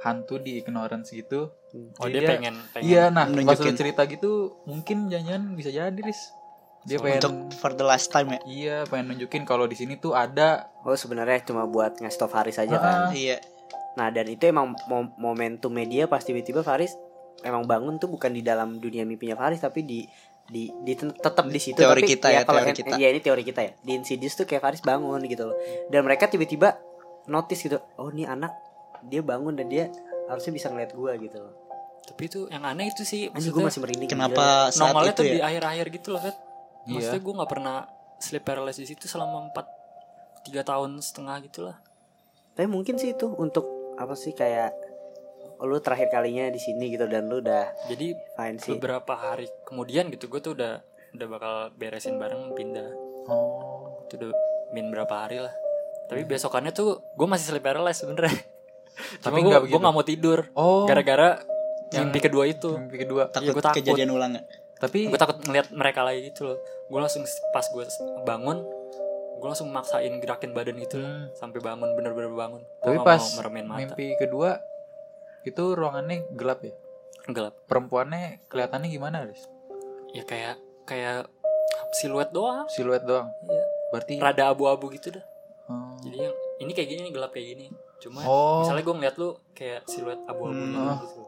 hantu 0.00 0.40
di 0.40 0.62
ignorance 0.62 1.12
gitu. 1.12 1.52
oh 2.00 2.06
jadi 2.08 2.24
dia 2.24 2.28
pengen 2.32 2.54
pengen 2.72 2.88
Iya, 2.88 3.04
nah 3.12 3.28
lu 3.28 3.44
cerita 3.52 4.08
gitu 4.08 4.62
mungkin 4.64 5.12
jangan 5.12 5.52
bisa 5.58 5.68
jadi 5.68 5.92
Riz. 6.00 6.32
Dia 6.88 6.98
pengen 6.98 7.20
Untuk 7.20 7.34
for 7.54 7.72
the 7.72 7.84
last 7.84 8.08
time 8.08 8.28
ya. 8.30 8.40
iya 8.42 8.76
pengen 8.84 9.12
nunjukin 9.12 9.44
kalau 9.44 9.64
di 9.64 9.76
sini 9.76 9.94
tuh 9.94 10.12
ada 10.12 10.72
Oh, 10.80 10.94
sebenarnya 10.94 11.44
cuma 11.44 11.62
buat 11.64 11.94
ngasih 11.94 12.16
tau 12.16 12.26
Faris 12.26 12.56
aja 12.56 12.72
Ah. 12.72 12.80
kan. 12.80 12.98
Iya. 13.12 13.36
Nah, 13.94 14.08
dan 14.08 14.24
itu 14.26 14.40
emang 14.42 14.72
mo- 14.86 15.12
momentum 15.14 15.68
media 15.68 16.06
pas 16.06 16.18
tiba-tiba 16.18 16.62
Faris 16.62 16.96
emang 17.40 17.62
bangun 17.62 17.96
tuh 17.96 18.08
bukan 18.08 18.30
di 18.30 18.40
dalam 18.40 18.78
dunia 18.78 19.02
mimpinya 19.02 19.36
Faris 19.36 19.60
tapi 19.60 19.82
di 19.82 20.08
di, 20.44 20.72
di 20.80 20.92
tetap 20.96 21.44
di 21.46 21.60
situ 21.60 21.76
Teori 21.76 22.00
tapi 22.00 22.08
kita 22.08 22.32
ya, 22.32 22.40
kalau 22.42 22.58
teori 22.58 22.72
en- 22.72 22.78
kita. 22.78 22.94
Iya, 22.96 23.08
ini 23.10 23.20
teori 23.20 23.42
kita 23.44 23.60
ya. 23.60 23.72
Di 23.76 23.92
Insidious 23.94 24.32
tuh 24.34 24.44
kayak 24.44 24.62
Faris 24.62 24.80
bangun 24.80 25.20
gitu 25.22 25.44
loh. 25.44 25.56
Dan 25.86 26.02
mereka 26.02 26.24
tiba-tiba 26.24 26.80
notice 27.26 27.60
gitu, 27.62 27.76
oh 27.94 28.08
ini 28.08 28.24
anak 28.24 28.56
dia 29.02 29.20
bangun 29.20 29.52
dan 29.52 29.66
dia 29.66 29.92
harusnya 30.26 30.50
bisa 30.50 30.66
ngeliat 30.66 30.90
gua 30.90 31.12
gitu 31.14 31.36
loh. 31.38 31.52
tapi 32.00 32.24
itu 32.24 32.48
yang 32.48 32.64
aneh 32.64 32.88
itu 32.88 33.04
sih 33.04 33.28
Anjir 33.28 33.52
gue 33.52 33.60
masih 33.62 33.78
merinding. 33.78 34.08
gila. 34.08 34.16
Kenapa 34.32 34.44
saat 34.70 34.96
normalnya 34.96 35.12
itu 35.12 35.20
tuh 35.20 35.24
di 35.26 35.36
ya? 35.36 35.44
akhir-akhir 35.44 35.86
gitu 35.92 36.08
loh 36.08 36.20
Fet 36.22 36.36
Iya. 36.88 36.94
maksudnya 36.96 37.20
gue 37.20 37.34
nggak 37.36 37.50
pernah 37.50 37.76
sleep 38.18 38.42
paralysis 38.42 38.88
itu 38.88 39.04
selama 39.04 39.52
4 39.52 39.62
tiga 40.42 40.64
tahun 40.64 40.98
setengah 40.98 41.36
gitu 41.44 41.68
lah 41.68 41.76
Tapi 42.56 42.66
mungkin 42.66 42.96
sih 42.96 43.12
itu 43.12 43.28
untuk 43.28 43.68
apa 43.94 44.16
sih 44.16 44.32
kayak 44.32 44.74
lu 45.60 45.78
terakhir 45.78 46.08
kalinya 46.08 46.48
di 46.48 46.58
sini 46.58 46.90
gitu 46.90 47.06
dan 47.06 47.26
lu 47.26 47.38
udah 47.38 47.66
jadi 47.86 48.14
fine 48.34 48.58
sih. 48.58 48.74
beberapa 48.74 49.10
hari 49.12 49.46
kemudian 49.62 50.06
gitu 50.08 50.26
gue 50.26 50.38
tuh 50.38 50.54
udah 50.54 50.82
udah 51.08 51.26
bakal 51.26 51.54
beresin 51.74 52.14
bareng 52.16 52.52
pindah. 52.52 52.88
Oh. 53.26 54.06
Itu 54.06 54.18
udah 54.18 54.30
min 54.70 54.88
berapa 54.88 55.10
hari 55.10 55.38
lah. 55.38 55.50
Tapi 56.06 56.24
besokannya 56.24 56.70
tuh 56.70 57.02
gue 57.14 57.26
masih 57.26 57.50
sleep 57.50 57.62
paralysis 57.62 58.02
sebenernya 58.02 58.32
Tapi 59.18 59.38
gue 59.40 59.54
gue 59.66 59.78
nggak 59.78 59.94
mau 59.94 60.02
tidur. 60.02 60.46
Oh. 60.54 60.86
Gara-gara 60.86 61.42
Yang- 61.90 62.10
mimpi 62.10 62.18
kedua 62.20 62.44
itu. 62.46 62.70
mimpi 62.74 62.98
kedua. 63.02 63.22
Takut 63.30 63.54
gua 63.54 63.62
takut. 63.70 63.82
kejadian 63.82 64.10
ulang 64.10 64.32
ya. 64.34 64.42
Tapi 64.78 65.06
gue 65.06 65.18
takut 65.18 65.38
ngeliat 65.40 65.68
mereka 65.70 66.02
lagi 66.02 66.26
gitu 66.26 66.46
loh 66.46 66.58
gue 66.86 66.98
langsung 66.98 67.22
pas 67.50 67.64
gue 67.64 67.84
bangun 68.22 68.58
gue 69.38 69.46
langsung 69.46 69.68
maksain 69.68 70.18
gerakin 70.18 70.50
badan 70.50 70.78
gitu 70.78 70.98
loh 70.98 71.06
Hmm. 71.08 71.26
sampai 71.32 71.58
bangun 71.58 71.94
bener-bener 71.94 72.30
bangun 72.30 72.62
tapi 72.80 72.96
pas 72.98 73.22
mau 73.36 73.46
mata 73.46 73.76
mimpi 73.76 74.14
kedua 74.16 74.58
itu 75.42 75.62
ruangannya 75.72 76.26
gelap 76.32 76.60
ya 76.60 76.74
gelap 77.26 77.54
perempuannya 77.66 78.42
kelihatannya 78.46 78.88
gimana 78.88 79.22
Riz? 79.22 79.46
ya 80.10 80.22
kayak 80.22 80.56
kayak 80.84 81.28
siluet 81.92 82.30
doang 82.30 82.66
siluet 82.68 83.02
doang 83.02 83.28
Iya. 83.44 83.64
berarti 83.90 84.14
rada 84.18 84.44
abu-abu 84.48 84.90
gitu 84.90 85.12
dah 85.12 85.24
Oh. 85.68 85.92
jadi 86.00 86.16
yang 86.24 86.34
ini 86.58 86.72
kayak 86.72 86.88
gini 86.88 87.00
ini 87.02 87.12
gelap 87.12 87.30
kayak 87.30 87.46
gini 87.52 87.66
cuma 87.98 88.24
Oh. 88.24 88.64
misalnya 88.64 88.82
gue 88.82 88.94
ngeliat 88.96 89.16
lu 89.16 89.28
kayak 89.52 89.84
siluet 89.84 90.16
abu-abu 90.24 90.56
Hmm. 90.56 90.96
gitu, 90.96 91.04
gitu. 91.04 91.22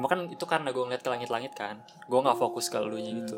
Cuma 0.00 0.08
kan 0.08 0.24
itu 0.32 0.44
karena 0.48 0.72
gue 0.72 0.80
ngeliat 0.80 1.04
ke 1.04 1.12
langit-langit 1.12 1.52
kan. 1.52 1.76
Gue 2.08 2.24
nggak 2.24 2.40
fokus 2.40 2.72
ke 2.72 2.80
lu 2.80 2.96
nya 2.96 3.12
gitu. 3.12 3.36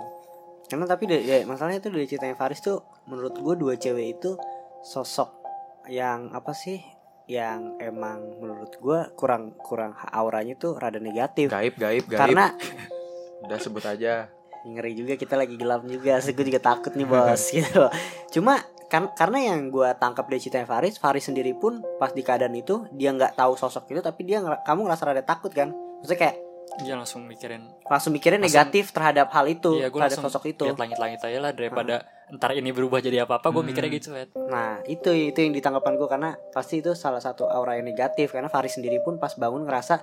Karena 0.70 0.87
tapi 0.87 1.11
dari, 1.11 1.27
ya, 1.27 1.42
masalahnya 1.42 1.83
itu 1.83 1.90
dari 1.90 2.07
ceritanya 2.07 2.38
Faris 2.38 2.62
tuh 2.62 2.87
menurut 3.11 3.35
gue 3.35 3.55
dua 3.59 3.75
cewek 3.75 4.07
itu 4.14 4.38
sosok 4.87 5.42
yang 5.90 6.31
apa 6.31 6.55
sih 6.55 6.79
yang 7.27 7.83
emang 7.83 8.38
menurut 8.38 8.79
gue 8.79 9.01
kurang 9.18 9.59
kurang 9.59 9.98
auranya 10.14 10.55
tuh 10.55 10.79
rada 10.79 11.03
negatif. 11.03 11.51
Gaib 11.51 11.75
gaib 11.75 12.07
gaib. 12.07 12.14
Karena 12.14 12.55
udah 13.44 13.59
sebut 13.59 13.83
aja. 13.83 14.31
Ngeri 14.62 14.94
juga 14.94 15.18
kita 15.18 15.35
lagi 15.35 15.59
gelap 15.59 15.83
juga. 15.83 16.22
Sih 16.22 16.31
gue 16.31 16.46
juga 16.46 16.62
takut 16.62 16.94
nih 16.94 17.11
bos 17.11 17.42
gitu. 17.59 17.90
Cuma 18.31 18.62
kan 18.87 19.11
karena 19.18 19.51
yang 19.51 19.72
gue 19.72 19.88
tangkap 19.98 20.31
dari 20.31 20.38
ceritanya 20.38 20.68
Faris 20.68 21.01
Faris 21.01 21.27
sendiri 21.27 21.57
pun 21.57 21.81
pas 21.96 22.12
di 22.12 22.20
keadaan 22.20 22.53
itu 22.53 22.85
dia 22.92 23.09
nggak 23.11 23.40
tahu 23.40 23.57
sosok 23.57 23.88
itu 23.88 24.05
tapi 24.05 24.29
dia 24.29 24.44
kamu 24.62 24.87
ngerasa 24.87 25.03
rada 25.11 25.25
takut 25.27 25.51
kan? 25.51 25.75
Maksudnya 26.01 26.20
kayak 26.29 26.52
dia 26.78 26.94
langsung 26.94 27.22
mikirin 27.22 27.68
langsung 27.85 28.11
mikirnya 28.11 28.38
Langsung- 28.38 28.48
negatif 28.64 28.85
terhadap 28.90 29.28
hal 29.28 29.44
itu 29.46 29.76
Iya, 29.76 29.87
gue 29.87 29.94
terhadap 29.94 30.18
langsung 30.18 30.24
sosok 30.26 30.44
itu 30.48 30.64
lihat 30.64 30.78
langit-langit 30.78 31.20
aja 31.20 31.38
lah 31.38 31.52
daripada 31.52 31.94
ntar 32.30 32.52
ini 32.52 32.70
berubah 32.70 32.98
jadi 32.98 33.22
apa-apa 33.22 33.44
gue 33.46 33.58
Hmm. 33.58 33.68
mikirnya 33.68 33.90
gitu 33.92 34.08
Wet. 34.11 34.32
Nah 34.42 34.80
itu 34.87 35.12
itu 35.12 35.37
yang 35.37 35.52
ditanggapan 35.52 35.92
gue 35.94 36.08
karena 36.08 36.30
pasti 36.48 36.80
itu 36.80 36.94
salah 36.94 37.20
satu 37.20 37.44
aura 37.44 37.76
yang 37.76 37.85
negatif 37.85 38.32
karena 38.32 38.48
Faris 38.48 38.72
sendiri 38.72 38.98
pun 38.98 39.16
pas 39.16 39.32
bangun 39.32 39.62
ngerasa 39.62 40.00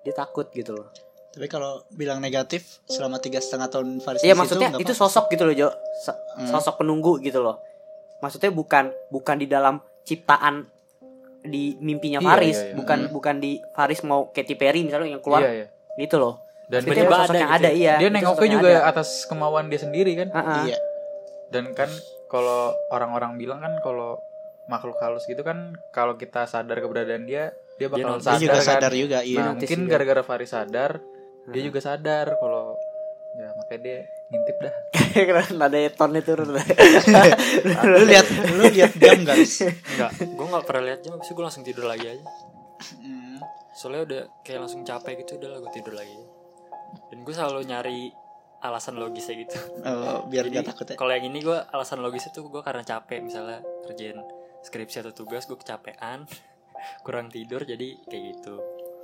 dia 0.00 0.12
takut 0.12 0.46
gitu 0.50 0.70
loh. 0.72 0.86
Tapi 1.28 1.46
kalau 1.46 1.82
bilang 1.90 2.20
negatif 2.20 2.78
selama 2.84 3.18
tiga 3.18 3.42
setengah 3.42 3.66
tahun 3.68 3.98
Faris 3.98 4.22
Iya 4.22 4.32
situ, 4.32 4.38
maksudnya 4.38 4.68
itu 4.72 4.86
apa-apa. 4.86 5.02
sosok 5.02 5.24
gitu 5.28 5.42
loh 5.42 5.54
Jo, 5.56 5.68
So- 5.98 6.14
Hmm. 6.36 6.46
sosok 6.46 6.74
penunggu 6.78 7.18
gitu 7.18 7.42
loh. 7.42 7.58
Maksudnya 8.20 8.50
bukan 8.50 8.94
bukan 9.08 9.36
di 9.36 9.46
dalam 9.46 9.76
ciptaan 10.04 10.62
di 11.42 11.74
mimpinya 11.76 12.18
Iya, 12.18 12.28
Faris, 12.30 12.56
iya, 12.56 12.64
iya. 12.64 12.74
bukan 12.74 12.98
Hmm. 13.00 13.12
bukan 13.12 13.34
di 13.36 13.52
Faris 13.70 14.00
mau 14.00 14.30
Katy 14.30 14.54
Perry 14.54 14.80
misalnya 14.80 15.10
yang 15.10 15.20
keluar 15.20 15.42
iya 15.42 15.52
iya 15.52 15.66
gitu 15.96 16.16
loh. 16.16 16.34
dan 16.64 16.80
Itu 16.80 16.90
Tiba-tiba 16.90 17.06
emang 17.06 17.22
ada 17.22 17.34
yang 17.34 17.44
gitu 17.44 17.56
ada 17.56 17.68
ya. 17.68 17.74
iya. 17.74 17.94
dia 17.94 18.08
itu 18.08 18.16
nengoknya 18.16 18.48
juga 18.50 18.70
ada. 18.70 18.80
atas 18.90 19.08
kemauan 19.24 19.64
dia 19.68 19.78
sendiri 19.78 20.12
kan 20.14 20.28
Ha-ha. 20.30 20.54
Iya. 20.64 20.78
dan 21.48 21.64
kan 21.72 21.90
kalau 22.26 22.60
orang-orang 22.88 23.36
bilang 23.36 23.60
kan 23.60 23.76
kalau 23.78 24.16
makhluk 24.64 24.96
halus 24.98 25.22
gitu 25.24 25.40
kan 25.40 25.58
kalau 25.90 26.14
kita 26.14 26.44
sadar 26.44 26.78
keberadaan 26.78 27.24
dia 27.24 27.52
dia 27.74 27.86
bakal. 27.86 28.16
Dia 28.16 28.24
sadar, 28.24 28.40
juga 28.40 28.54
kan? 28.54 28.64
sadar 28.64 28.92
juga, 28.92 29.18
iya. 29.20 29.38
nah, 29.40 29.52
mungkin 29.52 29.80
gara-gara 29.84 30.22
Faris 30.22 30.50
sadar 30.50 30.90
dia 31.44 31.60
Hmm. 31.60 31.68
juga 31.68 31.80
sadar 31.80 32.26
kalau 32.32 32.72
ya 33.34 33.50
makanya 33.52 33.80
dia 33.82 33.98
ngintip 34.26 34.56
dah 34.58 34.74
Karena 35.28 35.42
ada 35.60 35.78
tonnya 35.90 36.22
turun. 36.22 36.48
lu 37.92 38.02
lihat 38.04 38.26
lu 38.50 38.64
lihat 38.68 38.92
jam 38.94 39.20
guys. 39.22 39.60
enggak 39.62 40.10
gue 40.16 40.46
nggak 40.48 40.64
pernah 40.64 40.82
lihat 40.86 41.00
jam 41.02 41.12
itu 41.14 41.30
gue 41.30 41.44
langsung 41.44 41.62
tidur 41.62 41.84
lagi 41.84 42.08
aja 42.08 42.24
Hmm. 42.84 43.13
Soalnya 43.74 44.02
udah 44.06 44.22
kayak 44.46 44.60
langsung 44.62 44.86
capek 44.86 45.26
gitu 45.26 45.36
udah 45.42 45.48
lah 45.50 45.58
gue 45.66 45.72
tidur 45.74 45.94
lagi. 45.98 46.18
Dan 47.10 47.26
gue 47.26 47.34
selalu 47.34 47.60
nyari 47.66 48.00
alasan 48.64 48.96
logisnya 48.96 49.34
gitu. 49.44 49.58
Oh, 49.84 50.24
biar 50.30 50.48
Jadi, 50.48 50.56
gak 50.56 50.66
takut 50.72 50.86
ya. 50.88 50.96
kalau 50.96 51.12
yang 51.12 51.26
ini 51.28 51.44
gue 51.44 51.58
alasan 51.74 52.00
logisnya 52.00 52.32
tuh 52.32 52.48
gue 52.48 52.62
karena 52.62 52.86
capek. 52.86 53.20
Misalnya 53.20 53.60
kerjain 53.84 54.16
skripsi 54.64 55.04
atau 55.04 55.12
tugas 55.12 55.44
gue 55.44 55.58
kecapean 55.58 56.24
kurang 57.04 57.28
tidur 57.28 57.66
jadi 57.66 57.98
kayak 58.08 58.22
gitu. 58.38 58.54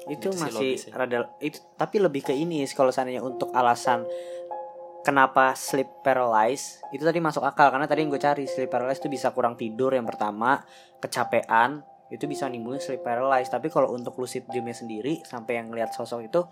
Itu 0.08 0.32
Gitu 0.32 0.38
sih 0.38 0.40
masih 0.40 0.72
rada 0.96 1.28
itu 1.44 1.60
tapi 1.76 2.00
lebih 2.00 2.24
ke 2.24 2.32
ini 2.32 2.64
sih, 2.64 2.72
kalau 2.72 2.88
seandainya 2.88 3.20
untuk 3.20 3.52
alasan 3.52 4.08
kenapa 5.04 5.52
sleep 5.56 6.04
paralysis 6.04 6.80
itu 6.94 7.04
tadi 7.04 7.20
masuk 7.20 7.44
akal. 7.44 7.68
Karena 7.68 7.84
tadi 7.84 8.06
yang 8.06 8.10
gue 8.14 8.22
cari 8.22 8.48
sleep 8.48 8.72
paralysis 8.72 9.04
itu 9.04 9.12
bisa 9.12 9.34
kurang 9.36 9.60
tidur 9.60 9.92
yang 9.92 10.08
pertama 10.08 10.62
kecapean 11.02 11.84
itu 12.10 12.26
bisa 12.26 12.46
nimbulin 12.46 12.78
sleep 12.78 13.00
paralysis. 13.00 13.48
Tapi 13.48 13.70
kalau 13.70 13.90
untuk 13.90 14.18
lucid 14.18 14.44
dreamnya 14.46 14.74
sendiri 14.74 15.22
sampai 15.22 15.58
yang 15.58 15.70
lihat 15.70 15.90
sosok 15.90 16.26
itu 16.26 16.42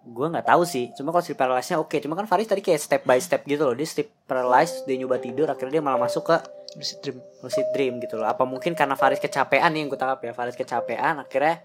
gue 0.00 0.26
nggak 0.28 0.46
tahu 0.46 0.62
sih. 0.64 0.92
Cuma 0.92 1.10
kalau 1.10 1.20
sleep 1.20 1.36
paralysisnya 1.36 1.76
oke. 1.76 1.96
Cuma 2.00 2.14
kan 2.14 2.24
Faris 2.24 2.46
tadi 2.46 2.60
kayak 2.60 2.80
step 2.80 3.02
by 3.04 3.16
step 3.16 3.44
gitu 3.44 3.64
loh. 3.64 3.72
Dia 3.72 3.84
sleep 3.84 4.08
paralysis 4.24 4.84
dia 4.84 4.96
nyoba 4.96 5.16
tidur 5.16 5.48
akhirnya 5.48 5.80
dia 5.80 5.82
malah 5.82 6.00
masuk 6.00 6.24
ke 6.24 6.36
Lucid 6.70 7.02
dream. 7.02 7.18
lucid 7.42 7.66
dream 7.74 7.98
gitu 7.98 8.14
loh. 8.14 8.24
Apa 8.24 8.46
mungkin 8.46 8.72
karena 8.72 8.94
Faris 8.94 9.18
kecapean 9.18 9.74
nih 9.74 9.82
yang 9.82 9.88
gue 9.90 9.98
tangkap 9.98 10.20
ya. 10.22 10.32
Faris 10.32 10.54
kecapean 10.54 11.18
akhirnya 11.18 11.58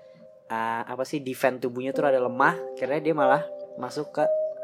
uh, 0.50 0.82
apa 0.84 1.06
sih 1.06 1.22
defense 1.22 1.62
tubuhnya 1.62 1.94
tuh 1.94 2.10
ada 2.10 2.18
lemah. 2.18 2.58
Akhirnya 2.74 3.00
dia 3.00 3.14
malah 3.14 3.46
masuk 3.78 4.10
ke 4.12 4.24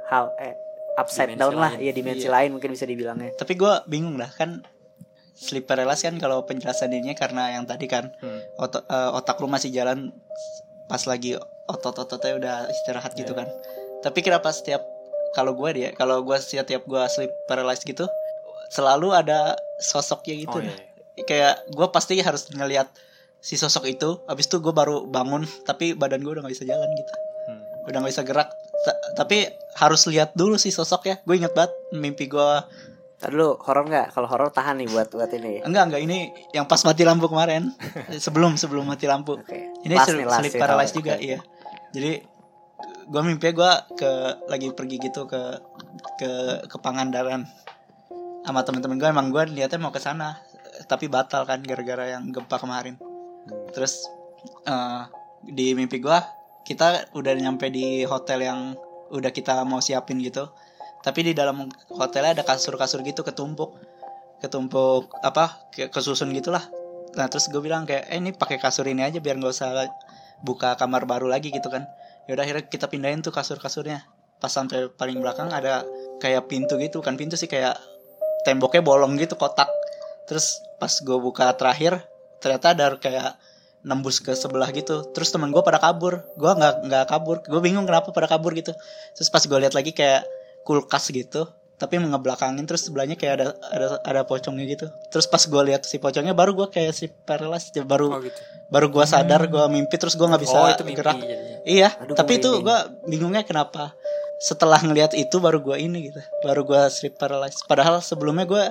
hal 0.10 0.34
eh 0.42 0.58
upside 0.98 1.32
Dimensi 1.32 1.40
down 1.40 1.56
lah. 1.56 1.72
lain. 1.72 1.80
iya 1.80 1.92
dimensi 1.94 2.28
Iya. 2.28 2.34
lain 2.36 2.50
mungkin 2.52 2.74
bisa 2.74 2.84
dibilangnya. 2.84 3.32
Tapi 3.38 3.54
gue 3.56 3.74
bingung 3.88 4.18
dah 4.20 4.28
kan 4.34 4.60
sleep 5.34 5.66
paralysis 5.66 6.06
kan 6.06 6.16
kalau 6.18 6.44
penjelasan 6.44 6.92
ininya 6.92 7.16
karena 7.16 7.56
yang 7.56 7.66
tadi 7.66 7.86
kan 7.86 8.12
Hmm. 8.20 8.40
otot, 8.58 8.84
eh, 8.84 9.10
otak 9.12 9.40
lu 9.40 9.48
masih 9.48 9.72
jalan 9.72 10.12
pas 10.86 11.02
lagi 11.06 11.40
otot-ototnya 11.66 12.34
udah 12.36 12.56
istirahat 12.68 13.16
gitu 13.16 13.32
kan. 13.32 13.48
Tapi 14.02 14.20
kenapa 14.20 14.52
setiap 14.52 14.84
kalau 15.32 15.56
gue 15.56 15.70
dia 15.72 15.90
kalau 15.94 16.20
gue 16.22 16.36
setiap 16.36 16.84
gue 16.84 17.04
sleep 17.08 17.32
paralysis 17.48 17.88
gitu 17.88 18.04
selalu 18.68 19.12
ada 19.12 19.56
sosoknya 19.80 20.36
gitu 20.38 20.58
oh, 20.58 20.64
dah. 20.64 20.76
iya. 21.16 21.24
Kayak 21.24 21.56
gue 21.70 21.88
pasti 21.90 22.20
harus 22.20 22.48
ngelihat 22.50 22.88
si 23.40 23.56
sosok 23.56 23.88
itu. 23.88 24.20
Abis 24.28 24.48
itu 24.48 24.60
gue 24.60 24.72
baru 24.72 25.08
bangun 25.08 25.48
tapi 25.64 25.94
badan 25.94 26.20
gue 26.20 26.32
udah 26.32 26.44
nggak 26.44 26.54
bisa 26.54 26.68
jalan 26.68 26.88
gitu. 26.92 27.14
Hmm. 27.48 27.62
Udah 27.88 27.98
nggak 28.04 28.12
bisa 28.12 28.24
gerak. 28.24 28.50
Ta- 28.82 29.00
tapi 29.16 29.48
harus 29.78 30.02
lihat 30.08 30.36
dulu 30.36 30.60
si 30.60 30.72
sosoknya. 30.72 31.24
Gue 31.24 31.40
inget 31.40 31.56
banget 31.56 31.72
mimpi 31.94 32.28
gue 32.28 32.50
Tadi 33.22 33.38
lu 33.38 33.54
horor 33.54 33.86
nggak 33.86 34.18
kalau 34.18 34.26
horor 34.26 34.50
tahan 34.50 34.82
nih 34.82 34.90
buat 34.90 35.14
buat 35.14 35.30
ini 35.30 35.62
Enggak, 35.62 35.94
enggak 35.94 36.02
ini 36.02 36.34
yang 36.58 36.66
pas 36.66 36.82
mati 36.82 37.06
lampu 37.06 37.30
kemarin. 37.30 37.70
sebelum 38.24 38.58
sebelum 38.58 38.90
mati 38.90 39.06
lampu. 39.06 39.38
oke 39.38 39.86
Ini 39.86 39.94
Last 39.94 40.10
sleep, 40.10 40.18
nih, 40.18 40.26
last 40.26 40.42
sleep 40.42 40.54
nih, 40.58 40.62
paralysis 40.66 40.96
juga, 40.98 41.14
Oke. 41.14 41.22
iya. 41.22 41.40
Jadi 41.94 42.12
gua 43.14 43.22
mimpi 43.22 43.54
gua 43.54 43.86
ke 43.94 44.12
lagi 44.50 44.74
pergi 44.74 44.98
gitu 44.98 45.30
ke 45.30 45.38
ke 46.18 46.32
ke 46.66 46.78
Pangandaran 46.82 47.46
sama 48.42 48.66
teman-teman 48.66 48.98
gue 48.98 49.06
emang 49.06 49.30
gue 49.30 49.54
niatnya 49.54 49.78
mau 49.78 49.94
ke 49.94 50.02
sana 50.02 50.34
tapi 50.90 51.06
batal 51.06 51.46
kan 51.46 51.62
gara-gara 51.62 52.10
yang 52.18 52.34
gempa 52.34 52.58
kemarin. 52.58 52.98
Terus 53.70 54.10
eh, 54.66 55.02
di 55.46 55.78
mimpi 55.78 56.02
gua 56.02 56.26
kita 56.66 57.14
udah 57.14 57.38
nyampe 57.38 57.70
di 57.70 58.02
hotel 58.06 58.42
yang 58.50 58.60
udah 59.14 59.30
kita 59.30 59.62
mau 59.62 59.78
siapin 59.78 60.18
gitu. 60.26 60.50
Tapi 61.02 61.20
di 61.26 61.34
dalam 61.34 61.66
hotelnya 61.90 62.42
ada 62.42 62.44
kasur-kasur 62.46 63.02
gitu 63.02 63.26
ketumpuk. 63.26 63.78
Ketumpuk 64.42 65.14
apa? 65.22 65.70
Kesusun 65.74 66.34
gitulah. 66.34 66.62
Nah, 67.18 67.28
terus 67.28 67.50
gue 67.52 67.60
bilang 67.60 67.84
kayak 67.84 68.08
eh 68.08 68.18
ini 68.18 68.32
pakai 68.32 68.62
kasur 68.62 68.88
ini 68.88 69.04
aja 69.04 69.20
biar 69.20 69.36
nggak 69.38 69.52
usah 69.52 69.90
buka 70.42 70.78
kamar 70.78 71.06
baru 71.10 71.28
lagi 71.28 71.50
gitu 71.50 71.68
kan. 71.68 71.86
Ya 72.30 72.38
udah 72.38 72.44
akhirnya 72.46 72.66
kita 72.70 72.88
pindahin 72.88 73.26
tuh 73.26 73.34
kasur-kasurnya. 73.34 74.06
Pas 74.42 74.50
sampai 74.50 74.90
paling 74.94 75.22
belakang 75.22 75.50
ada 75.54 75.86
kayak 76.22 76.50
pintu 76.50 76.78
gitu 76.82 77.02
kan 77.02 77.18
pintu 77.18 77.38
sih 77.38 77.50
kayak 77.50 77.78
temboknya 78.46 78.82
bolong 78.82 79.18
gitu 79.18 79.38
kotak. 79.38 79.70
Terus 80.30 80.62
pas 80.82 80.90
gue 80.90 81.18
buka 81.18 81.54
terakhir 81.58 82.02
ternyata 82.42 82.74
ada 82.74 82.98
kayak 82.98 83.38
nembus 83.82 84.22
ke 84.22 84.34
sebelah 84.38 84.70
gitu 84.74 85.10
terus 85.14 85.34
teman 85.34 85.50
gue 85.50 85.62
pada 85.62 85.82
kabur 85.82 86.22
gue 86.38 86.52
nggak 86.54 86.86
nggak 86.86 87.06
kabur 87.10 87.42
gue 87.42 87.62
bingung 87.62 87.86
kenapa 87.90 88.14
pada 88.14 88.30
kabur 88.30 88.54
gitu 88.54 88.74
terus 89.18 89.30
pas 89.30 89.42
gue 89.42 89.58
lihat 89.58 89.74
lagi 89.74 89.94
kayak 89.94 90.26
kulkas 90.64 91.10
gitu 91.12 91.50
tapi 91.82 91.98
ngebelakangin 91.98 92.62
terus 92.70 92.86
sebelahnya 92.86 93.18
kayak 93.18 93.34
ada 93.42 93.48
ada 93.74 93.88
ada 94.06 94.22
pocongnya 94.22 94.70
gitu. 94.70 94.86
Terus 95.10 95.26
pas 95.26 95.42
gue 95.42 95.62
lihat 95.66 95.82
si 95.82 95.98
pocongnya 95.98 96.38
baru 96.38 96.54
gue 96.54 96.70
kayak 96.70 96.94
si 96.94 97.10
paralysis 97.10 97.74
baru 97.82 98.14
oh 98.14 98.22
gitu. 98.22 98.38
baru 98.70 98.94
gue 98.94 99.02
sadar 99.10 99.50
gue 99.50 99.66
mimpi 99.66 99.98
terus 99.98 100.14
gue 100.14 100.22
nggak 100.30 100.44
bisa 100.46 100.62
oh 100.62 100.70
itu 100.70 100.86
mimpi 100.86 101.02
gerak. 101.02 101.18
jadinya. 101.18 101.58
Iya 101.66 101.90
Aduh, 102.06 102.14
tapi 102.14 102.38
itu 102.38 102.50
gue 102.62 102.78
bingungnya 103.10 103.42
kenapa? 103.42 103.98
Setelah 104.38 104.78
ngelihat 104.86 105.18
itu 105.18 105.42
baru 105.42 105.58
gue 105.66 105.82
ini 105.82 106.14
gitu 106.14 106.22
baru 106.46 106.62
gue 106.70 106.82
sleep 106.94 107.18
paralysis 107.18 107.66
padahal 107.66 107.98
sebelumnya 108.06 108.46
gue 108.46 108.64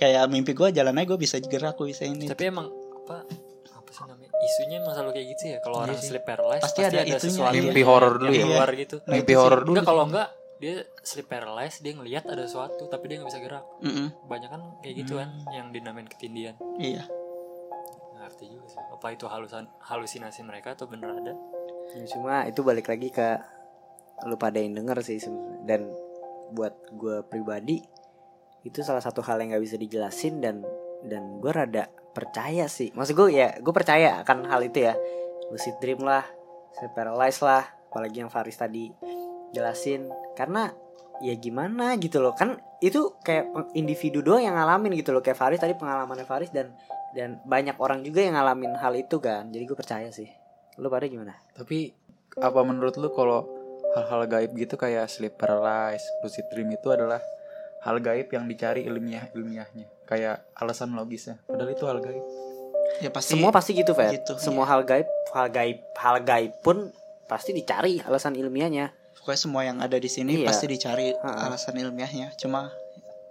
kayak 0.00 0.24
mimpi 0.32 0.56
gue 0.56 0.72
jalannya 0.72 1.04
gue 1.04 1.20
bisa 1.20 1.36
gerak 1.44 1.76
gue 1.76 1.92
bisa 1.92 2.08
ini. 2.08 2.32
Tapi 2.32 2.48
emang 2.48 2.72
apa 3.04 3.28
apa 3.76 3.90
sih 3.92 4.08
namanya 4.08 4.32
isunya 4.40 4.80
emang 4.80 4.96
selalu 4.96 5.10
kayak 5.20 5.26
gitu 5.36 5.42
ya? 5.52 5.58
Kalau 5.60 5.76
Iya 5.76 5.84
orang 5.84 5.98
sih. 6.00 6.08
sleep 6.16 6.24
paralysis 6.24 6.64
Pasti 6.64 6.80
ada 6.80 7.04
itunya, 7.04 7.20
sesuatu. 7.20 7.52
Mimpi 7.52 7.82
horor 7.84 8.12
dulu 8.16 8.32
yang 8.32 8.40
ya. 8.40 8.56
keluar 8.56 8.70
gitu. 8.72 8.96
Nah, 9.04 9.14
Mimpi 9.20 9.32
horor 9.36 9.60
dulu. 9.68 9.72
enggak 9.76 9.84
kalau 9.84 10.04
enggak 10.08 10.28
dia 10.58 10.82
sleep 11.06 11.30
paralysis 11.30 11.78
dia 11.78 11.94
ngelihat 11.94 12.26
ada 12.26 12.42
sesuatu 12.44 12.90
tapi 12.90 13.06
dia 13.06 13.22
nggak 13.22 13.30
bisa 13.30 13.40
gerak. 13.40 13.64
Mm-mm. 13.82 14.10
banyak 14.26 14.50
kan 14.50 14.62
kayak 14.82 14.94
gitu 15.06 15.14
kan 15.16 15.30
Hmm. 15.30 15.54
yang 15.54 15.66
dinamain 15.70 16.06
ketindian. 16.10 16.58
Iya. 16.76 17.06
Nggak 17.06 18.18
ngerti 18.26 18.44
juga 18.50 18.66
sih 18.66 18.82
apa 18.82 19.06
itu 19.14 19.24
halusan 19.30 19.64
halusinasi 19.80 20.40
mereka 20.42 20.74
atau 20.74 20.90
bener 20.90 21.14
ada? 21.14 21.32
Ya, 21.94 22.04
cuma 22.10 22.44
itu 22.44 22.60
balik 22.60 22.90
lagi 22.90 23.08
ke 23.08 23.38
lu 24.26 24.34
pada 24.34 24.58
yang 24.58 24.74
denger 24.74 24.98
sih 25.00 25.22
dan 25.62 25.88
buat 26.50 26.74
gue 26.90 27.22
pribadi 27.30 27.78
itu 28.66 28.82
salah 28.82 29.00
satu 29.00 29.22
hal 29.22 29.38
yang 29.38 29.54
nggak 29.54 29.62
bisa 29.62 29.76
dijelasin 29.78 30.42
dan 30.42 30.66
dan 31.06 31.38
gue 31.38 31.52
rada 31.54 31.86
percaya 32.10 32.66
sih. 32.66 32.90
Maksud 32.90 33.14
gue 33.14 33.28
ya 33.30 33.54
gue 33.62 33.70
percaya 33.70 34.18
akan 34.26 34.50
hal 34.50 34.66
itu 34.66 34.82
ya. 34.90 34.98
Lucid 35.48 35.78
dream 35.78 36.02
lah 36.02 36.26
sleep 36.76 36.92
paralysis 36.92 37.40
lah 37.40 37.64
apalagi 37.88 38.20
yang 38.20 38.28
Faris 38.28 38.60
tadi 38.60 38.92
jelasin. 39.54 40.08
Karena 40.34 40.70
ya 41.24 41.34
gimana 41.36 41.94
gitu 41.98 42.22
loh. 42.22 42.34
Kan 42.34 42.58
itu 42.78 43.18
kayak 43.22 43.74
individu 43.74 44.22
doang 44.22 44.42
yang 44.44 44.54
ngalamin 44.54 44.94
gitu 44.98 45.10
loh. 45.10 45.22
Kayak 45.24 45.38
Faris 45.38 45.60
tadi 45.60 45.74
pengalamannya 45.74 46.26
Faris 46.26 46.50
dan 46.54 46.74
dan 47.16 47.40
banyak 47.48 47.76
orang 47.80 48.04
juga 48.04 48.20
yang 48.22 48.36
ngalamin 48.36 48.76
hal 48.76 48.94
itu 48.94 49.18
kan. 49.18 49.48
Jadi 49.48 49.64
gue 49.64 49.76
percaya 49.78 50.08
sih. 50.12 50.28
Lu 50.78 50.92
pada 50.92 51.08
gimana? 51.08 51.34
Tapi 51.56 51.90
apa 52.38 52.60
menurut 52.62 52.94
lu 53.00 53.10
kalau 53.10 53.48
hal-hal 53.96 54.28
gaib 54.28 54.50
gitu 54.54 54.78
kayak 54.78 55.08
sleep 55.10 55.34
paralysis, 55.40 56.06
lucid 56.22 56.46
dream 56.52 56.70
itu 56.70 56.88
adalah 56.92 57.18
hal 57.82 57.96
gaib 57.98 58.28
yang 58.30 58.44
dicari 58.46 58.84
ilmiah 58.84 59.30
ilmiahnya, 59.32 59.88
kayak 60.04 60.44
alasan 60.54 60.92
logisnya. 60.94 61.40
Padahal 61.48 61.72
itu 61.72 61.84
hal 61.88 61.98
gaib. 62.02 62.24
ya 63.04 63.12
pasti 63.12 63.36
semua 63.36 63.52
pasti 63.52 63.76
gitu 63.76 63.92
Fet 63.92 64.16
gitu, 64.16 64.40
semua 64.40 64.64
hal 64.64 64.80
gaib 64.80 65.04
hal 65.36 65.46
gaib 65.52 65.78
hal 66.00 66.16
gaib 66.24 66.56
pun 66.64 66.88
pasti 67.28 67.52
dicari 67.52 68.00
alasan 68.00 68.32
ilmiahnya 68.32 68.90
pokoknya 69.28 69.44
semua 69.44 69.60
yang 69.60 69.76
ada 69.76 70.00
di 70.00 70.08
sini 70.08 70.40
Iya. 70.40 70.48
pasti 70.48 70.64
dicari 70.64 71.12
Ha-ha. 71.12 71.52
alasan 71.52 71.76
ilmiahnya. 71.76 72.32
Cuma 72.32 72.72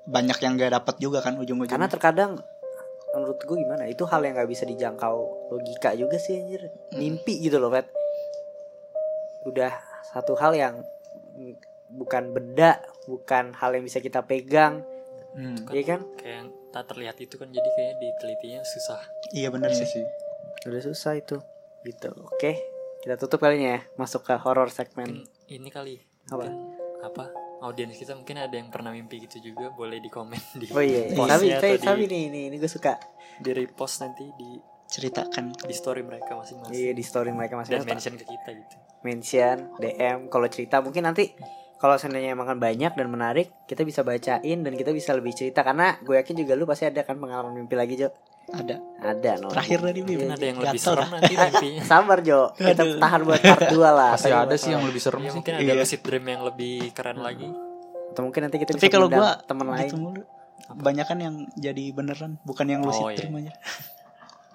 banyak 0.06 0.38
yang 0.38 0.54
gak 0.54 0.78
dapat 0.78 0.95
juga 1.02 1.26
kan 1.26 1.34
ujung-ujungnya. 1.36 1.74
Karena 1.74 1.89
terkadang 1.89 2.38
menurut 3.18 3.41
gue 3.41 3.58
gimana 3.58 3.89
itu 3.89 4.06
hal 4.06 4.22
yang 4.22 4.38
nggak 4.38 4.45
bisa 4.45 4.62
dijangkau 4.64 5.18
logika 5.50 5.98
juga 5.98 6.22
sih 6.22 6.38
anjir. 6.38 6.70
Mimpi 6.93 7.41
gitu 7.41 7.58
loh 7.58 7.74
Fet 7.74 7.89
udah 9.50 9.74
satu 10.06 10.38
hal 10.38 10.54
yang 10.54 10.86
bukan 11.89 12.30
benda 12.30 12.78
bukan 13.10 13.58
hal 13.58 13.74
yang 13.74 13.82
bisa 13.82 13.98
kita 13.98 14.22
pegang. 14.22 14.86
Hmm. 15.34 15.58
Iya 15.74 15.98
kan? 15.98 16.00
Kayak 16.14 16.36
yang 16.38 16.48
tak 16.70 16.93
terlihat 16.93 17.18
itu 17.18 17.41
kan 17.41 17.50
jadi 17.50 17.70
kayak 17.74 17.93
ditelitinya 17.98 18.62
susah. 18.62 19.02
Iya 19.34 19.50
benar 19.50 19.74
Iya. 19.74 19.82
sih 19.82 19.98
sih. 19.98 20.06
udah 20.70 20.82
susah 20.86 21.18
itu. 21.18 21.41
Gitu 21.82 22.06
oke 22.14 22.77
kita 23.08 23.16
tutup 23.16 23.39
kali 23.39 23.55
ini 23.55 23.72
ya 23.72 23.80
masuk 23.95 24.28
ke 24.28 24.36
horror 24.36 24.68
segmen. 24.68 25.24
Mungkin 25.24 25.32
ini 25.47 25.72
kali. 25.72 25.95
Apa? 26.28 26.43
apa? 27.08 27.32
Audiens 27.64 27.95
kita 27.95 28.12
mungkin 28.20 28.36
ada 28.36 28.51
yang 28.51 28.68
pernah 28.68 28.91
mimpi 28.91 29.24
gitu 29.24 29.39
juga 29.39 29.72
boleh 29.72 30.03
di 30.03 30.12
komen 30.12 30.36
di 30.60 30.68
oh 30.76 30.84
iya, 30.84 31.08
iya. 31.08 31.16
tapi 31.16 31.55
tapi, 31.55 31.80
di, 31.80 31.88
tapi 31.88 32.03
nih 32.03 32.22
ini 32.28 32.41
ini 32.51 32.55
gue 32.60 32.68
suka. 32.68 32.99
Di 33.39 33.55
repost 33.55 34.03
nanti 34.03 34.28
di 34.36 34.60
ceritakan. 34.91 35.55
di 35.55 35.72
story 35.72 36.03
mereka 36.03 36.36
masing-masing. 36.36 36.76
Iya 36.76 36.91
di 36.91 37.03
story 37.08 37.32
mereka 37.32 37.55
dan 37.55 37.80
masing-masing 37.80 37.95
mention 37.95 38.16
ke 38.20 38.26
kita 38.28 38.49
gitu. 38.60 38.76
Mention 39.08 39.58
DM 39.80 40.20
kalau 40.28 40.47
cerita 40.51 40.84
mungkin 40.84 41.08
nanti 41.08 41.32
kalau 41.80 41.95
seandainya 41.95 42.36
emang 42.36 42.51
kan 42.51 42.60
banyak 42.60 42.91
dan 42.91 43.08
menarik 43.08 43.55
kita 43.72 43.88
bisa 43.88 44.03
bacain 44.03 44.68
dan 44.68 44.74
kita 44.76 44.91
bisa 44.91 45.16
lebih 45.16 45.32
cerita. 45.32 45.64
Karena 45.64 45.95
gue 46.03 46.20
yakin 46.20 46.43
juga 46.43 46.60
lu 46.60 46.68
pasti 46.68 46.84
ada 46.84 47.08
kan 47.08 47.16
pengalaman 47.16 47.55
mimpi 47.55 47.80
lagi 47.80 47.95
Jo 47.95 48.12
ada 48.50 48.76
ada 48.98 49.32
no 49.38 49.48
terakhir 49.48 49.80
tadi 49.82 50.00
Bim. 50.00 50.08
mungkin 50.18 50.32
ada 50.32 50.45
yang 50.45 50.58
lebih 50.58 50.72
Gatel 50.74 50.88
serem 50.88 51.04
dah. 51.04 51.10
nanti 51.14 51.34
mimpinya 51.36 51.82
sabar 51.91 52.18
Jo 52.22 52.39
kita 52.54 52.72
Aduh. 52.80 52.98
tahan 52.98 53.22
buat 53.22 53.41
part 53.41 53.64
2 53.68 53.76
lah 53.76 54.12
Pasti 54.14 54.32
ada 54.32 54.56
sih 54.56 54.72
yang 54.72 54.84
lebih 54.84 55.02
serem 55.02 55.20
ya 55.20 55.26
sih. 55.26 55.36
mungkin 55.36 55.54
ada 55.54 55.64
Iya. 55.66 55.74
lucid 55.76 56.00
dream 56.00 56.26
yang 56.26 56.41
lebih 56.43 56.76
keren 56.91 57.20
lagi 57.20 57.50
atau 58.08 58.22
mungkin 58.24 58.41
nanti 58.41 58.58
kita 58.58 58.72
tapi 58.72 58.80
bisa 58.80 58.88
kalau 58.89 59.08
ngundang 59.08 59.22
gua 59.22 59.32
teman 59.43 59.66
lain 59.68 59.82
gitu 59.84 59.95
mulu 59.98 60.22
banyak 60.70 61.06
kan 61.06 61.18
yang 61.18 61.36
jadi 61.54 61.84
beneran 61.91 62.32
bukan 62.41 62.66
yang 62.66 62.82
lucid 62.82 63.04
Oh, 63.04 63.10
iya. 63.10 63.20
dream 63.20 63.36
aja 63.38 63.54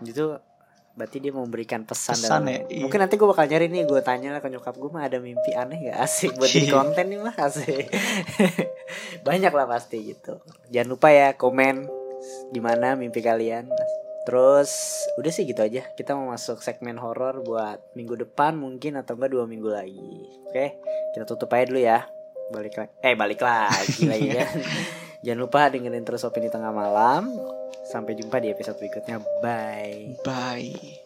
gitu 0.01 0.25
berarti 0.93 1.17
dia 1.19 1.31
mau 1.31 1.41
memberikan 1.41 1.81
pesan, 1.83 2.13
Pesan 2.15 2.29
dalam- 2.39 2.49
ya, 2.49 2.61
iya. 2.67 2.85
mungkin 2.85 3.01
nanti 3.01 3.15
gue 3.15 3.25
bakal 3.25 3.45
nyari 3.47 3.65
nih 3.67 3.87
gue 3.87 4.01
tanya 4.03 4.29
lah 4.31 4.41
ke 4.41 4.49
nyokap 4.49 4.75
gue 4.75 4.91
mah 4.91 5.01
ada 5.03 5.17
mimpi 5.19 5.53
aneh 5.53 5.89
gak 5.89 6.01
asik 6.01 6.33
buat 6.35 6.49
di 6.49 6.65
Iya. 6.65 6.73
konten 6.75 7.05
nih 7.07 7.17
mah 7.19 7.33
asik 7.47 7.89
banyak 9.27 9.49
lah 9.51 9.65
pasti 9.67 9.97
gitu 10.07 10.41
jangan 10.69 10.89
lupa 10.91 11.09
ya 11.09 11.33
komen 11.33 11.89
gimana 12.55 12.95
mimpi 12.95 13.21
kalian? 13.21 13.69
Terus 14.23 14.71
udah 15.19 15.33
sih 15.35 15.47
gitu 15.47 15.63
aja. 15.63 15.83
Kita 15.99 16.15
mau 16.15 16.31
masuk 16.31 16.63
segmen 16.63 16.99
horor 16.99 17.43
buat 17.43 17.83
minggu 17.99 18.23
depan 18.23 18.55
mungkin 18.55 18.95
atau 18.99 19.19
enggak 19.19 19.35
dua 19.35 19.45
minggu 19.51 19.71
lagi. 19.71 20.13
Oke 20.47 20.79
kita 21.13 21.25
tutup 21.29 21.53
aja 21.53 21.65
dulu 21.69 21.81
ya. 21.81 21.99
Balik 22.53 22.75
lagi 22.77 22.93
eh 23.05 23.15
balik 23.17 23.41
lagi 23.41 24.05
lagi 24.13 24.29
kan 24.33 24.53
jangan 25.25 25.41
lupa 25.41 25.71
dengerin 25.71 26.05
terus 26.05 26.25
opini 26.25 26.49
tengah 26.49 26.73
malam. 26.73 27.29
Sampai 27.83 28.15
jumpa 28.15 28.39
di 28.39 28.55
episode 28.55 28.79
berikutnya. 28.79 29.19
Bye. 29.43 30.17
Bye. 30.23 31.02